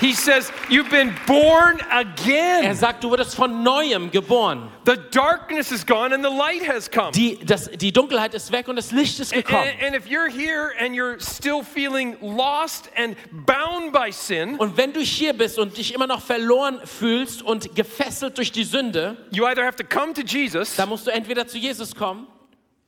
He 0.00 0.14
says, 0.14 0.50
you've 0.70 0.88
been 0.90 1.14
born 1.26 1.78
Er 1.90 2.00
again. 2.00 2.74
sagt, 2.74 3.04
du 3.04 3.10
wurdest 3.10 3.34
von 3.34 3.62
Neuem 3.62 4.10
geboren. 4.10 4.70
The 4.86 4.96
darkness 5.10 5.70
is 5.70 5.84
gone 5.84 6.14
and 6.14 6.24
the 6.24 6.30
light 6.30 6.66
has 6.66 6.90
come. 6.90 7.12
Die, 7.12 7.38
das, 7.44 7.70
die 7.70 7.92
Dunkelheit 7.92 8.32
ist 8.32 8.50
weg 8.50 8.68
und 8.68 8.76
das 8.76 8.92
Licht 8.92 9.20
ist 9.20 9.34
And, 9.34 9.44
gekommen. 9.44 9.68
and 9.84 9.94
if 9.94 10.06
you're 10.06 10.30
here 10.30 10.72
and 10.80 10.94
you're 10.94 11.20
still 11.20 11.62
feeling 11.62 12.16
lost 12.22 12.88
and 12.96 13.14
bound 13.46 13.92
by 13.92 14.10
sin, 14.10 14.56
Und 14.56 14.76
wenn 14.78 14.92
du 14.94 15.00
hier 15.00 15.34
bist 15.34 15.58
und 15.58 15.76
dich 15.76 15.92
immer 15.94 16.06
noch 16.06 16.22
verloren 16.22 16.80
fühlst 16.84 17.42
und 17.42 17.74
gefesselt 17.76 18.38
durch 18.38 18.52
die 18.52 18.64
Sünde, 18.64 19.16
you 19.30 19.44
either 19.46 19.64
have 19.66 19.76
to 19.76 19.84
come 19.84 20.14
to 20.14 20.22
Jesus 20.22 20.76
dann 20.76 20.88
musst 20.88 21.06
du 21.06 21.10
entweder 21.10 21.46
zu 21.46 21.58
Jesus 21.58 21.94
kommen 21.94 22.26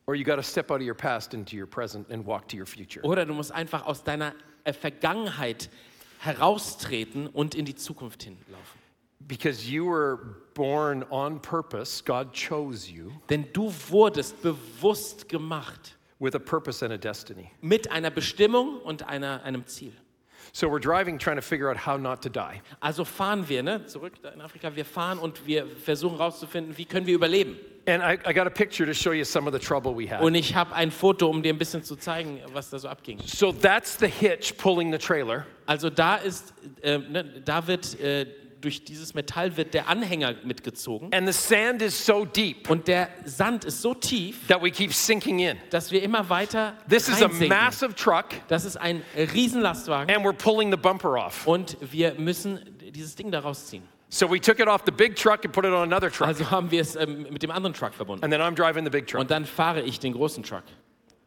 or 0.07 0.14
you 0.14 0.25
got 0.25 0.37
to 0.37 0.42
step 0.42 0.70
out 0.70 0.81
of 0.81 0.87
your 0.87 0.94
past 0.96 1.35
into 1.35 1.55
your 1.57 1.66
present 1.66 2.11
and 2.11 2.27
walk 2.27 2.48
to 2.48 2.57
your 2.57 2.66
future. 2.66 3.05
oder 3.05 3.27
du 3.27 3.35
musst 3.35 3.53
einfach 3.53 3.85
aus 3.85 4.03
deiner 4.03 4.33
Vergangenheit 4.81 5.68
heraustreten 6.23 7.27
und 7.27 7.55
in 7.55 7.65
die 7.65 7.75
Zukunft 7.75 8.23
hinlaufen. 8.23 8.81
Because 9.21 9.69
you 9.69 9.87
were 9.87 10.19
born 10.55 11.05
on 11.11 11.41
purpose, 11.41 12.03
God 12.05 12.33
chose 12.33 12.91
you 12.91 13.13
Denn 13.29 13.47
du 13.53 13.73
wurdest 13.89 14.43
bewusst 14.43 15.29
gemacht 15.29 15.97
with 16.19 16.35
a 16.35 16.39
purpose 16.39 16.85
and 16.85 16.93
a 16.93 16.99
destiny. 16.99 17.51
mit 17.61 17.91
einer 17.91 18.11
Bestimmung 18.11 18.79
und 18.81 19.09
einer, 19.09 19.43
einem 19.45 19.67
Ziel. 19.67 19.93
So 20.53 20.69
we're 20.69 20.81
driving 20.81 21.19
trying 21.19 21.37
to 21.37 21.43
figure 21.43 21.71
out 21.71 21.87
how 21.87 21.97
not 21.99 22.21
to 22.23 22.29
die. 22.29 22.61
Also 22.81 23.05
fahren 23.05 23.49
wir, 23.49 23.63
ne, 23.63 23.87
zurück 23.87 24.15
in 24.35 24.41
Afrika, 24.41 24.75
wir 24.77 24.85
fahren 24.85 25.19
und 25.19 25.47
wir 25.47 25.67
versuchen 25.67 26.19
herauszufinden, 26.19 26.77
wie 26.77 26.85
können 26.85 27.07
wir 27.07 27.15
überleben. 27.15 27.57
And 27.87 28.03
I, 28.03 28.16
I 28.25 28.33
got 28.33 28.47
a 28.47 28.51
picture 28.51 28.87
to 28.87 28.95
show 28.95 29.11
you 29.12 29.25
some 29.25 29.49
of 29.49 29.53
the 29.53 29.59
trouble 29.59 29.95
we 29.95 30.07
had. 30.09 30.21
Und 30.23 30.35
ich 30.37 30.55
habe 30.55 30.73
ein 30.75 30.90
Foto, 30.90 31.29
um 31.29 31.42
dir 31.42 31.53
ein 31.53 31.59
bisschen 31.59 31.83
zu 31.83 31.97
zeigen, 31.97 32.40
was 32.53 32.71
da 32.71 32.79
so 32.79 32.88
abging. 32.88 33.18
So 33.25 33.53
that's 33.53 33.97
the 33.99 34.07
hitch 34.09 34.57
pulling 34.57 34.92
the 34.92 34.99
trailer. 34.99 35.47
Also 35.66 35.90
da 35.90 36.16
ist, 36.16 36.55
äh, 36.83 36.99
ne, 36.99 37.25
da 37.45 37.66
wird 37.66 37.99
äh, 38.01 38.27
durch 38.61 38.85
dieses 38.85 39.14
Metall 39.14 39.57
wird 39.57 39.75
der 39.75 39.88
Anhänger 39.88 40.35
mitgezogen 40.45 41.12
And 41.12 41.27
the 41.27 41.33
sand 41.33 41.83
is 41.83 42.07
so 42.07 42.25
deep 42.25 42.71
und 42.71 42.87
der 42.87 43.09
Sand 43.25 43.64
ist 43.64 43.83
so 43.83 43.92
tief, 43.92 44.47
that 44.47 44.62
we 44.62 44.71
keep 44.71 44.92
sinking 44.95 45.40
in. 45.40 45.59
dass 45.71 45.90
wir 45.90 46.03
immer 46.03 46.29
weiter 46.29 46.75
This 46.88 47.09
is 47.09 47.23
a 47.23 47.29
massive 47.29 47.95
truck, 47.95 48.27
Das 48.49 48.64
ist 48.64 48.77
ein 48.77 49.03
Riesenlastwagen 49.16 50.14
and 50.14 50.25
we're 50.25 50.33
pulling 50.33 50.71
the 50.71 50.77
bumper 50.77 51.16
off. 51.16 51.47
und 51.47 51.77
wir 51.81 52.14
müssen 52.14 52.61
dieses 52.92 53.16
Ding 53.16 53.31
da 53.31 53.40
rausziehen. 53.40 53.83
So 54.14 54.27
we 54.31 54.38
took 54.38 54.61
it 54.61 54.68
off 54.68 54.85
the 54.85 54.92
big 54.92 55.16
truck 55.16 55.42
and 55.46 55.55
put 55.55 55.64
it 55.64 55.72
on 55.72 55.85
another 55.85 56.11
truck. 56.11 56.29
Also 56.29 56.51
haben 56.51 56.70
wir 56.70 56.83
es 56.83 56.96
ähm, 56.96 57.22
mit 57.31 57.42
dem 57.42 57.51
anderen 57.51 57.72
Truck 57.72 57.94
verbunden. 57.94 58.22
And 58.22 58.31
then 58.31 58.42
I'm 58.42 58.55
driving 58.55 58.85
the 58.85 58.90
big 58.90 59.07
truck. 59.07 59.22
Und 59.22 59.31
dann 59.31 59.46
fahre 59.46 59.81
ich 59.81 60.01
den 60.01 60.12
großen 60.12 60.42
Truck. 60.42 60.64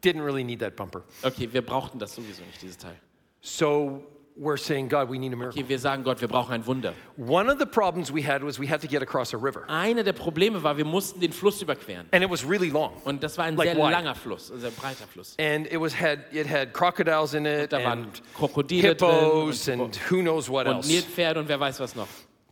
Didn't 0.04 0.24
really 0.24 0.44
need 0.44 0.60
that 0.60 0.76
bumper. 0.76 1.02
Okay, 1.24 1.48
wir 1.50 1.62
brauchten 1.62 1.98
das 1.98 2.14
sowieso 2.14 2.44
nicht, 2.44 2.62
dieses 2.62 2.78
Teil. 2.78 2.94
So 3.40 4.04
we're 4.38 4.56
saying, 4.56 4.88
God, 4.88 5.10
we 5.10 5.18
need 5.18 5.32
a 5.32 5.36
miracle. 5.36 5.58
Okay, 5.60 5.68
wir 5.68 5.80
sagen 5.80 6.04
Gott, 6.04 6.20
wir 6.20 6.28
brauchen 6.28 6.52
ein 6.52 6.64
Wunder. 6.64 6.92
One 7.16 7.50
of 7.50 7.58
the 7.58 7.66
problems 7.66 8.14
we 8.14 8.22
had 8.24 8.44
was 8.44 8.60
we 8.60 8.68
had 8.70 8.80
to 8.82 8.86
get 8.86 9.02
across 9.02 9.34
a 9.34 9.36
river, 9.36 9.64
Eine 9.68 10.04
der 10.04 10.12
Probleme 10.12 10.62
war, 10.62 10.76
wir 10.76 10.84
mussten 10.84 11.18
den 11.20 11.32
Fluss 11.32 11.60
überqueren. 11.60 12.06
and 12.12 12.22
it 12.22 12.30
was 12.30 12.48
really 12.48 12.70
long. 12.70 12.92
Und 13.04 13.20
das 13.20 13.36
war 13.36 13.46
ein 13.46 13.56
Like 13.56 13.70
sehr 13.70 13.76
wide. 13.78 13.90
langer 13.90 14.14
Fluss, 14.14 14.52
ein 14.52 14.60
sehr 14.60 14.70
breiter 14.70 15.08
Fluss. 15.08 15.34
And 15.40 15.66
it 15.66 15.80
was 15.80 15.92
had 16.00 16.20
it 16.32 16.48
had 16.48 16.72
crocodiles 16.72 17.34
in 17.34 17.46
it 17.46 17.72
Da 17.72 17.82
waren 17.82 18.04
and 18.04 18.22
Krokodile 18.32 18.90
hippos 18.90 19.64
drin 19.64 19.80
and 19.80 19.98
who 20.08 20.20
knows 20.20 20.48
what 20.48 20.68
und 20.68 20.76
else. 20.76 20.88
Nilpferde 20.88 21.40
und 21.40 21.48
wer 21.48 21.58
weiß 21.58 21.80
was 21.80 21.96
noch. 21.96 22.06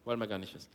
Wollen 0.04 0.20
wir 0.20 0.26
gar 0.26 0.38
nicht 0.38 0.54
wissen. 0.54 0.68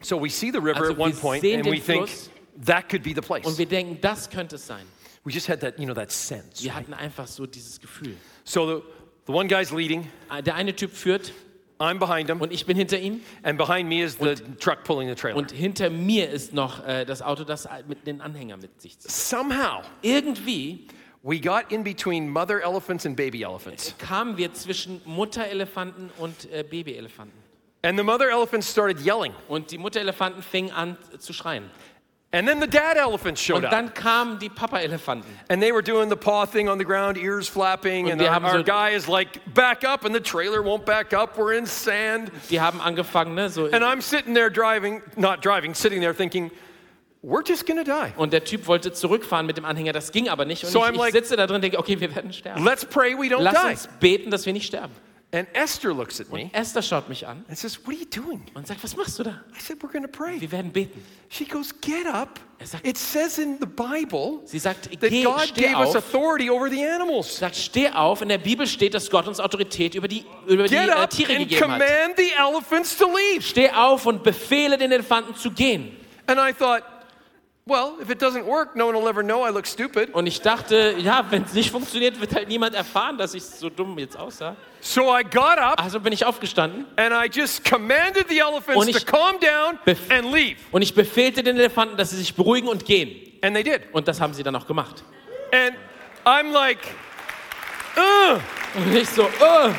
So 0.00 0.20
we 0.22 0.28
see 0.28 0.50
the 0.50 0.58
river 0.58 0.76
Also 0.80 0.92
at 0.92 0.98
one 0.98 1.12
point, 1.14 1.40
sehen 1.42 1.56
and 1.60 1.66
den 1.66 1.72
we 1.72 1.80
think 1.80 2.08
Fluss. 2.08 2.30
that 2.66 2.88
could 2.88 3.02
be 3.02 3.14
the 3.14 3.20
place. 3.22 3.46
Und 3.46 3.56
wir 3.58 3.66
denken, 3.66 3.98
das 4.00 4.28
könnte 4.28 4.56
es 4.56 4.66
sein. 4.66 4.84
We 5.24 5.32
just 5.32 5.48
had 5.48 5.60
that, 5.60 5.78
you 5.78 5.86
know, 5.86 5.94
that 5.94 6.10
sense. 6.12 6.62
Wir 6.62 6.74
hatten 6.74 6.92
einfach 6.92 7.26
so 7.26 7.46
dieses 7.46 7.80
Gefühl. 7.80 8.14
So 8.44 8.66
the, 8.66 8.82
the 9.26 9.32
one 9.32 9.48
guy's 9.48 9.70
leading, 9.72 10.06
Der 10.44 10.54
eine 10.54 10.74
Typ 10.76 10.90
führt 10.92 11.32
I'm 11.78 11.98
behind 11.98 12.28
him, 12.30 12.40
und 12.40 12.52
ich 12.52 12.66
bin 12.66 12.76
hinter 12.76 12.98
ihm. 12.98 13.20
and 13.42 13.56
behind 13.58 13.88
me 13.88 14.02
is 14.02 14.16
the 14.20 14.34
truck 14.60 14.84
pulling 14.84 15.08
the 15.08 15.14
trailer. 15.14 15.36
Und 15.36 15.50
hinter 15.50 15.88
mir 15.90 16.28
ist 16.30 16.52
noch 16.52 16.86
äh, 16.86 17.04
das 17.06 17.22
Auto, 17.22 17.44
das 17.44 17.66
mit 17.88 18.06
den 18.06 18.20
Anhänger 18.20 18.56
mit 18.58 18.80
sich 18.82 18.98
zieht. 18.98 19.10
Somehow 19.10 19.80
Irgendwie 20.02 20.86
we 21.22 21.40
got 21.40 21.72
in 21.72 21.82
between 21.82 22.28
mother 22.28 22.60
elephants 22.62 23.06
and 23.06 23.16
baby 23.16 23.42
elephants. 23.42 23.94
kamen 23.98 24.36
wir 24.36 24.52
zwischen 24.52 25.00
Mutterelefanten 25.06 26.10
und 26.18 26.50
äh, 26.52 26.62
Babyelefanten. 26.62 27.42
And 27.84 27.98
the 27.98 28.02
mother 28.02 28.30
elephants 28.30 28.66
started 28.68 29.00
yelling. 29.04 29.32
Und 29.46 29.70
die 29.70 29.78
Mutterelefanten 29.78 30.42
fingen 30.42 30.72
an 30.72 30.96
zu 31.18 31.32
schreien. 31.32 31.70
And 32.32 32.48
then 32.48 32.60
the 32.60 32.66
dad 32.66 32.96
elephants 32.96 33.40
showed 33.40 33.58
Und 33.58 33.66
up. 33.66 33.70
dann 33.70 33.94
kamen 33.94 34.40
die 34.40 34.48
Papa-Elefanten. 34.48 35.28
And 35.48 35.62
they 35.62 35.70
were 35.72 35.82
doing 35.84 36.08
the 36.10 36.16
paw 36.16 36.44
thing 36.46 36.68
on 36.68 36.78
the 36.80 36.84
ground, 36.84 37.16
ears 37.16 37.46
flapping. 37.48 38.06
Und 38.06 38.12
And 38.12 38.20
wir 38.20 38.28
our, 38.28 38.34
haben 38.34 38.44
our 38.46 38.58
so- 38.58 38.64
guy 38.64 38.90
is 38.96 39.06
like, 39.06 39.38
back 39.54 39.84
up. 39.84 40.04
And 40.04 40.12
the 40.12 40.20
trailer 40.20 40.60
won't 40.60 40.84
back 40.84 41.12
up. 41.12 41.36
We're 41.38 41.52
in 41.56 41.66
sand. 41.66 42.32
Die 42.50 42.60
haben 42.60 42.80
angefangen, 42.80 43.36
ne, 43.36 43.48
so 43.50 43.66
And 43.66 43.84
I'm 43.84 44.00
sitting 44.00 44.34
there 44.34 44.50
driving, 44.50 45.00
not 45.16 45.42
driving, 45.44 45.74
sitting 45.74 46.00
there 46.00 46.12
thinking, 46.14 46.50
we're 47.22 47.44
just 47.46 47.66
to 47.68 47.84
die. 47.84 48.12
Und 48.16 48.32
der 48.32 48.42
Typ 48.44 48.66
wollte 48.66 48.92
zurückfahren 48.92 49.46
mit 49.46 49.56
dem 49.56 49.64
Anhänger, 49.64 49.92
das 49.92 50.10
ging 50.10 50.28
aber 50.28 50.44
nicht. 50.44 50.64
Und 50.64 50.70
So 50.70 50.80
ich, 50.80 50.86
I'm 50.86 50.92
ich 50.94 50.98
like- 50.98 51.12
sitze 51.12 51.36
da 51.36 51.46
drin 51.46 51.56
und 51.56 51.62
denke, 51.62 51.78
okay, 51.78 52.00
wir 52.00 52.12
werden 52.14 52.32
sterben. 52.32 52.64
Let's 52.64 52.84
pray 52.84 53.14
we 53.16 53.26
don't 53.28 53.42
Lass 53.42 53.62
die. 53.62 53.70
uns 53.70 53.88
beten, 54.00 54.30
dass 54.32 54.44
wir 54.44 54.52
nicht 54.54 54.66
sterben. 54.66 54.92
And 55.34 55.48
Esther 55.52 55.92
looks 55.92 56.20
at 56.20 56.30
me 56.32 56.48
Esther 56.52 56.80
schaut 56.80 57.08
mich 57.08 57.26
an 57.26 57.44
and 57.48 57.58
says, 57.58 57.76
What 57.84 57.94
are 57.96 57.98
you 57.98 58.06
doing? 58.06 58.42
und 58.54 58.68
sagt, 58.68 58.84
was 58.84 58.94
machst 58.96 59.18
du 59.18 59.24
da? 59.24 59.40
I 59.56 59.60
said, 59.60 59.78
We're 59.82 59.90
going 59.92 60.04
to 60.04 60.08
pray. 60.08 60.40
Wir 60.40 60.52
werden 60.52 60.70
beten. 60.72 61.02
She 61.28 61.44
goes, 61.44 61.74
Get 61.80 62.06
up. 62.06 62.38
Er 62.60 62.66
sagt- 62.68 62.86
It 62.86 62.96
says 62.96 63.38
in 63.38 63.58
the 63.58 63.66
Bible 63.66 64.42
Sie 64.44 64.60
sagt, 64.60 64.84
that 65.00 65.10
geh, 65.10 65.24
God 65.24 65.40
steh 65.40 65.60
gave 65.62 65.76
us 65.76 65.96
auf. 65.96 65.96
authority 65.96 66.48
over 66.48 66.70
the 66.70 66.84
animals. 66.86 67.36
Sagt, 67.38 67.56
steh 67.56 67.88
auf. 67.90 68.22
In 68.22 68.28
der 68.28 68.38
Bibel 68.38 68.64
steht, 68.68 68.94
dass 68.94 69.10
Gott 69.10 69.26
uns 69.26 69.40
Autorität 69.40 69.96
über 69.96 70.06
die, 70.06 70.24
über 70.46 70.68
die 70.68 70.74
Get 70.76 70.88
äh, 70.88 70.92
up 70.92 71.10
Tiere 71.10 71.32
and 71.34 71.48
gegeben 71.48 71.72
hat. 71.72 71.80
command 71.80 72.16
the 72.16 72.30
elephants 72.38 72.96
to 72.96 73.06
leave. 73.06 73.42
Steh 73.42 73.70
auf 73.70 74.06
und 74.06 74.22
befehle 74.22 74.78
den 74.78 74.92
Elefanten 74.92 75.34
zu 75.34 75.50
gehen. 75.50 75.96
And 76.28 76.38
I 76.38 76.52
thought, 76.52 76.84
well, 77.66 77.94
if 78.00 78.10
it 78.10 78.18
doesn't 78.20 78.44
work, 78.44 78.76
no 78.76 78.86
one 78.86 78.94
will 78.94 79.08
ever 79.08 79.22
know 79.22 79.42
I 79.42 79.50
look 79.50 79.66
stupid. 79.66 80.12
Und 80.14 80.26
ich 80.26 80.42
dachte, 80.42 80.96
ja, 80.98 81.24
wenn 81.30 81.44
es 81.44 81.54
nicht 81.54 81.70
funktioniert, 81.70 82.20
wird 82.20 82.34
halt 82.34 82.48
niemand 82.48 82.74
erfahren, 82.74 83.16
dass 83.16 83.32
ich 83.34 83.44
so 83.44 83.70
dumm 83.70 83.98
jetzt 83.98 84.18
aussah. 84.18 84.54
So 84.80 85.16
I 85.16 85.22
got 85.24 85.58
up 85.58 85.82
Also 85.82 85.98
bin 86.00 86.12
ich 86.12 86.26
aufgestanden 86.26 86.84
and 86.96 87.14
I 87.14 87.26
just 87.32 87.64
commanded 87.64 88.28
the 88.28 88.38
elephants 88.40 88.76
Und 88.76 88.92
to 88.92 89.04
calm 89.04 89.36
down 89.40 89.78
and 90.10 90.30
leave. 90.32 90.56
und 90.72 90.82
ich 90.82 90.94
befehlte 90.94 91.42
den 91.42 91.56
Elefanten, 91.56 91.96
dass 91.96 92.10
sie 92.10 92.16
sich 92.18 92.34
beruhigen 92.34 92.68
und 92.68 92.84
gehen. 92.84 93.32
And 93.42 93.54
they 93.54 93.62
did. 93.64 93.82
Und 93.92 94.08
das 94.08 94.20
haben 94.20 94.34
sie 94.34 94.42
dann 94.42 94.54
auch 94.56 94.66
gemacht. 94.66 95.02
And 95.52 95.74
I'm 96.26 96.52
like, 96.52 96.80
ugh. 97.96 98.40
Und 98.76 98.94
ich 98.94 99.08
so, 99.08 99.24
oh, 99.40 99.70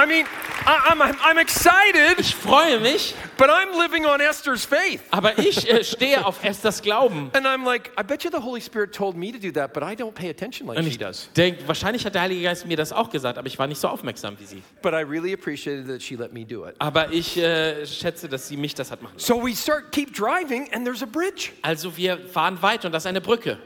I 0.00 0.06
mean, 0.06 0.26
I, 0.70 0.90
I'm, 0.90 1.00
I'm 1.00 1.38
excited, 1.38 2.18
ich 2.20 2.34
freue 2.34 2.78
mich, 2.78 3.14
but 3.38 3.48
I'm 3.48 3.72
living 3.78 4.04
on 4.04 4.20
Esther's 4.20 4.66
faith. 4.66 5.00
aber 5.10 5.38
ich 5.38 5.66
äh, 5.66 5.82
stehe 5.82 6.26
auf 6.26 6.44
Esthers 6.44 6.82
Glauben. 6.82 7.30
And 7.32 7.46
I'm 7.46 7.64
like, 7.64 7.90
I 7.98 8.02
bet 8.02 8.22
you 8.22 8.30
the 8.30 8.42
Holy 8.42 8.60
Spirit 8.60 8.92
told 8.92 9.16
me 9.16 9.32
to 9.32 9.38
do 9.38 9.50
that, 9.52 9.72
but 9.72 9.82
I 9.82 9.94
don't 9.96 10.12
pay 10.12 10.28
attention 10.28 10.66
like 10.66 10.76
Und 10.76 10.84
she 10.84 10.90
ich 10.90 10.98
does. 10.98 11.30
denke, 11.34 11.66
wahrscheinlich 11.66 12.04
hat 12.04 12.14
der 12.14 12.20
Heilige 12.20 12.42
Geist 12.42 12.66
mir 12.66 12.76
das 12.76 12.92
auch 12.92 13.08
gesagt, 13.08 13.38
aber 13.38 13.46
ich 13.46 13.58
war 13.58 13.66
nicht 13.66 13.80
so 13.80 13.88
aufmerksam 13.88 14.36
wie 14.38 14.44
sie. 14.44 14.62
But 14.82 14.92
I 14.92 15.02
really 15.02 15.32
appreciated 15.32 15.86
that 15.88 16.02
she 16.02 16.16
let 16.16 16.34
me 16.34 16.44
do 16.44 16.66
it. 16.68 16.74
Aber 16.80 17.10
ich 17.10 17.38
äh, 17.38 17.86
schätze, 17.86 18.28
dass 18.28 18.48
sie 18.48 18.58
mich 18.58 18.74
das 18.74 18.90
hat 18.90 19.00
machen 19.00 19.14
lassen. 19.14 19.26
So 19.26 19.42
we 19.42 19.56
start, 19.56 19.90
keep 19.90 20.12
driving, 20.12 20.68
and 20.74 20.84
there's 20.84 21.02
a 21.02 21.06
bridge. 21.06 21.50
Also 21.62 21.96
wir 21.96 22.18
fahren 22.18 22.60
weiter 22.60 22.88
und 22.88 22.92
das 22.92 23.04
ist 23.04 23.06
eine 23.06 23.22
Brücke. 23.22 23.56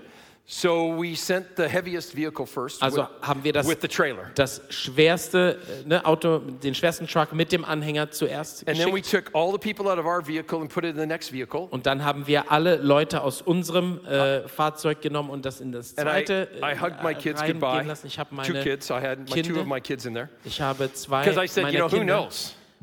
So 0.54 0.94
we 1.00 1.16
sent 1.16 1.56
the 1.56 1.66
heaviest 1.66 2.14
vehicle 2.14 2.44
first 2.44 2.82
Also 2.82 3.02
with, 3.04 3.08
haben 3.22 3.42
wir 3.42 3.54
das, 3.54 3.66
with 3.66 3.78
the 3.80 3.88
trailer. 3.88 4.30
das 4.34 4.60
schwerste 4.68 5.58
äh, 5.82 5.88
ne, 5.88 6.04
Auto, 6.04 6.40
den 6.40 6.74
schwersten 6.74 7.06
Truck 7.06 7.32
mit 7.32 7.52
dem 7.52 7.64
Anhänger 7.64 8.10
zuerst 8.10 8.68
And 8.68 8.76
then 8.76 8.88
we 8.94 9.00
geschickt. 9.00 9.28
took 9.28 9.34
all 9.34 9.50
the 9.50 9.56
people 9.58 9.90
out 9.90 9.98
of 9.98 10.04
our 10.04 10.20
vehicle 10.20 10.60
and 10.60 10.68
put 10.70 10.84
it 10.84 10.90
in 10.90 11.00
the 11.00 11.06
next 11.06 11.32
vehicle. 11.32 11.68
Und 11.70 11.86
dann 11.86 12.04
haben 12.04 12.26
wir 12.26 12.52
alle 12.52 12.76
Leute 12.76 13.22
aus 13.22 13.40
unserem 13.40 14.04
äh, 14.04 14.46
Fahrzeug 14.46 15.00
genommen 15.00 15.30
und 15.30 15.46
das 15.46 15.62
in 15.62 15.72
das 15.72 15.96
And 15.96 16.06
I, 16.06 16.12
zweite 16.26 16.48
I 16.62 16.78
hugged 16.78 17.02
my 17.02 17.12
äh, 17.12 17.14
kids 17.14 17.42
goodbye. 17.42 17.82
lassen. 17.84 18.06
Ich 18.08 18.18
habe 18.18 18.28
Two 18.30 18.36
meine 18.52 18.62
kids. 18.62 18.90
I 18.90 18.92
had 19.00 19.20
my, 19.20 19.24
two 19.24 19.34
Kinder- 19.34 19.60
of 19.62 19.66
my 19.66 19.80
kids 19.80 20.04
in 20.04 20.12
there. 20.12 20.28
Ich 20.44 20.60
habe 20.60 20.92
zwei 20.92 21.24
said, 21.46 21.56
you 21.56 21.62
meiner 21.62 21.78
know, 21.78 21.90
who 21.90 21.96
Kinder, 21.96 22.28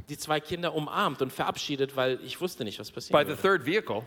die 0.10 0.18
zwei 0.18 0.40
Kinder 0.40 0.74
umarmt 0.74 1.22
und 1.22 1.32
verabschiedet, 1.32 1.96
weil 1.96 2.20
ich 2.26 2.42
wusste 2.42 2.64
nicht, 2.64 2.80
was 2.80 2.90
By 2.90 2.96
passiert. 3.12 3.28
the 3.28 3.36
third 3.36 3.64
vehicle, 3.68 4.02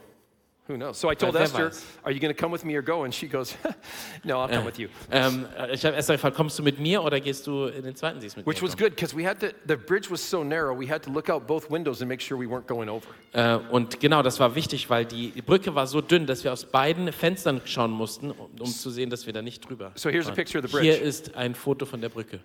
who 0.73 0.79
knows? 0.79 0.99
So 0.99 1.11
I 1.11 1.15
told 1.15 1.35
wer 1.35 1.43
Esther, 1.43 1.73
are 2.05 2.11
you 2.11 2.21
going 2.21 2.35
to 2.35 2.41
come 2.41 2.51
with 2.51 2.65
me 2.65 2.75
or 2.75 2.83
go? 2.83 3.05
And 3.05 3.15
she 3.15 3.29
goes, 3.29 3.55
no, 4.25 4.41
I'll 4.41 4.49
come 4.49 4.65
with 4.65 4.79
you. 4.79 4.89
Ähm, 5.11 5.47
äh, 5.57 5.75
ich 5.75 5.85
habe 5.85 5.95
erst 5.95 6.09
gefragt, 6.09 6.37
kommst 6.37 6.59
du 6.59 6.63
mit 6.63 6.79
mir 6.79 7.03
oder 7.03 7.21
gehst 7.21 7.47
du 7.47 7.67
in 7.67 7.85
den 7.85 7.95
zweiten 7.95 8.21
Sieg 8.21 8.37
mit 8.37 8.47
Which 8.47 8.63
mir? 8.63 8.69
was 8.69 8.77
good 8.77 8.91
because 8.91 9.15
we 9.15 9.27
had 9.27 9.39
to, 9.41 9.49
the 9.67 9.77
bridge 9.77 10.11
was 10.11 10.21
so 10.21 10.43
narrow, 10.43 10.75
we 10.77 10.89
had 10.91 11.03
to 11.03 11.11
look 11.11 11.29
out 11.29 11.47
both 11.47 11.71
windows 11.71 12.01
and 12.01 12.09
make 12.09 12.23
sure 12.23 12.39
we 12.39 12.47
weren't 12.47 12.67
going 12.67 12.89
over. 12.89 13.07
Äh, 13.33 13.59
und 13.71 14.01
genau, 14.01 14.23
das 14.23 14.41
war 14.41 14.55
wichtig, 14.55 14.89
weil 14.91 15.05
die, 15.05 15.31
die 15.31 15.43
Brücke 15.43 15.75
war 15.75 15.87
so 15.87 16.01
dünn, 16.01 16.27
dass 16.27 16.45
wir 16.45 16.53
aus 16.53 16.65
beiden 16.65 17.13
Fenstern 17.13 17.61
schauen 17.65 17.91
mussten, 17.91 18.31
um, 18.31 18.51
um 18.59 18.67
zu 18.67 18.91
sehen, 18.91 19.11
dass 19.11 19.27
wir 19.27 19.33
da 19.33 19.43
nicht 19.43 19.69
drüber. 19.69 19.93
So 19.95 20.11
here's 20.11 20.27
a 20.27 20.29
fahren. 20.29 20.37
picture 20.37 20.65
of 20.65 20.71
the 20.71 20.81
Hier 20.81 20.95
bridge. 20.95 21.05
ist 21.05 21.35
ein 21.35 21.55
Foto 21.55 21.87
von 21.87 22.01
der 22.01 22.09
Brücke. 22.09 22.41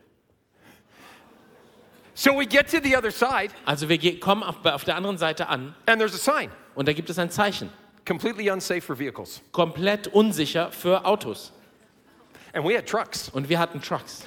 So 2.20 2.32
we 2.32 2.48
get 2.48 2.68
to 2.72 2.80
the 2.82 2.98
other 2.98 3.12
side 3.12 3.50
Also 3.64 3.88
wir 3.90 4.20
kommen 4.20 4.42
auf, 4.42 4.66
auf 4.66 4.84
der 4.84 4.96
anderen 4.96 5.20
Seite 5.20 5.50
an 5.50 5.76
and 5.86 6.00
there's 6.00 6.16
a 6.16 6.18
sign 6.18 6.50
und 6.74 6.88
da 6.88 6.94
gibt 6.94 7.12
es 7.12 7.20
ein 7.20 7.30
Zeichen. 7.30 7.70
Completely 8.08 8.48
unsafe 8.50 8.84
for 8.84 8.96
vehicles. 8.96 9.42
Komplett 9.52 10.08
unsicher 10.08 10.72
für 10.72 11.06
Autos. 11.06 11.52
And 12.54 12.64
we 12.66 12.76
had 12.76 12.88
trucks. 12.88 13.30
Und 13.30 13.50
wir 13.50 13.60
hatten 13.60 13.82
Trucks. 13.82 14.26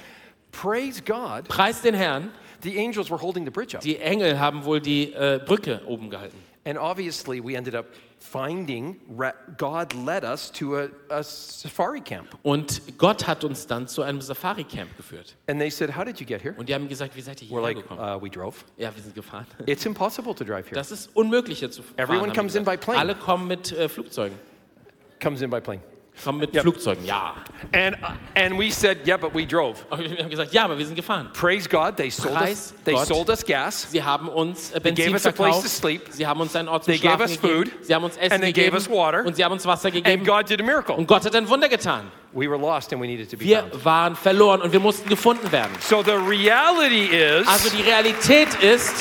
Praise 0.52 1.00
God, 1.00 1.48
Preis 1.48 1.80
den 1.80 1.94
Herrn, 1.94 2.30
the 2.62 2.78
angels 2.78 3.10
were 3.10 3.18
holding 3.18 3.44
the 3.44 3.50
bridge 3.50 3.74
up. 3.74 3.82
die 3.82 3.98
Engel 3.98 4.38
haben 4.38 4.64
wohl 4.64 4.80
die 4.80 5.12
äh, 5.12 5.40
Brücke 5.44 5.80
oben 5.86 6.10
gehalten. 6.10 6.36
And 6.64 6.78
obviously, 6.78 7.40
we 7.42 7.56
ended 7.56 7.74
up 7.74 7.86
finding, 8.20 9.00
God 9.56 9.94
led 9.94 10.24
us 10.24 10.52
to 10.52 10.76
a, 10.76 10.88
a 11.08 11.22
safari 11.22 12.00
camp. 12.00 12.28
Und 12.42 12.82
Gott 12.98 13.26
hat 13.26 13.44
uns 13.44 13.66
dann 13.66 13.88
zu 13.88 14.02
einem 14.02 14.20
Safari-Camp 14.20 14.96
geführt. 14.96 15.36
And 15.48 15.58
they 15.58 15.70
said, 15.70 15.96
How 15.96 16.04
did 16.04 16.20
you 16.20 16.26
get 16.26 16.42
here? 16.42 16.54
Und 16.56 16.68
die 16.68 16.74
haben 16.74 16.88
gesagt, 16.88 17.16
wie 17.16 17.22
seid 17.22 17.40
ihr 17.42 17.48
hierher 17.48 17.62
like, 17.62 17.76
gekommen? 17.78 18.00
uh, 18.00 18.20
We 18.22 18.30
drove. 18.30 18.56
ja, 18.76 18.94
wir 18.94 19.02
sind 19.02 19.14
gefahren. 19.14 19.46
It's 19.66 19.86
impossible 19.86 20.34
to 20.34 20.44
drive 20.44 20.66
here. 20.66 20.74
Das 20.74 20.90
ist 20.92 21.10
unmöglich 21.16 21.58
hier 21.60 21.70
zu 21.70 21.82
fahren. 21.82 21.98
Everyone 21.98 22.32
comes 22.32 22.54
in 22.54 22.64
by 22.64 22.76
plane. 22.76 22.98
Alle 22.98 23.14
kommen 23.14 23.48
mit 23.48 23.72
äh, 23.72 23.88
Flugzeugen. 23.88 24.38
Comes 25.22 25.40
in 25.40 25.50
by 25.50 25.60
plane. 25.60 25.80
Mit 26.32 26.52
Yep. 26.54 26.62
Flugzeugen, 26.62 27.04
ja. 27.04 27.34
And, 27.72 27.96
uh, 28.02 28.06
and 28.34 28.58
we 28.58 28.70
said, 28.70 28.98
Yeah, 29.06 29.16
but 29.16 29.34
we 29.34 29.46
drove. 29.46 29.76
Und 29.90 30.00
wir 30.00 30.18
haben 30.18 30.30
gesagt, 30.30 30.52
ja, 30.52 30.64
aber 30.64 30.76
wir 30.78 30.84
sind 30.86 30.94
gefahren. 30.96 31.30
Praise 31.32 31.68
God, 31.68 31.96
they 31.96 32.10
sold 32.10 32.34
Preis 32.34 32.50
us, 32.50 32.74
they 32.84 32.94
Gott. 32.94 33.06
sold 33.06 33.28
us 33.30 33.44
gas. 33.44 33.86
Sie 33.90 34.02
haben 34.02 34.28
uns 34.28 34.70
äh, 34.70 34.74
gave 34.74 34.80
Benzin 34.80 35.14
us 35.14 35.26
a 35.26 35.32
place 35.32 35.54
verkauft. 35.56 35.62
to 35.62 35.68
sleep. 35.68 36.02
Sie 36.10 36.26
haben 36.26 36.40
uns 36.40 36.54
einen 36.56 36.68
Ort 36.68 36.84
zum 36.84 36.92
They 36.94 37.00
gave 37.00 37.16
Schlafen 37.16 37.32
us 37.36 37.40
gegeben. 37.40 37.70
food. 37.70 37.86
Sie 37.86 37.94
haben 37.94 38.04
uns 38.04 38.16
Essen 38.16 38.32
And 38.32 38.42
they 38.42 38.52
gegeben. 38.52 38.76
gave 38.76 38.76
us 38.82 38.90
water. 38.90 39.24
Und 39.26 39.36
sie 39.36 39.44
haben 39.44 39.52
uns 39.52 39.64
Wasser 39.66 39.86
And 39.88 39.94
gegeben. 40.04 40.24
God 40.24 40.48
did 40.48 40.60
a 40.60 40.64
miracle. 40.64 40.94
Und 40.94 41.06
Gott 41.06 41.24
hat 41.24 41.34
ein 41.34 41.48
Wunder 41.48 41.68
getan. 41.68 42.10
We 42.32 42.48
were 42.48 42.58
lost 42.58 42.92
and 42.92 43.02
we 43.02 43.06
needed 43.06 43.28
to 43.30 43.36
be 43.36 43.44
Wir 43.44 43.60
found. 43.70 43.84
waren 43.84 44.16
verloren 44.16 44.62
und 44.62 44.72
wir 44.72 44.80
mussten 44.80 45.08
gefunden 45.08 45.50
werden. 45.50 45.72
So 45.80 46.02
the 46.02 46.12
reality 46.12 47.06
is, 47.06 47.46
Also 47.48 47.70
die 47.70 47.82
Realität 47.82 48.48
ist, 48.62 48.94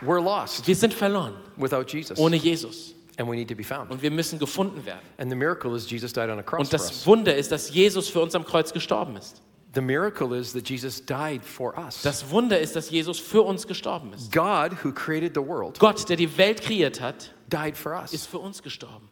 we're 0.00 0.20
lost 0.22 0.66
wir 0.66 0.74
sind 0.74 0.94
verloren 0.94 1.34
without 1.56 1.84
Jesus. 1.88 2.18
ohne 2.18 2.36
Jesus. 2.36 2.94
And 3.22 3.30
we 3.30 3.36
need 3.36 3.48
to 3.48 3.54
be 3.54 3.62
found. 3.62 3.88
Und 3.92 4.02
wir 4.02 4.10
müssen 4.10 4.40
gefunden 4.40 4.84
werden. 4.84 4.98
And 5.16 5.30
the 5.30 5.36
miracle 5.36 5.76
is 5.76 5.88
Jesus 5.88 6.12
died 6.12 6.28
on 6.28 6.40
a 6.40 6.42
cross 6.42 6.60
Und 6.60 6.72
das. 6.72 7.06
Wunder 7.06 7.36
ist, 7.36 7.52
dass 7.52 7.72
Jesus 7.72 8.08
für 8.08 8.20
uns 8.20 8.34
am 8.34 8.44
Kreuz 8.44 8.72
gestorben 8.72 9.16
ist. 9.16 9.40
The 9.74 9.80
miracle 9.80 10.36
is 10.36 10.52
that 10.54 10.68
Jesus 10.68 11.00
died 11.04 11.44
for 11.44 11.78
us. 11.78 12.02
Das 12.02 12.28
Wunder 12.30 12.58
ist, 12.58 12.74
dass 12.74 12.90
Jesus 12.90 13.20
für 13.20 13.42
uns 13.42 13.68
gestorben 13.68 14.12
ist. 14.12 14.32
God, 14.32 14.72
who 14.82 14.92
created 14.92 15.34
the 15.34 15.40
world, 15.40 15.78
Gott, 15.78 16.08
der 16.08 16.16
die 16.16 16.36
Welt 16.36 16.62
kreiert 16.62 17.00
hat, 17.00 17.32
died 17.50 17.76
for 17.76 17.92
us. 17.92 18.12
ist 18.12 18.26
für 18.26 18.38
uns 18.38 18.60
gestorben. 18.60 19.08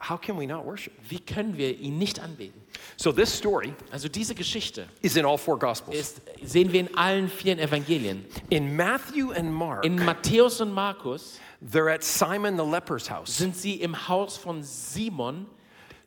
How 0.00 0.20
can 0.20 0.38
we 0.38 0.46
not 0.46 0.64
worship? 0.64 0.92
Wie 1.08 1.18
können 1.18 1.56
wir 1.56 1.76
ihn 1.76 1.98
nicht 1.98 2.20
anbeten? 2.20 2.60
So 2.96 3.10
this 3.12 3.32
story 3.32 3.74
Also 3.90 4.08
diese 4.08 4.34
Geschichte 4.34 4.86
is 5.02 5.16
in 5.16 5.24
all 5.24 5.38
four 5.38 5.58
gospels. 5.58 5.96
ist, 5.96 6.20
sehen 6.44 6.72
wir 6.72 6.80
in 6.80 6.96
allen 6.96 7.28
vier 7.28 7.58
Evangelien. 7.58 8.24
In 8.50 8.76
Matthew 8.76 9.32
and 9.32 9.52
Mark, 9.52 9.84
In 9.84 9.96
Matthäus 10.04 10.60
und 10.60 10.72
Markus 10.72 11.38
they're 11.60 11.88
at 11.92 12.02
Simon 12.04 12.56
the 12.56 12.64
leper's 12.64 13.10
house. 13.10 13.36
sind 13.36 13.56
sie 13.56 13.74
im 13.76 14.08
Haus 14.08 14.36
von 14.36 14.62
Simon, 14.62 15.46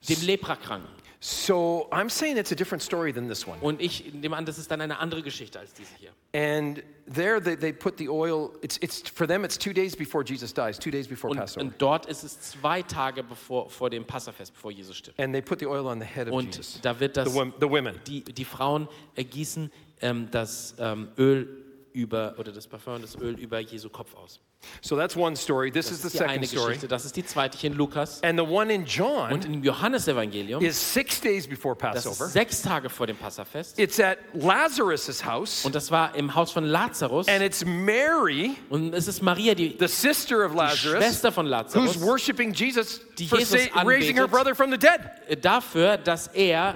dem 0.07 0.21
Leprakranken. 0.23 0.89
So 1.23 1.87
I'm 1.91 2.09
saying 2.09 2.37
it's 2.37 2.51
a 2.51 2.55
different 2.55 2.81
story 2.81 3.13
than 3.13 3.27
this 3.27 3.45
one. 3.45 3.59
Und 3.61 3.79
ich 3.79 4.11
nehme 4.11 4.35
an, 4.35 4.43
das 4.43 4.57
ist 4.57 4.71
dann 4.71 4.81
eine 4.81 4.97
andere 4.97 5.21
Geschichte 5.21 5.59
als 5.59 5.71
diese 5.75 5.91
hier. 5.99 6.09
And 6.33 6.81
there 7.13 7.39
they, 7.39 7.55
they 7.55 7.71
put 7.71 7.99
the 7.99 8.09
oil, 8.09 8.53
it's, 8.63 8.77
it's, 8.81 9.03
for 9.07 9.27
them 9.27 9.45
it's 9.45 9.55
two 9.55 9.71
days 9.71 9.95
before 9.95 10.23
Jesus 10.23 10.51
dies, 10.51 10.79
two 10.79 10.89
days 10.89 11.07
before 11.07 11.29
Und, 11.29 11.37
Passover. 11.37 11.61
und 11.63 11.75
dort 11.79 12.07
ist 12.07 12.23
es 12.23 12.41
zwei 12.41 12.81
Tage 12.81 13.21
bevor, 13.21 13.69
vor 13.69 13.91
dem 13.91 14.03
Passafest, 14.03 14.51
bevor 14.53 14.71
Jesus 14.71 14.97
stirbt. 14.97 15.19
And 15.19 15.31
they 15.31 15.43
put 15.43 15.59
the 15.59 15.67
oil 15.67 15.85
on 15.85 15.99
the 15.99 16.07
head 16.07 16.27
of 16.27 16.33
Und 16.33 16.55
Jesus. 16.55 16.79
da 16.81 16.99
wird 16.99 17.15
das, 17.15 17.31
The, 17.31 17.37
wom- 17.39 17.53
the 17.59 17.69
women. 17.69 17.99
die, 18.07 18.23
die 18.23 18.45
Frauen 18.45 18.87
ergießen 19.15 19.71
ähm, 20.01 20.27
das 20.31 20.73
ähm, 20.79 21.09
Öl 21.19 21.60
über, 21.93 22.35
oder 22.37 22.51
das 22.51 22.67
Parfum, 22.67 23.01
das 23.01 23.15
Öl 23.15 23.37
über 23.39 23.59
Jesu 23.59 23.89
Kopf 23.89 24.13
aus. 24.15 24.39
So 24.81 24.95
that's 24.95 25.15
one 25.15 25.35
story. 25.35 25.71
This 25.71 25.87
Das 25.87 25.93
is 25.97 26.01
the 26.03 26.09
die 26.09 26.17
second 26.17 26.47
story. 26.47 26.65
Geschichte. 26.67 26.87
Das 26.87 27.03
ist 27.05 27.15
die 27.15 27.25
zweite 27.25 27.57
hier 27.57 27.71
in 27.71 27.77
Lukas. 27.77 28.21
And 28.23 28.37
the 28.39 28.45
one 28.45 28.71
in 28.71 28.81
Und 28.81 28.87
John 28.95 29.41
im 29.41 29.63
Johannesevangelium, 29.63 30.63
is 30.63 30.77
six 30.93 31.19
days 31.19 31.47
before 31.47 31.75
Passover. 31.75 32.27
sechs 32.27 32.61
Tage 32.61 32.89
vor 32.89 33.07
dem 33.07 33.17
Passafest. 33.17 33.79
It's 33.79 33.99
at 33.99 34.19
Lazarus' 34.33 35.25
house. 35.25 35.65
Und 35.65 35.73
das 35.75 35.89
war 35.91 36.13
im 36.15 36.35
Haus 36.35 36.51
von 36.51 36.63
Lazarus. 36.65 37.27
And 37.27 37.41
it's 37.41 37.65
Mary, 37.65 38.51
Und 38.69 38.93
es 38.93 39.07
ist 39.07 39.21
Maria, 39.21 39.55
die, 39.55 39.75
the 39.79 39.87
sister 39.87 40.45
of 40.45 40.51
die 40.51 40.57
Lazarus, 40.57 41.03
Schwester 41.03 41.31
von 41.31 41.45
who's 41.45 41.51
Lazarus, 41.51 42.01
worshiping 42.01 42.53
Jesus 42.53 43.01
Die 43.17 43.27
for 43.27 43.39
Jesus 43.39 43.63
sa- 43.73 43.81
raising 43.81 44.15
her 44.17 44.27
brother 44.27 44.53
from 44.55 44.71
the 44.71 44.77
dead. 44.77 45.43
dafür, 45.43 45.97
dass 45.97 46.27
er 46.27 46.75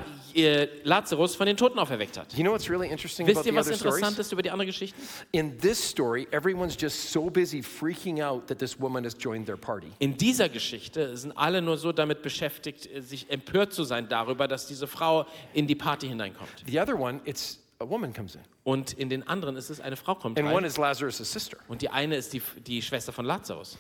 Lazarus 0.84 1.36
von 1.36 1.46
den 1.46 1.56
Toten 1.56 1.80
auferweckt 1.80 2.18
hat. 2.18 2.34
You 2.34 2.44
know 2.44 2.52
what's 2.52 2.70
really 2.70 2.90
interesting 2.90 3.26
Wisst 3.26 3.46
ihr, 3.46 3.52
the 3.54 3.58
was 3.58 3.68
interessant 3.70 4.20
ist 4.20 4.32
über 4.32 4.42
die 4.42 4.52
anderen 4.52 4.68
Geschichten? 4.68 5.02
In 5.32 5.58
this 5.60 5.82
story, 5.82 6.28
everyone's 6.32 6.76
just 6.80 7.12
so 7.12 7.30
busy 7.30 7.62
freaking 7.62 8.22
out 8.22 8.48
that 8.48 8.60
this 8.60 8.80
woman 8.80 9.06
has 9.06 9.16
joined 9.18 9.46
their 9.46 9.58
party. 9.58 9.92
In 10.00 10.18
dieser 10.18 10.50
Geschichte 10.50 11.16
sind 11.16 11.32
alle 11.38 11.62
nur 11.62 11.78
so 11.78 11.92
damit 11.92 12.22
beschäftigt, 12.22 12.90
äh, 12.94 13.02
sich 13.02 13.30
empört 13.30 13.74
zu 13.74 13.84
sein 13.84 14.10
darüber, 14.10 14.48
dass 14.48 14.68
diese 14.68 14.88
Frau 14.88 15.26
in 15.54 15.68
die 15.68 15.76
Party 15.76 16.08
hineinkommt. 16.08 16.64
The 16.68 16.80
other 16.80 17.00
one, 17.00 17.22
it's 17.24 17.60
a 17.80 17.88
woman 17.88 18.14
comes 18.14 18.36
in. 18.36 18.42
Und 18.64 18.94
in 18.94 19.10
den 19.10 19.28
anderen 19.28 19.56
ist 19.56 19.70
es 19.70 19.80
eine 19.80 19.96
Frau 19.96 20.16
kommt 20.16 20.38
And 20.38 20.48
one 20.48 20.58
rein. 20.58 20.66
is 20.66 20.78
Lazarus' 20.78 21.18
sister. 21.18 21.58
Und 21.68 21.82
die 21.82 21.90
eine 21.90 22.16
ist 22.18 22.34
die, 22.34 22.42
die 22.66 22.82
Schwester 22.82 23.14
von 23.14 23.26
Lazarus. 23.26 23.78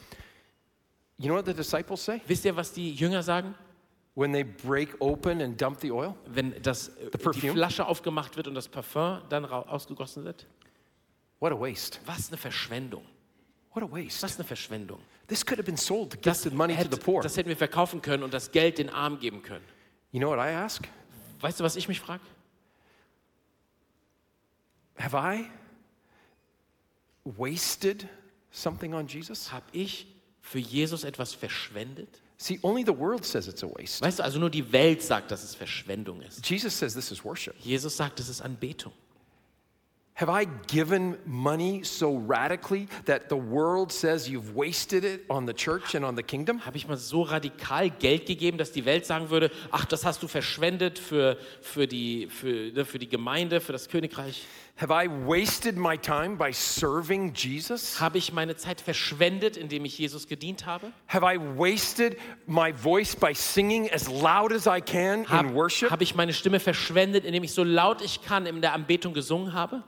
You 1.17 1.27
know 1.27 1.35
what 1.35 1.45
the 1.45 1.53
disciples 1.53 2.03
say 2.03 2.21
Wisst 2.27 2.45
ihr, 2.45 2.55
was 2.55 2.73
die 2.73 2.93
Jünger 2.93 3.23
sagen? 3.23 3.55
When 4.15 4.31
they 4.31 4.43
break 4.43 4.95
open 4.99 5.41
and 5.41 5.57
dump 5.61 5.79
the 5.81 5.91
oil? 5.91 6.15
Wenn 6.25 6.61
das, 6.61 6.91
die? 7.35 7.49
Flasche 7.49 7.85
aufgemacht 7.85 8.35
wird 8.37 8.47
und 8.47 8.55
das 8.55 8.67
Parfum 8.67 9.21
dann 9.29 9.45
ausgegossen 9.45 10.23
wird? 10.23 10.47
What 11.39 11.51
a 11.51 11.59
waste. 11.59 11.99
Was 12.05 12.29
eine 12.29 12.37
Verschwendung. 12.37 13.03
What 13.73 13.83
a 13.83 13.91
waste. 13.91 14.23
Was 14.23 14.35
eine 14.35 14.45
Verschwendung. 14.45 14.99
This 15.27 15.45
could 15.45 15.57
have 15.59 15.65
been 15.65 15.77
sold 15.77 16.11
to 16.11 16.17
give 16.17 16.35
the 16.35 16.49
money 16.49 16.73
to 16.73 16.79
hätte, 16.79 16.95
the 16.95 17.01
poor. 17.01 17.21
das 17.21 17.35
hätten 17.35 17.49
wir 17.49 17.57
verkaufen 17.57 18.01
können 18.01 18.23
und 18.23 18.33
das 18.33 18.51
Geld 18.51 18.77
den 18.77 18.89
Armen 18.89 19.19
geben 19.19 19.41
können. 19.41 19.65
You 20.11 20.19
know 20.19 20.29
what 20.29 20.39
I 20.39 20.53
ask? 20.53 20.87
Weißt 21.41 21.59
du, 21.59 21.63
was 21.63 21.75
ich 21.75 21.87
mich 21.87 21.99
frage? 21.99 22.21
Have 24.97 25.17
I 25.17 25.49
wasted 27.25 28.07
something 28.51 28.93
on 28.93 29.07
Jesus? 29.07 29.51
Habe 29.51 29.65
ich 29.73 30.07
für 30.41 30.59
Jesus 30.59 31.03
etwas 31.03 31.33
verschwendet? 31.33 32.21
See, 32.37 32.59
only 32.63 32.83
the 32.83 32.91
world 32.91 33.25
says 33.25 33.47
it's 33.47 33.63
a 33.63 33.67
waste. 33.67 34.01
Weißt 34.01 34.19
du, 34.19 34.23
also 34.23 34.39
nur 34.39 34.49
die 34.49 34.71
Welt 34.71 35.01
sagt, 35.01 35.31
dass 35.31 35.43
es 35.43 35.55
Verschwendung 35.55 36.21
ist. 36.21 36.47
Jesus 36.49 36.77
says 36.77 36.93
this 36.93 37.11
is 37.11 37.23
worship. 37.23 37.55
Jesus 37.59 37.95
sagt, 37.95 38.19
es 38.19 38.27
ist 38.27 38.41
Anbetung. 38.41 38.91
Have 40.17 40.29
I 40.29 40.45
given 40.67 41.17
money 41.25 41.83
so 41.83 42.15
radically 42.15 42.87
that 43.03 43.27
the 43.27 43.35
world 43.35 43.91
says 43.91 44.29
you've 44.29 44.55
wasted 44.55 45.03
it 45.03 45.25
on 45.29 45.45
the 45.45 45.53
church 45.53 45.93
and 45.93 46.05
on 46.05 46.15
the 46.15 46.23
kingdom? 46.23 46.65
Habe 46.65 46.77
ich 46.77 46.87
mal 46.87 46.95
so 46.95 47.21
radikal 47.23 47.89
Geld 47.89 48.25
gegeben, 48.25 48.57
dass 48.57 48.71
die 48.71 48.85
Welt 48.85 49.05
sagen 49.05 49.29
würde, 49.29 49.51
ach, 49.71 49.83
das 49.83 50.05
hast 50.05 50.23
du 50.23 50.29
verschwendet 50.29 50.99
für, 50.99 51.37
für, 51.59 51.85
die, 51.85 52.27
für, 52.29 52.71
ne, 52.71 52.85
für 52.85 52.97
die 52.97 53.09
Gemeinde, 53.09 53.59
für 53.59 53.73
das 53.73 53.89
Königreich? 53.89 54.45
Have 54.77 54.91
I 54.91 55.07
wasted 55.07 55.77
my 55.77 55.95
time 55.95 56.35
by 56.35 56.51
serving 56.51 57.31
Jesus? 57.33 58.01
Habe 58.01 58.17
ich 58.17 58.33
meine 58.33 58.57
Zeit 58.57 58.81
verschwendet, 58.81 59.55
indem 59.55 59.85
ich 59.85 59.97
Jesus 59.97 60.27
gedient 60.27 60.65
habe? 60.65 60.91
Have 61.07 61.23
I 61.25 61.37
wasted 61.37 62.17
my 62.45 62.73
voice 62.73 63.15
by 63.15 63.33
singing 63.33 63.89
as 63.89 64.09
loud 64.09 64.51
as 64.51 64.67
I 64.67 64.81
can 64.81 65.21
in 65.21 65.29
Habe 65.29 65.53
worship? 65.53 65.91
hab 65.91 66.01
ich 66.01 66.13
meine 66.13 66.33
Stimme 66.33 66.59
verschwendet, 66.59 67.23
indem 67.23 67.45
ich 67.45 67.53
so 67.53 67.63
laut 67.63 68.01
ich 68.01 68.21
kann 68.21 68.45
in 68.45 68.59
der 68.61 68.73
Anbetung 68.73 69.13
gesungen 69.13 69.53
habe? 69.53 69.81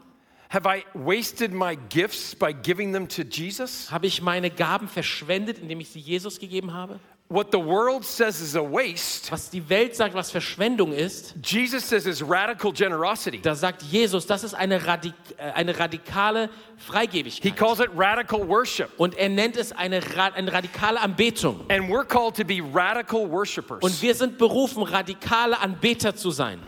Have 0.50 0.66
I 0.66 0.86
wasted 0.93 1.52
my 1.52 1.76
gifts 1.89 2.34
by 2.34 2.54
giving 2.54 2.93
them 2.93 3.08
to 3.10 3.24
Jesus? 3.24 3.91
Habe 3.91 4.08
ich 4.08 4.22
meine 4.22 4.50
Gaben 4.50 4.88
verschwendet, 4.88 5.60
indem 5.60 5.82
ich 5.82 5.89
sie 5.89 6.00
Jesus 6.00 6.39
gegeben 6.39 6.74
habe? 6.74 7.00
What 7.30 7.52
the 7.52 7.60
world 7.60 8.06
says 8.06 8.39
is 8.39 8.56
a 8.56 8.62
waste, 8.62 9.30
Was 9.34 9.50
die 9.50 9.68
Welt 9.68 9.98
sagt, 9.98 10.14
was 10.16 10.32
Verschwendung 10.32 10.93
ist, 10.93 11.36
Jesus 11.43 11.84
says 11.89 12.06
is 12.06 12.24
radical 12.24 12.72
generosity. 12.72 13.41
da 13.41 13.54
sagt 13.54 13.82
Jesus, 13.82 14.26
das 14.26 14.45
ist 14.45 14.54
eine, 14.54 14.88
Radik 14.88 15.14
äh, 15.36 15.52
eine 15.52 15.78
radikale 15.78 16.43
He 16.45 16.50
Freigebigkeit. 16.78 17.58
calls 17.58 17.82
it 17.82 17.89
radical 17.93 18.48
worship. 18.48 18.89
Und 18.98 19.18
er 19.18 19.28
nennt 19.28 19.58
es 19.58 19.74
eine, 19.74 20.00
eine 20.34 20.54
radikale 20.54 21.02
Anbetung. 21.02 21.66
And 21.70 21.89
we're 21.89 22.06
called 22.06 22.38
to 22.38 22.45
be 22.45 22.62
radical 22.62 23.30
worshipers. 23.30 23.80
Und 23.82 24.02
wir 24.02 24.16
sind 24.16 24.38
berufen, 24.38 24.84
radikale 24.84 25.60
Anbeter 25.60 26.16
zu 26.16 26.32
sein. 26.32 26.62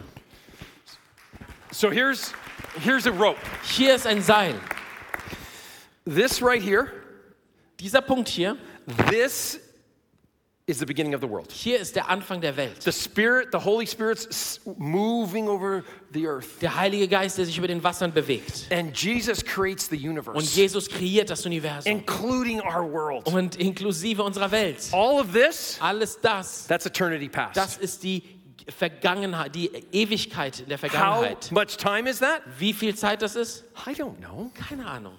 So 1.71 1.89
here's 1.89 2.33
here's 2.79 3.05
a 3.05 3.11
rope. 3.11 3.37
Hier 3.63 3.95
ist 3.95 4.05
ein 4.07 4.21
Seil. 4.21 4.55
This 6.05 6.41
right 6.41 6.61
here, 6.61 6.91
Dieser 7.79 8.01
Punkt 8.01 8.27
hier, 8.27 8.57
this 9.09 9.59
is 10.67 10.77
the 10.79 10.85
beginning 10.85 11.13
of 11.15 11.21
the 11.21 11.27
world. 11.27 11.49
hier 11.51 11.79
ist 11.79 11.95
der 11.95 12.09
Anfang 12.09 12.41
der 12.41 12.55
Welt. 12.57 12.81
The 12.83 12.91
Spirit, 12.91 13.49
the 13.51 13.57
Holy 13.59 13.87
Spirit's 13.87 14.59
moving 14.77 15.47
over 15.47 15.83
the 16.11 16.27
earth. 16.27 16.59
Der 16.61 16.75
Heilige 16.75 17.07
Geist, 17.07 17.37
der 17.37 17.45
sich 17.45 17.57
über 17.57 17.67
den 17.67 17.81
Wassern 17.83 18.11
bewegt. 18.13 18.67
And 18.71 18.95
Jesus 18.95 19.43
creates 19.43 19.87
the 19.89 19.95
Und 19.97 20.09
universe, 20.09 20.55
Jesus 20.59 20.89
kreiert 20.89 21.29
das 21.29 21.45
Universum. 21.45 21.91
including 21.91 22.59
our 22.61 22.83
world. 22.83 23.25
Und 23.27 23.55
inklusive 23.55 24.21
unserer 24.23 24.51
Welt. 24.51 24.89
All 24.91 25.19
of 25.19 25.31
this, 25.31 25.77
Alles 25.79 26.19
das, 26.21 26.67
that's 26.67 26.85
eternity 26.85 27.29
past. 27.29 27.55
das 27.55 27.77
ist 27.77 28.03
die 28.03 28.38
Vergangenheit, 28.71 29.55
die 29.55 29.69
Ewigkeit 29.91 30.59
in 30.59 30.69
der 30.69 30.77
How 30.77 30.89
Vergangenheit. 30.91 31.51
much 31.51 31.77
time 31.77 32.09
is 32.09 32.19
that? 32.19 32.41
Wie 32.57 32.73
viel 32.73 32.95
Zeit 32.95 33.21
das 33.21 33.35
ist? 33.35 33.63
I 33.87 33.91
don't 33.91 34.17
know. 34.17 34.51
Keine 34.53 34.85
Ahnung. 34.85 35.13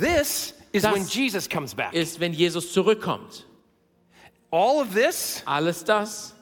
This 0.00 0.54
is 0.72 0.82
Das 0.82 0.94
when 0.94 1.06
Jesus 1.06 1.48
comes 1.48 1.74
back. 1.74 1.92
Ist, 1.94 2.20
wenn 2.20 2.32
Jesus 2.32 2.72
zurückkommt. 2.72 3.46
All 4.50 4.80
of 4.82 4.92
this 4.94 5.42
Alles 5.46 5.84
das 5.84 6.34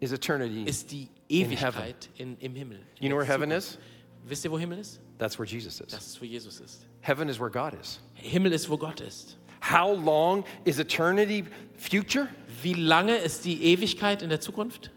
is 0.00 0.12
eternity. 0.12 0.64
ist 0.64 0.90
die 0.90 1.08
Ewigkeit 1.28 2.08
in, 2.16 2.38
im 2.38 2.54
Himmel. 2.54 2.80
You 3.00 3.08
know 3.08 3.16
where 3.16 3.26
heaven 3.26 3.50
is? 3.50 3.78
Wisst 4.24 4.44
ihr, 4.44 4.50
wo 4.50 4.58
Himmel 4.58 4.78
ist? 4.78 5.00
That's 5.18 5.38
where 5.38 5.46
Jesus 5.48 5.80
is. 5.80 5.88
Das 5.92 6.06
ist, 6.06 6.20
wo 6.20 6.24
Jesus 6.24 6.60
ist. 6.60 6.86
Heaven 7.00 7.28
is 7.28 7.38
where 7.38 7.50
God 7.50 7.74
is. 7.80 8.00
Himmel 8.14 8.52
ist, 8.52 8.68
wo 8.68 8.76
Gott 8.76 9.00
ist. 9.00 9.36
How 9.60 9.92
long 9.92 10.44
is 10.64 10.78
eternity 10.78 11.44
future? 11.76 12.28
Wie 12.62 12.74
lange 12.74 13.16
ist 13.16 13.44
die 13.44 13.62
Ewigkeit 13.64 14.22
in 14.22 14.28
der 14.28 14.40
Zukunft? 14.40 14.90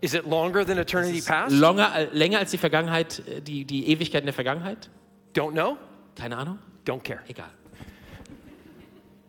Is 0.00 0.14
it 0.14 0.26
longer 0.26 0.64
than 0.64 0.78
eternity 0.78 1.20
past? 1.20 1.54
Longer, 1.54 1.90
äh, 1.94 2.08
länger 2.12 2.38
als 2.38 2.50
die 2.50 2.58
Vergangenheit, 2.58 3.22
äh, 3.26 3.40
die, 3.40 3.64
die 3.64 3.88
Ewigkeit 3.88 4.22
in 4.22 4.26
der 4.26 4.34
Vergangenheit? 4.34 4.90
Don't 5.34 5.52
know? 5.52 5.76
Keine 6.14 6.36
Ahnung? 6.36 6.58
Don't 6.84 7.02
care. 7.02 7.20
Egal. 7.28 7.50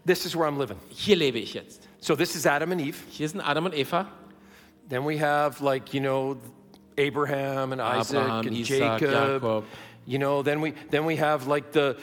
This 0.05 0.25
is 0.25 0.35
where 0.35 0.47
I'm 0.47 0.57
living. 0.57 0.77
Hier 0.89 1.15
lebe 1.15 1.37
ich 1.39 1.53
jetzt. 1.53 1.87
So 1.99 2.15
this 2.15 2.35
is 2.35 2.45
Adam 2.45 2.71
and 2.71 2.81
Eve. 2.81 2.97
Hier 3.09 3.27
sind 3.27 3.41
Adam 3.41 3.65
und 3.65 3.73
Eva. 3.73 4.07
Then 4.89 5.03
we 5.05 5.17
have 5.17 5.61
like, 5.61 5.93
you 5.93 5.99
know, 5.99 6.37
Abraham 6.97 7.73
and 7.73 7.81
Isaac 7.81 8.21
Abraham, 8.21 8.47
and 8.47 8.55
Isaac, 8.55 8.99
Jacob. 8.99 9.11
Jakob. 9.11 9.65
You 10.05 10.19
know, 10.19 10.41
then 10.41 10.61
we 10.61 10.73
then 10.89 11.05
we 11.05 11.17
have 11.17 11.47
like 11.47 11.71
the 11.73 11.97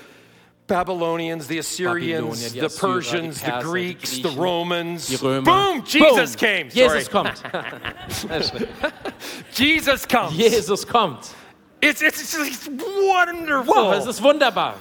Babylonians, 0.67 1.47
the 1.47 1.59
Assyrians, 1.59 2.53
the 2.55 2.69
Persians, 2.69 3.41
the 3.43 3.61
Greeks, 3.63 4.19
the 4.19 4.31
Romans. 4.31 5.21
Boom! 5.21 5.85
Jesus 5.85 6.35
came. 6.37 6.71
Jesus 6.71 7.09
kommt. 7.09 7.43
Jesus 9.53 10.07
comes. 10.07 10.37
Jesus 10.37 10.85
kommt. 10.85 11.35
It's, 11.83 12.01
it's, 12.01 12.35
it's 12.35 12.67
wonderful. 12.67 13.75
Wow, 13.75 13.93
es 13.93 14.07
ist 14.07 14.23
wunderbar. 14.23 14.77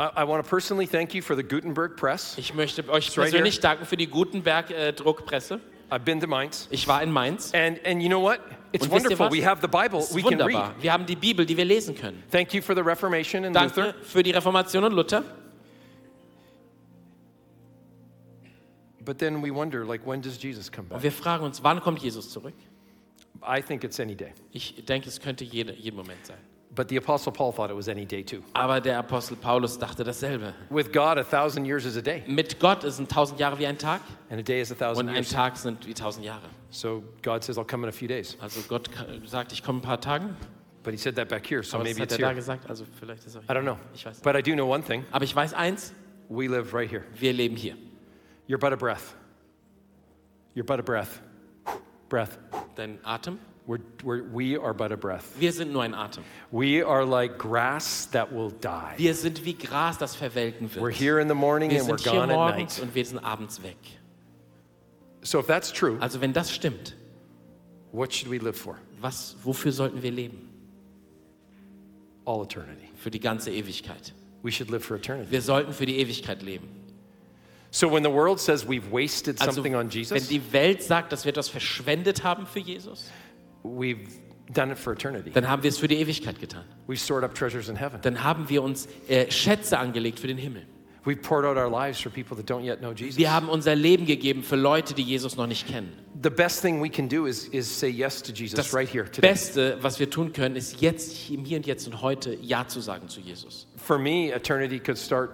I, 0.00 0.10
I 0.16 0.24
want 0.24 0.42
to 0.42 0.50
personally 0.50 0.86
thank 0.86 1.14
you 1.14 1.22
for 1.22 1.36
the 1.36 1.44
Gutenberg 1.44 1.96
Press. 1.96 2.36
Ich 2.36 2.52
möchte 2.54 2.88
euch 2.88 3.16
right 3.16 3.30
persönlich 3.30 3.54
here. 3.54 3.62
danken 3.62 3.86
für 3.86 3.96
die 3.96 4.08
Gutenberg-Druckpresse. 4.08 5.54
Äh, 5.54 5.94
I've 5.94 6.04
been 6.04 6.18
to 6.20 6.26
Mainz. 6.26 6.66
Ich 6.72 6.88
war 6.88 7.02
in 7.02 7.12
Mainz. 7.12 7.54
And, 7.54 7.78
and 7.86 8.02
you 8.02 8.08
know 8.08 8.20
what? 8.20 8.40
It's 8.74 8.86
Und 8.86 8.90
wonderful. 8.90 9.30
We 9.30 9.46
have 9.46 9.60
the 9.62 9.68
Bible 9.68 10.00
we 10.12 10.20
can 10.20 10.40
read. 10.40 10.72
Wir 10.80 10.92
haben 10.92 11.06
die 11.06 11.14
Bibel, 11.14 11.46
die 11.46 11.56
wir 11.56 11.64
lesen 11.64 11.94
können. 11.94 12.24
Thank 12.32 12.52
you 12.54 12.60
for 12.60 12.74
the 12.74 12.80
Reformation 12.82 13.44
and 13.44 13.54
Luther. 13.54 13.82
Danke 13.92 14.04
für 14.04 14.20
die 14.24 14.32
Reformation 14.32 14.82
und 14.82 14.92
Luther. 14.92 15.22
But 19.04 19.18
then 19.18 19.40
we 19.42 19.50
wonder, 19.52 19.84
like, 19.84 20.04
when 20.04 20.20
does 20.20 20.42
Jesus 20.42 20.70
come 20.72 20.86
Und 20.86 20.94
back? 20.94 21.02
wir 21.04 21.12
fragen 21.12 21.44
uns, 21.44 21.62
wann 21.62 21.80
kommt 21.80 22.00
Jesus 22.02 22.30
zurück? 22.30 22.54
I 23.46 23.60
think 23.62 23.84
it's 23.84 24.00
any 24.00 24.16
day. 24.16 24.32
Ich 24.50 24.84
denke, 24.86 25.08
es 25.08 25.20
könnte 25.20 25.44
jede, 25.44 25.72
jeden 25.74 25.96
Moment 25.96 26.26
sein. 26.26 26.38
But 26.74 26.88
the 26.88 26.96
Apostle 26.96 27.30
Paul 27.30 27.52
thought 27.52 27.70
it 27.70 27.76
was 27.76 27.88
any 27.88 28.04
day 28.04 28.24
too. 28.24 28.42
Aber 28.54 28.80
der 28.80 28.98
Apostel 28.98 29.36
Paulus 29.36 29.78
dachte 29.78 30.02
dasselbe. 30.02 30.52
With 30.70 30.90
God, 30.92 31.18
a 31.18 31.22
thousand 31.22 31.66
years 31.66 31.84
is 31.84 31.96
a 31.96 32.00
day, 32.02 32.24
Mit 32.26 32.58
Gott 32.58 32.82
sind 32.82 33.08
tausend 33.08 33.38
Jahre 33.38 33.56
wie 33.60 33.66
ein 33.66 33.78
Tag 33.78 34.00
and 34.30 34.40
a 34.40 34.42
day 34.42 34.60
is 34.60 34.72
a 34.72 34.74
und 34.74 34.78
thousand 34.80 35.08
ein 35.10 35.14
years. 35.14 35.30
Tag 35.30 35.56
sind 35.56 35.86
wie 35.86 35.94
tausend 35.94 36.24
Jahre. 36.24 36.48
So 36.74 37.04
God 37.22 37.44
says, 37.44 37.56
I'll 37.56 37.64
come 37.64 37.84
in 37.84 37.88
a 37.88 37.92
few 37.92 38.08
days. 38.08 38.36
Also 38.42 38.60
Gott 38.68 38.90
sagt, 39.26 39.52
ich 39.52 39.62
komme 39.62 39.78
ein 39.78 39.82
paar 39.82 40.00
Tagen. 40.00 40.36
But 40.82 40.92
he 40.92 40.98
said 40.98 41.14
that 41.16 41.28
back 41.28 41.46
here, 41.46 41.62
so 41.62 41.76
Aber 41.78 41.84
maybe 41.84 42.02
it's 42.02 42.12
er 42.18 42.26
here. 42.26 42.34
gesagt. 42.34 42.68
Also 42.68 42.84
vielleicht 42.98 43.24
ist 43.24 43.36
er 43.36 43.42
I 43.42 43.54
don't 43.56 43.62
know. 43.62 43.78
Ich 43.94 44.04
weiß 44.04 44.16
nicht. 44.16 44.24
But 44.24 44.34
I 44.36 44.42
do 44.42 44.54
know 44.54 44.66
one 44.66 44.82
thing 44.82 45.04
Aber 45.12 45.24
ich 45.24 45.34
weiß 45.34 45.54
eins, 45.54 45.94
we 46.28 46.48
live 46.48 46.74
right 46.74 46.90
here. 46.90 47.04
wir 47.14 47.32
leben 47.32 47.56
hier. 47.56 47.76
You're 48.48 48.58
but 48.58 48.72
a 48.72 48.76
breath. 48.76 49.14
You're 50.54 50.66
but 50.66 50.80
a 50.80 50.82
breath. 50.82 51.20
Breath. 52.08 52.38
Dein 52.74 52.98
Atem, 53.04 53.38
We're, 53.66 53.78
we're, 54.02 54.24
we 54.30 54.58
are 54.58 54.74
but 54.74 54.92
a 54.92 54.96
breath. 54.96 55.24
wir 55.40 55.52
sind 55.52 55.72
nur 55.72 55.84
ein 55.84 55.94
Atem. 55.94 56.22
We 56.50 56.82
are 56.84 57.04
like 57.06 57.38
grass 57.38 58.06
that 58.10 58.30
will 58.30 58.50
die. 58.50 58.94
Wir 58.98 59.14
sind 59.14 59.42
wie 59.44 59.54
Gras, 59.54 59.96
das 59.96 60.14
verwelken 60.16 60.68
We're 60.70 60.82
wird. 60.82 60.94
here 60.96 61.18
in 61.20 61.28
the 61.28 61.34
morning 61.34 61.70
Wir 61.70 61.80
and 61.80 61.88
we're 61.88 61.98
sind 61.98 62.10
hier 62.12 62.20
gone 62.20 62.32
at 62.32 62.36
morgens 62.36 62.78
night. 62.78 62.88
und 62.88 62.94
wir 62.94 63.04
sind 63.06 63.20
abends 63.24 63.62
weg. 63.62 63.78
So 65.24 65.40
if 65.40 65.46
that's 65.46 65.72
true, 65.72 65.98
Also 66.00 66.20
wenn 66.20 66.32
das 66.32 66.52
stimmt, 66.52 66.94
what 67.92 68.12
should 68.12 68.30
we 68.30 68.38
live 68.38 68.56
for? 68.56 68.78
was, 69.00 69.36
wofür 69.42 69.72
sollten 69.72 70.02
wir 70.02 70.12
leben? 70.12 70.50
All 72.26 72.42
eternity. 72.44 72.88
Für 72.96 73.10
die 73.10 73.20
ganze 73.20 73.50
Ewigkeit. 73.50 74.12
We 74.42 74.52
should 74.52 74.70
live 74.70 74.84
for 74.84 74.96
eternity. 74.96 75.30
Wir 75.30 75.42
sollten 75.42 75.72
für 75.72 75.86
die 75.86 75.98
Ewigkeit 75.98 76.42
leben. 76.42 76.68
So 77.70 77.90
when 77.90 78.04
the 78.04 78.10
world 78.10 78.38
says 78.38 78.66
we've 78.68 78.90
wasted 78.92 79.40
Also 79.40 79.52
something 79.56 79.74
on 79.74 79.86
wenn 79.86 79.90
Jesus, 79.90 80.28
die 80.28 80.52
Welt 80.52 80.82
sagt, 80.82 81.10
dass 81.12 81.24
wir 81.24 81.30
etwas 81.30 81.48
verschwendet 81.48 82.22
haben 82.22 82.46
für 82.46 82.60
Jesus, 82.60 83.10
we've 83.64 84.06
done 84.52 84.72
it 84.72 84.78
for 84.78 84.92
eternity. 84.92 85.30
dann 85.30 85.48
haben 85.48 85.62
wir 85.62 85.70
es 85.70 85.78
für 85.78 85.88
die 85.88 85.96
Ewigkeit 85.96 86.38
getan. 86.38 86.64
We've 86.86 86.98
stored 87.02 87.24
up 87.24 87.34
treasures 87.34 87.68
in 87.68 87.76
heaven. 87.76 88.00
Dann 88.02 88.22
haben 88.22 88.48
wir 88.48 88.62
uns 88.62 88.86
äh, 89.08 89.30
Schätze 89.30 89.78
angelegt 89.78 90.20
für 90.20 90.28
den 90.28 90.38
Himmel. 90.38 90.66
We've 91.06 91.20
poured 91.20 91.44
out 91.44 91.58
our 91.58 91.68
lives 91.68 92.00
for 92.00 92.10
people 92.10 92.34
that 92.36 92.46
don't 92.48 92.64
yet 92.64 92.78
know 92.78 92.92
Jesus. 92.92 93.18
Wir 93.18 93.30
haben 93.30 93.48
unser 93.50 93.74
Leben 93.74 94.06
gegeben 94.06 94.42
für 94.42 94.56
Leute, 94.56 94.94
die 94.94 95.02
Jesus 95.02 95.36
noch 95.36 95.46
nicht 95.46 95.66
kennen. 95.68 95.92
The 96.22 96.30
best 96.30 96.62
thing 96.62 96.82
we 96.82 96.88
can 96.88 97.08
do 97.08 97.26
is, 97.26 97.46
is 97.48 97.66
say 97.68 97.88
yes 97.90 98.22
to 98.22 98.32
Jesus 98.32 98.54
Das 98.56 98.72
right 98.72 98.88
here 98.88 99.04
today. 99.04 99.28
Beste, 99.28 99.76
was 99.82 99.98
wir 99.98 100.08
tun 100.08 100.32
können, 100.32 100.56
ist 100.56 100.80
jetzt, 100.80 101.28
im 101.30 101.44
Hier 101.44 101.58
und 101.58 101.66
Jetzt 101.66 101.86
und 101.86 102.00
heute 102.00 102.34
Ja 102.40 102.66
zu 102.66 102.80
sagen 102.80 103.08
zu 103.08 103.20
Jesus. 103.20 103.66
For 103.76 103.98
me, 103.98 104.32
eternity 104.32 104.78
could 104.80 104.96
start 104.98 105.30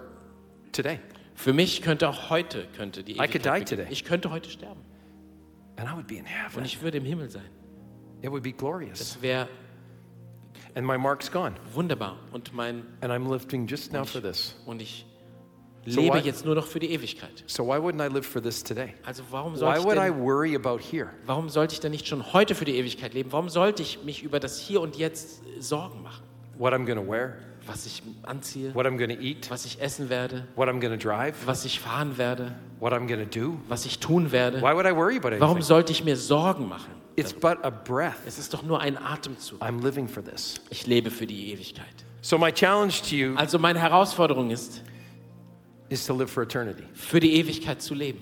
today. 0.72 0.98
Für 1.36 1.52
mich 1.52 1.82
könnte 1.82 2.08
auch 2.08 2.30
heute 2.30 2.66
könnte 2.76 3.04
die 3.04 3.12
I 3.12 3.16
could 3.18 3.30
Ewigkeit 3.36 3.44
die 3.44 3.50
beginnen. 3.76 3.78
today. 3.84 3.92
Ich 3.92 4.04
könnte 4.04 4.30
heute 4.30 4.50
sterben 4.50 4.80
And 5.76 5.88
I 5.88 5.94
would 5.94 6.08
be 6.08 6.14
in 6.16 6.22
und 6.22 6.26
heaven. 6.26 6.64
ich 6.64 6.82
würde 6.82 6.98
im 6.98 7.04
Himmel 7.04 7.30
sein. 7.30 7.48
It 8.22 8.30
would 8.30 8.42
be 8.42 8.52
glorious. 8.52 8.98
Das 8.98 9.22
wäre 9.22 9.48
And 10.74 10.84
my 10.86 10.98
mark's 10.98 11.30
gone. 11.30 11.54
wunderbar 11.72 12.18
und 12.32 12.52
mein 12.52 12.82
And 13.00 13.12
I'm 13.12 13.30
living 13.30 13.66
just 13.68 13.92
now 13.92 14.04
for 14.04 14.20
this. 14.20 14.56
und 14.66 14.82
ich 14.82 15.06
So 15.86 16.00
lebe 16.00 16.16
why- 16.16 16.20
jetzt 16.26 16.44
nur 16.44 16.54
noch 16.54 16.66
für 16.66 16.78
die 16.78 16.90
Ewigkeit. 16.92 17.42
So 17.46 17.66
why 17.66 17.76
wouldn't 17.78 18.04
I 18.04 18.12
live 18.12 18.26
for 18.26 18.42
this 18.42 18.62
today? 18.62 18.94
Also 19.04 19.22
warum 19.30 19.54
Why 19.54 19.58
sollte 19.58 19.78
ich 19.80 19.84
would 19.86 19.96
I 19.98 20.00
denn, 20.10 20.20
worry 20.22 20.54
about 20.54 20.78
here? 20.78 21.08
warum 21.26 21.48
sollte 21.48 21.72
ich 21.74 21.80
denn 21.80 21.90
nicht 21.92 22.06
schon 22.06 22.32
heute 22.32 22.54
für 22.54 22.64
die 22.66 22.76
Ewigkeit 22.76 23.14
leben? 23.14 23.32
Warum 23.32 23.48
sollte 23.48 23.82
ich 23.82 24.02
mich 24.04 24.22
über 24.22 24.40
das 24.40 24.58
Hier 24.60 24.80
und 24.82 24.96
Jetzt 24.96 25.40
Sorgen 25.58 26.02
machen? 26.02 26.22
What 26.58 26.74
I'm 26.74 26.84
to 26.94 27.06
wear, 27.10 27.36
Was 27.66 27.86
ich 27.86 28.02
anziehe, 28.24 28.74
what 28.74 28.84
I'm 28.86 28.98
to 28.98 29.22
eat, 29.22 29.50
was 29.50 29.64
ich 29.64 29.80
essen 29.80 30.10
werde, 30.10 30.46
what 30.56 30.68
I'm 30.68 30.80
to 30.80 30.96
drive, 30.96 31.34
was 31.46 31.64
ich 31.64 31.80
fahren 31.80 32.18
werde, 32.18 32.52
what 32.78 32.92
I'm 32.92 33.06
to 33.08 33.24
do. 33.24 33.56
was 33.68 33.86
ich 33.86 33.98
tun 34.00 34.32
werde. 34.32 34.60
Why 34.60 34.74
would 34.74 34.84
I 34.86 34.92
worry 34.94 35.16
about 35.16 35.30
Warum 35.38 35.56
anything? 35.56 35.62
sollte 35.62 35.92
ich 35.92 36.04
mir 36.04 36.16
Sorgen 36.16 36.68
machen? 36.68 36.90
It's 37.16 37.32
but 37.32 37.58
a 37.64 37.70
breath. 37.70 38.16
Es 38.26 38.38
ist 38.38 38.52
doch 38.54 38.62
nur 38.62 38.80
ein 38.80 38.96
Atemzug. 38.98 39.60
I'm 39.62 39.82
living 39.82 40.08
for 40.08 40.22
this. 40.22 40.54
Ich 40.70 40.86
lebe 40.86 41.10
für 41.10 41.26
die 41.26 41.52
Ewigkeit. 41.52 41.86
So 42.22 42.36
my 42.38 42.52
challenge 42.52 42.94
to 43.08 43.14
you 43.14 43.34
Also 43.36 43.58
meine 43.58 43.78
Herausforderung 43.78 44.50
ist, 44.50 44.82
is 45.90 46.06
to 46.06 46.14
live 46.14 46.30
for 46.30 46.42
eternity. 46.42 46.84
für 46.94 47.20
die 47.20 47.34
Ewigkeit 47.34 47.82
zu 47.82 47.94
leben. 47.94 48.20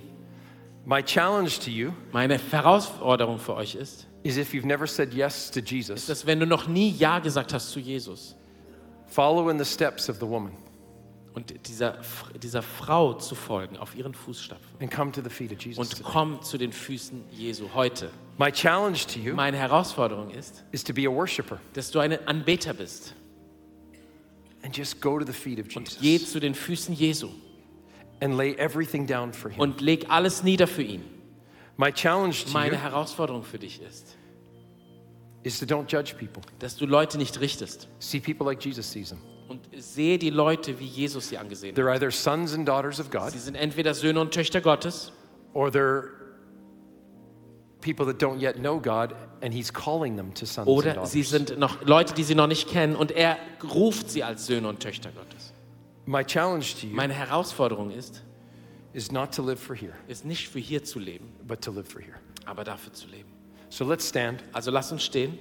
My 0.84 1.02
challenge 1.02 1.50
to 1.64 1.70
you 1.70 1.92
Meine 2.12 2.38
Herausforderung 2.38 3.38
für 3.38 3.54
euch 3.54 3.74
ist, 3.74 4.06
is 4.24 4.36
if 4.38 4.52
you've 4.52 4.66
never 4.66 4.86
said 4.86 5.12
yes 5.14 5.50
to 5.50 5.60
Jesus, 5.60 6.06
dass 6.06 6.26
wenn 6.26 6.40
du 6.40 6.46
noch 6.46 6.66
nie 6.66 6.90
Ja 6.98 7.18
gesagt 7.18 7.52
hast 7.52 7.70
zu 7.70 7.78
Jesus 7.78 8.34
follow 9.06 9.48
in 9.50 9.58
the 9.58 9.64
steps 9.64 10.08
of 10.08 10.16
the 10.16 10.26
woman 10.26 10.52
und 11.34 11.68
dieser, 11.68 11.98
dieser 12.42 12.62
Frau 12.62 13.14
zu 13.14 13.34
folgen, 13.34 13.76
auf 13.76 13.94
ihren 13.94 14.14
Fußstapfen 14.14 14.66
and 14.80 14.90
come 14.90 15.12
to 15.12 15.20
the 15.22 15.30
feet 15.30 15.52
of 15.52 15.60
Jesus. 15.62 15.78
und 15.78 16.02
komm 16.02 16.42
zu 16.42 16.56
den 16.58 16.72
Füßen 16.72 17.22
Jesu 17.30 17.68
heute. 17.74 18.10
My 18.38 18.50
challenge 18.50 19.00
to 19.12 19.18
you 19.20 19.34
Meine 19.34 19.56
Herausforderung 19.58 20.30
ist, 20.30 20.64
is 20.72 20.82
to 20.82 20.94
be 20.94 21.06
a 21.06 21.10
worshiper 21.10 21.60
dass 21.74 21.90
du 21.90 21.98
ein 21.98 22.26
Anbeter 22.26 22.72
bist 22.72 23.14
and 24.62 24.74
just 24.76 25.00
go 25.02 25.18
to 25.18 25.26
the 25.26 25.32
feet 25.32 25.60
of 25.60 25.76
und 25.76 25.98
geh 26.00 26.12
Jesus 26.16 26.32
zu 26.32 26.40
den 26.40 26.54
Füßen 26.54 26.94
Jesu 26.94 27.28
and 28.20 28.36
lay 28.36 28.54
everything 28.56 29.06
down 29.06 29.32
for 29.32 29.50
him. 29.50 29.60
und 29.60 29.80
leg 29.80 30.06
alles 30.08 30.42
nieder 30.42 30.66
für 30.66 30.82
ihn. 30.82 31.02
My 31.76 31.92
challenge 31.92 32.44
to 32.46 32.52
Meine 32.52 32.72
you 32.74 32.80
Herausforderung 32.82 33.44
für 33.44 33.58
dich 33.58 33.80
ist, 33.82 34.16
is 35.44 35.58
to 35.60 35.64
don't 35.66 35.86
judge 35.90 36.14
people. 36.16 36.42
dass 36.58 36.76
du 36.76 36.86
Leute 36.86 37.16
nicht 37.18 37.40
richtest 37.40 37.88
See 38.00 38.18
people 38.20 38.44
like 38.46 38.64
Jesus 38.64 38.90
sees 38.90 39.10
them. 39.10 39.18
und 39.48 39.60
sehe 39.78 40.18
die 40.18 40.30
Leute, 40.30 40.78
wie 40.80 40.86
Jesus 40.86 41.28
sie 41.28 41.38
angesehen 41.38 41.76
hat. 41.76 41.82
They're 41.82 41.92
either 41.94 42.10
sons 42.10 42.52
and 42.54 42.66
daughters 42.66 42.98
of 43.00 43.10
God 43.10 43.30
Sie 43.30 43.38
sind 43.38 43.54
entweder 43.54 43.94
Söhne 43.94 44.20
und 44.20 44.32
Töchter 44.34 44.60
Gottes 44.60 45.12
or 45.54 45.68
they're 45.68 46.10
people 47.80 48.04
that 48.06 48.20
don't 48.20 48.40
yet 48.40 48.56
know 48.56 48.80
God 48.80 49.14
and 49.40 49.54
he's 49.54 49.72
calling 49.72 50.16
them 50.16 50.34
to 50.34 50.44
sons 50.46 50.66
and 50.66 50.68
oder 50.68 50.94
daughters. 50.94 51.12
sie 51.12 51.22
sind 51.22 51.58
noch 51.58 51.80
Leute, 51.84 52.12
die 52.14 52.24
sie 52.24 52.34
noch 52.34 52.48
nicht 52.48 52.68
kennen 52.68 52.96
und 52.96 53.12
er 53.12 53.38
ruft 53.72 54.10
sie 54.10 54.24
als 54.24 54.46
Söhne 54.46 54.68
und 54.68 54.80
Töchter 54.80 55.10
Gottes. 55.12 55.38
My 56.09 56.24
challenge 56.24 56.76
to 56.80 56.86
you 56.86 56.94
Meine 56.96 57.12
Herausforderung 57.12 57.90
ist, 57.90 58.22
is 58.94 59.12
not 59.12 59.30
to 59.34 59.42
live 59.42 59.61
for 59.61 59.76
here, 59.76 59.92
ist 60.09 60.24
nicht 60.24 60.48
für 60.48 60.59
hier 60.59 60.82
zu 60.82 60.98
leben, 60.98 61.30
but 61.46 61.61
to 61.61 61.70
live 61.70 61.86
for 61.86 62.00
here. 62.00 62.16
aber 62.46 62.64
dafür 62.64 62.94
zu 62.94 63.06
leben. 63.09 63.28
So 63.68 63.84
let's 63.84 64.09
stand. 64.09 64.42
Also 64.54 64.70
lass 64.70 64.90
uns 64.90 65.04
stehen. 65.04 65.38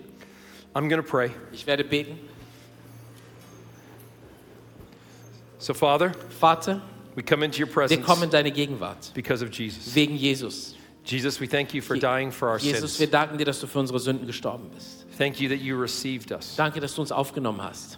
I'm 0.74 0.90
going 0.90 1.02
to 1.02 1.10
pray. 1.10 1.32
Ich 1.54 1.66
werde 1.66 1.86
beten. 1.86 2.20
So, 5.58 5.74
Father, 5.74 6.12
Vater, 6.38 6.82
we 7.16 7.24
come 7.24 7.46
into 7.46 7.60
your 7.62 7.68
wir 7.68 7.74
presence 7.74 8.06
kommen 8.06 8.24
in 8.24 8.30
deine 8.30 8.52
Gegenwart 8.52 9.14
because 9.14 9.42
of 9.42 9.50
Jesus. 9.58 9.96
wegen 9.96 10.18
Jesus. 10.18 10.76
Jesus, 11.06 11.40
we 11.40 11.48
thank 11.48 11.74
you 11.74 11.82
for 11.82 11.96
Je- 11.96 12.02
dying 12.02 12.30
for 12.30 12.50
our 12.50 12.58
Jesus, 12.60 13.00
wir 13.00 13.08
sins. 13.08 13.12
danken 13.12 13.38
dir, 13.38 13.46
dass 13.46 13.62
du 13.62 13.68
für 13.68 13.80
unsere 13.80 14.02
Sünden 14.02 14.28
gestorben 14.28 14.70
bist. 14.76 15.06
Thank 15.18 15.40
you 15.40 15.48
that 15.48 15.60
you 15.60 15.80
received 15.80 16.34
us. 16.34 16.58
Danke, 16.58 16.82
dass 16.82 16.94
du 16.94 17.02
uns 17.02 17.14
aufgenommen 17.14 17.64
hast. 17.64 17.98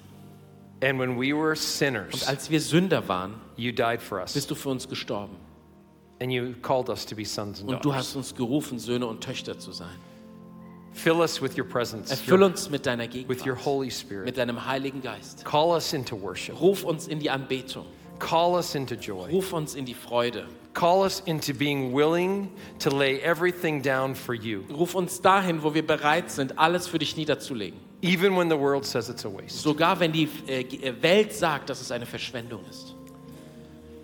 And 0.82 0.98
when 1.00 1.20
we 1.20 1.34
were 1.34 1.52
Und 1.52 1.58
sinners, 1.58 2.28
als 2.28 2.50
wir 2.50 2.62
Sünder 2.62 3.08
waren, 3.08 3.36
you 3.58 3.72
died 3.72 4.02
for 4.02 4.20
us. 4.20 4.34
bist 4.34 4.50
du 4.50 4.56
für 4.56 4.70
uns 4.70 4.88
gestorben. 4.88 5.36
And 6.22 6.32
you 6.32 6.54
called 6.62 6.90
us 6.90 7.06
to 7.06 7.16
be 7.16 7.26
sons 7.26 7.62
and 7.62 7.70
Und 7.70 7.84
du 7.86 7.94
hast 7.94 8.16
uns 8.16 8.36
gerufen, 8.36 8.80
Söhne 8.80 9.06
und 9.08 9.22
Töchter 9.22 9.58
zu 9.58 9.72
sein. 9.72 9.96
Fill 10.94 11.20
us 11.22 11.42
with 11.42 11.58
your 11.58 11.66
presence, 11.66 12.12
Erfüll 12.12 12.44
uns 12.44 12.70
mit 12.70 12.86
deiner 12.86 13.04
with 13.06 13.40
your 13.46 13.56
Gegenwart, 13.56 13.66
Holy 13.66 13.92
Spirit. 13.92 14.26
mit 14.26 14.38
deinem 14.38 14.66
Heiligen 14.66 15.02
Geist. 15.02 15.46
Call 15.46 15.70
us 15.72 15.94
into 15.94 16.20
worship. 16.20 16.60
Ruf 16.60 16.84
uns 16.84 17.08
in 17.08 17.20
die 17.20 17.30
Anbetung. 17.30 17.86
Call 18.20 18.56
us 18.56 18.76
into 18.76 18.96
joy. 18.96 19.30
Ruf 19.32 19.54
uns 19.54 19.76
in 19.76 19.86
die 19.86 19.94
Freude. 19.94 20.46
Call 20.74 21.04
us 21.04 21.22
into 21.26 21.54
being 21.54 21.94
willing 21.94 22.50
to 22.80 22.90
lay 22.90 23.20
everything 23.22 23.82
down 23.82 24.14
for 24.14 24.34
you, 24.36 24.64
Ruf 24.70 24.94
uns 24.96 25.22
dahin, 25.22 25.64
wo 25.64 25.74
wir 25.74 25.86
bereit 25.86 26.30
sind, 26.32 26.58
alles 26.60 26.88
für 26.88 27.00
dich 27.00 27.16
niederzulegen. 27.16 27.80
Even 28.02 28.36
when 28.36 28.50
the 28.50 28.58
world 28.58 28.86
says 28.86 29.10
it's 29.10 29.26
a 29.26 29.30
waste. 29.30 29.62
Sogar 29.62 30.00
wenn 30.00 30.12
die 30.12 30.28
äh, 30.48 30.62
äh, 30.62 31.02
Welt 31.02 31.34
sagt, 31.34 31.70
dass 31.70 31.82
es 31.82 31.92
eine 31.92 32.06
Verschwendung 32.06 32.62
ist. 32.70 32.96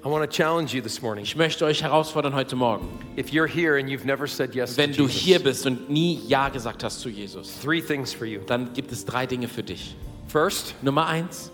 I 0.03 0.07
want 0.07 0.23
to 0.23 0.29
challenge 0.29 0.71
you 0.75 0.81
this 0.81 1.01
morning. 1.01 1.23
Ich 1.23 1.35
möchte 1.35 1.65
euch 1.65 1.81
herausfordern 1.81 2.35
heute 2.35 2.55
Morgen, 2.55 2.87
If 3.17 3.31
you're 3.31 3.47
here 3.47 3.79
and 3.79 3.89
you've 3.89 4.05
never 4.05 4.27
said 4.27 4.53
yes 4.53 4.75
to 4.75 4.77
wenn 4.77 4.93
du 4.93 5.07
hier 5.07 5.37
Jesus, 5.37 5.43
bist 5.43 5.65
und 5.65 5.89
nie 5.89 6.21
Ja 6.27 6.49
gesagt 6.49 6.83
hast 6.83 6.99
zu 6.99 7.09
Jesus, 7.09 7.59
three 7.59 7.81
things 7.81 8.13
for 8.13 8.27
you. 8.27 8.41
dann 8.45 8.73
gibt 8.73 8.91
es 8.91 9.03
drei 9.05 9.25
Dinge 9.25 9.47
für 9.47 9.63
dich. 9.63 9.95
First, 10.27 10.75
Nummer 10.83 11.07
eins, 11.07 11.51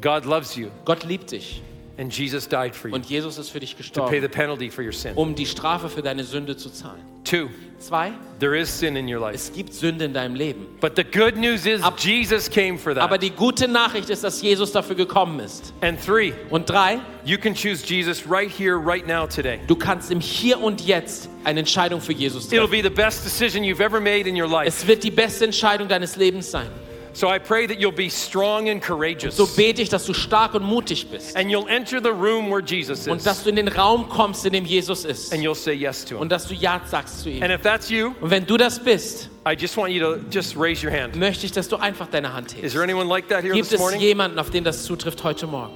God 0.00 0.26
loves 0.26 0.56
you, 0.56 0.68
Gott 0.84 1.04
liebt 1.04 1.30
dich 1.30 1.62
and 1.98 2.12
Jesus 2.16 2.48
died 2.48 2.74
for 2.74 2.88
you 2.88 2.94
und 2.94 3.06
Jesus 3.06 3.38
ist 3.38 3.50
für 3.50 3.60
dich 3.60 3.70
to 3.72 3.76
pay 3.76 3.82
gestorben, 3.82 4.20
the 4.22 4.28
penalty 4.28 4.70
for 4.70 4.84
your 4.84 4.92
sin. 4.92 5.12
um 5.14 5.34
die 5.34 5.46
Strafe 5.46 5.88
für 5.88 6.02
deine 6.02 6.24
Sünde 6.24 6.56
zu 6.56 6.70
zahlen. 6.70 7.00
Two, 7.24 7.48
Zwei, 7.78 8.12
there 8.40 8.56
is 8.56 8.68
sin 8.78 8.96
in 8.96 9.06
your 9.12 9.20
life. 9.20 9.34
es 9.34 9.52
gibt 9.52 9.74
Sünde 9.74 10.04
in 10.06 10.14
deinem 10.14 10.34
Leben. 10.34 10.66
But 10.80 10.92
the 10.96 11.04
good 11.04 11.36
news 11.36 11.66
is 11.66 11.82
Ab- 11.82 11.98
Jesus 11.98 12.48
came 12.48 12.78
for 12.78 12.92
Aber 12.96 13.16
that. 13.18 13.22
die 13.22 13.30
gute 13.30 13.68
Nachricht 13.68 14.08
ist, 14.08 14.22
dass 14.24 14.40
Jesus 14.40 14.72
dafür 14.72 14.94
gekommen 14.96 15.40
ist. 15.40 15.74
And 15.82 15.98
three, 16.02 16.32
Und 16.50 16.70
drei, 16.70 17.00
you 17.24 17.36
can 17.36 17.54
choose 17.54 17.84
Jesus 17.84 18.22
right 18.30 18.50
here, 18.50 18.76
right 18.78 19.06
now, 19.06 19.26
today. 19.26 19.58
du 19.66 19.74
kannst 19.76 20.10
im 20.10 20.20
Hier 20.20 20.58
und 20.60 20.80
Jetzt 20.86 21.28
eine 21.44 21.60
Entscheidung 21.60 22.00
für 22.00 22.12
Jesus 22.12 22.46
It'll 22.50 22.60
treffen. 22.68 22.70
be 22.70 22.82
the 22.82 22.88
best 22.94 23.24
decision 23.24 23.62
you've 23.64 23.82
ever 23.84 24.00
made 24.00 24.26
in 24.28 24.40
your 24.40 24.48
life. 24.48 24.68
Es 24.68 24.86
wird 24.86 25.02
die 25.04 25.10
beste 25.10 25.44
Entscheidung 25.44 25.88
deines 25.88 26.16
Lebens 26.16 26.50
sein. 26.50 26.68
So 27.16 27.30
I 27.30 27.38
pray 27.38 27.66
that 27.66 27.80
you'll 27.80 27.92
be 27.96 28.10
strong 28.10 28.68
and 28.68 28.82
courageous. 28.82 29.34
So 29.38 29.46
bete 29.46 29.80
ich, 29.80 29.88
dass 29.88 30.04
du 30.04 30.12
stark 30.12 30.52
und 30.52 30.62
mutig 30.62 31.08
bist 31.10 31.34
And 31.34 31.50
you'll 31.50 31.66
enter 31.66 31.98
the 31.98 32.10
room 32.10 32.50
where 32.50 32.60
Jesus 32.62 33.08
und 33.08 33.24
dass 33.24 33.38
is. 33.38 33.44
du 33.44 33.48
in 33.48 33.56
den 33.56 33.68
Raum 33.68 34.06
kommst, 34.10 34.44
in 34.44 34.52
dem 34.52 34.66
Jesus 34.66 35.06
ist 35.06 35.32
And 35.32 35.42
you'll 35.42 35.54
say 35.54 35.72
yes 35.72 36.04
to 36.04 36.16
him. 36.16 36.20
und 36.20 36.30
dass 36.30 36.46
du 36.46 36.52
Ja 36.52 36.78
sagst 36.84 37.20
zu 37.22 37.30
ihm. 37.30 37.42
And 37.42 37.50
if 37.50 37.62
that's 37.62 37.88
you, 37.88 38.12
Und 38.20 38.28
wenn 38.30 38.44
du 38.44 38.58
das 38.58 38.78
bist, 38.78 39.30
I 39.48 39.52
just 39.58 39.78
want 39.78 39.94
you 39.94 40.00
to 40.00 40.20
just 40.30 40.58
raise 40.58 40.84
your 40.86 40.92
hand. 40.92 41.16
möchte 41.16 41.46
ich, 41.46 41.52
dass 41.52 41.70
du 41.70 41.76
einfach 41.76 42.06
deine 42.08 42.34
Hand 42.34 42.48
Is 42.52 42.58
hebst. 42.58 42.72
there 42.74 42.84
anyone 42.84 43.08
like 43.08 43.28
that 43.28 43.42
here 43.42 43.54
Gibt 43.54 43.70
this 43.70 43.72
es 43.72 43.80
morning? 43.80 44.00
jemanden, 44.02 44.38
auf 44.38 44.50
den 44.50 44.62
das 44.62 44.84
zutrifft 44.84 45.24
heute 45.24 45.46
Morgen? 45.46 45.72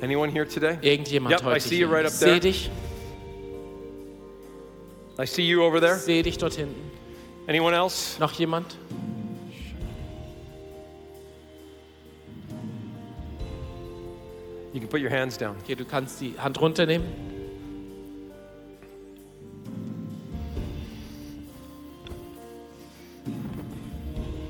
Anyone 0.00 0.30
here 0.30 0.46
today? 0.46 0.78
Irgendjemand 0.82 1.32
Yep, 1.34 1.42
I 1.42 1.44
heute 1.46 1.60
see 1.68 1.78
you 1.80 1.88
right 1.88 2.02
Ich 2.06 2.12
up 2.12 2.16
sehe 2.16 2.28
there. 2.28 2.40
dich, 2.40 2.70
I 5.20 5.26
see 5.26 5.42
you 5.42 5.62
over 5.64 5.78
ich 5.78 5.82
there. 5.82 5.96
sehe 5.98 6.22
dich 6.22 6.38
dort 6.38 6.54
hinten. 6.54 6.93
Anyone 7.46 7.74
else? 7.74 8.18
Noch 8.18 8.32
jemand? 8.32 8.76
You 14.72 14.80
can 14.80 14.88
put 14.88 15.00
your 15.00 15.10
hands 15.10 15.36
down. 15.36 15.54
Okay, 15.62 15.74
du 15.74 15.84
kannst 15.84 16.20
die 16.20 16.34
Hand 16.38 16.60
runternehmen. 16.60 17.06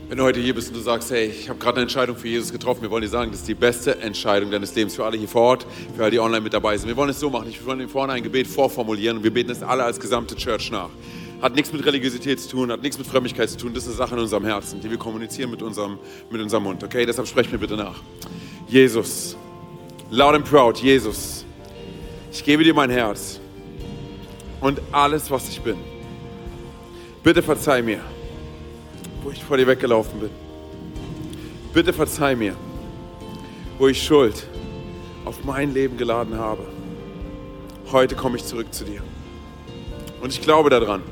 Wenn 0.09 0.19
du 0.19 0.25
heute 0.25 0.39
hier 0.39 0.55
bist 0.55 0.69
und 0.69 0.77
du 0.77 0.81
sagst, 0.81 1.11
hey, 1.11 1.27
ich 1.27 1.49
habe 1.49 1.59
gerade 1.59 1.79
eine 1.79 1.83
Entscheidung 1.83 2.17
für 2.17 2.29
Jesus 2.29 2.53
getroffen, 2.53 2.83
wir 2.83 2.91
wollen 2.91 3.03
dir 3.03 3.09
sagen, 3.09 3.33
das 3.33 3.41
ist 3.41 3.49
die 3.49 3.55
beste 3.55 3.99
Entscheidung 3.99 4.53
deines 4.53 4.73
Lebens 4.77 4.95
für 4.95 5.05
alle 5.05 5.17
hier 5.17 5.27
vor 5.27 5.43
Ort, 5.43 5.67
für 5.97 6.03
alle, 6.03 6.13
die 6.13 6.21
online 6.21 6.43
mit 6.43 6.55
dabei 6.55 6.79
sind. 6.79 6.87
Wir 6.87 6.97
wollen 6.97 7.11
es 7.11 7.19
so 7.19 7.29
machen, 7.29 7.49
ich 7.49 7.67
wollen 7.67 7.81
hier 7.81 7.89
vorne 7.89 8.13
ein 8.13 8.23
Gebet 8.23 8.47
vorformulieren 8.47 9.17
und 9.17 9.25
wir 9.25 9.35
beten 9.35 9.51
es 9.51 9.65
alle 9.65 9.83
als 9.83 9.99
gesamte 9.99 10.37
Church 10.37 10.71
nach. 10.71 10.91
Hat 11.45 11.55
nichts 11.55 11.73
mit 11.73 11.85
Religiosität 11.85 12.41
zu 12.41 12.49
tun, 12.49 12.73
hat 12.73 12.81
nichts 12.81 12.97
mit 12.97 13.07
Frömmigkeit 13.07 13.51
zu 13.51 13.59
tun, 13.59 13.75
das 13.75 13.85
ist 13.85 13.91
eine 13.91 13.99
Sache 13.99 14.15
in 14.15 14.21
unserem 14.21 14.47
Herzen, 14.47 14.81
die 14.81 14.89
wir 14.89 14.97
kommunizieren 14.97 15.51
mit 15.51 15.61
unserem, 15.61 15.99
mit 16.31 16.41
unserem 16.41 16.63
Mund, 16.63 16.83
okay? 16.83 17.05
Deshalb 17.05 17.29
sprech 17.29 17.53
mir 17.53 17.59
bitte 17.59 17.77
nach. 17.77 18.01
Jesus, 18.67 19.37
loud 20.11 20.35
and 20.35 20.45
proud, 20.49 20.79
Jesus, 20.79 21.45
ich 22.33 22.43
gebe 22.43 22.65
dir 22.65 22.73
mein 22.73 22.89
Herz 22.89 23.41
und 24.61 24.81
alles, 24.91 25.31
was 25.31 25.49
ich 25.51 25.61
bin. 25.61 25.77
Bitte 27.23 27.43
verzeih 27.43 27.83
mir 27.83 28.01
wo 29.25 29.31
ich 29.31 29.43
vor 29.43 29.57
dir 29.57 29.67
weggelaufen 29.67 30.21
bin. 30.21 30.31
Bitte 31.73 31.93
verzeih 31.93 32.37
mir, 32.37 32.55
wo 33.79 33.89
ich 33.89 34.03
Schuld 34.03 34.47
auf 35.25 35.43
mein 35.45 35.73
Leben 35.73 35.97
geladen 35.97 36.39
habe. 36.39 36.67
Heute 37.91 38.15
komme 38.15 38.37
ich 38.37 38.45
zurück 38.45 38.73
zu 38.73 38.85
dir. 38.85 39.03
Und 40.21 40.31
ich 40.31 40.43
glaube 40.43 40.71
daran, 40.71 41.03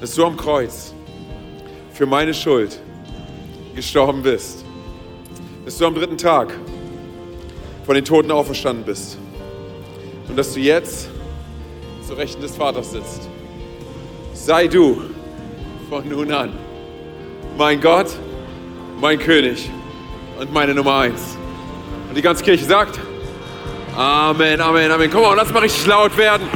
dass 0.00 0.14
du 0.14 0.24
am 0.24 0.36
Kreuz 0.36 0.94
für 1.92 2.06
meine 2.06 2.34
Schuld 2.34 2.80
gestorben 3.74 4.22
bist. 4.22 4.64
Dass 5.64 5.78
du 5.78 5.86
am 5.86 5.94
dritten 5.94 6.18
Tag 6.18 6.52
von 7.86 7.94
den 7.94 8.04
Toten 8.04 8.30
auferstanden 8.30 8.84
bist. 8.84 9.18
Und 10.28 10.36
dass 10.36 10.52
du 10.52 10.60
jetzt 10.60 11.08
zur 12.06 12.16
Rechten 12.16 12.42
des 12.42 12.56
Vaters 12.56 12.92
sitzt. 12.92 13.28
Sei 14.32 14.66
du 14.66 15.02
von 15.88 16.08
nun 16.08 16.30
an 16.32 16.64
mein 17.56 17.80
Gott, 17.80 18.08
mein 19.00 19.18
König 19.18 19.70
und 20.38 20.52
meine 20.52 20.74
Nummer 20.74 20.98
eins. 20.98 21.36
Und 22.08 22.16
die 22.16 22.22
ganze 22.22 22.42
Kirche 22.44 22.64
sagt, 22.64 22.98
Amen, 23.96 24.60
Amen, 24.60 24.90
Amen. 24.90 25.10
Komm 25.10 25.22
mal, 25.22 25.34
lass 25.34 25.52
mal 25.52 25.60
richtig 25.60 25.86
laut 25.86 26.16
werden. 26.16 26.48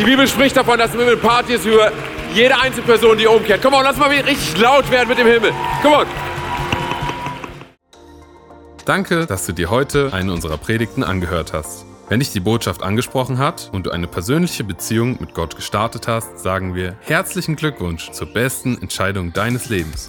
Die 0.00 0.06
Bibel 0.06 0.26
spricht 0.26 0.56
davon, 0.56 0.78
dass 0.78 0.94
im 0.94 1.00
Himmel 1.00 1.18
Party 1.18 1.52
ist 1.52 1.66
über 1.66 1.92
jede 2.32 2.58
einzelne 2.58 2.86
Person, 2.86 3.18
die 3.18 3.26
umkehrt. 3.26 3.60
Komm 3.60 3.72
mal, 3.72 3.82
lass 3.82 3.98
mal 3.98 4.08
richtig 4.08 4.58
laut 4.58 4.90
werden 4.90 5.10
mit 5.10 5.18
dem 5.18 5.26
Himmel. 5.26 5.52
Komm 5.82 5.92
on. 5.92 6.06
Danke, 8.86 9.26
dass 9.26 9.44
du 9.44 9.52
dir 9.52 9.68
heute 9.68 10.10
eine 10.14 10.32
unserer 10.32 10.56
Predigten 10.56 11.04
angehört 11.04 11.52
hast. 11.52 11.84
Wenn 12.08 12.20
dich 12.20 12.32
die 12.32 12.40
Botschaft 12.40 12.82
angesprochen 12.82 13.36
hat 13.36 13.68
und 13.74 13.84
du 13.84 13.90
eine 13.90 14.06
persönliche 14.06 14.64
Beziehung 14.64 15.18
mit 15.20 15.34
Gott 15.34 15.54
gestartet 15.54 16.08
hast, 16.08 16.38
sagen 16.38 16.74
wir 16.74 16.96
herzlichen 17.02 17.56
Glückwunsch 17.56 18.10
zur 18.10 18.32
besten 18.32 18.80
Entscheidung 18.80 19.34
deines 19.34 19.68
Lebens. 19.68 20.08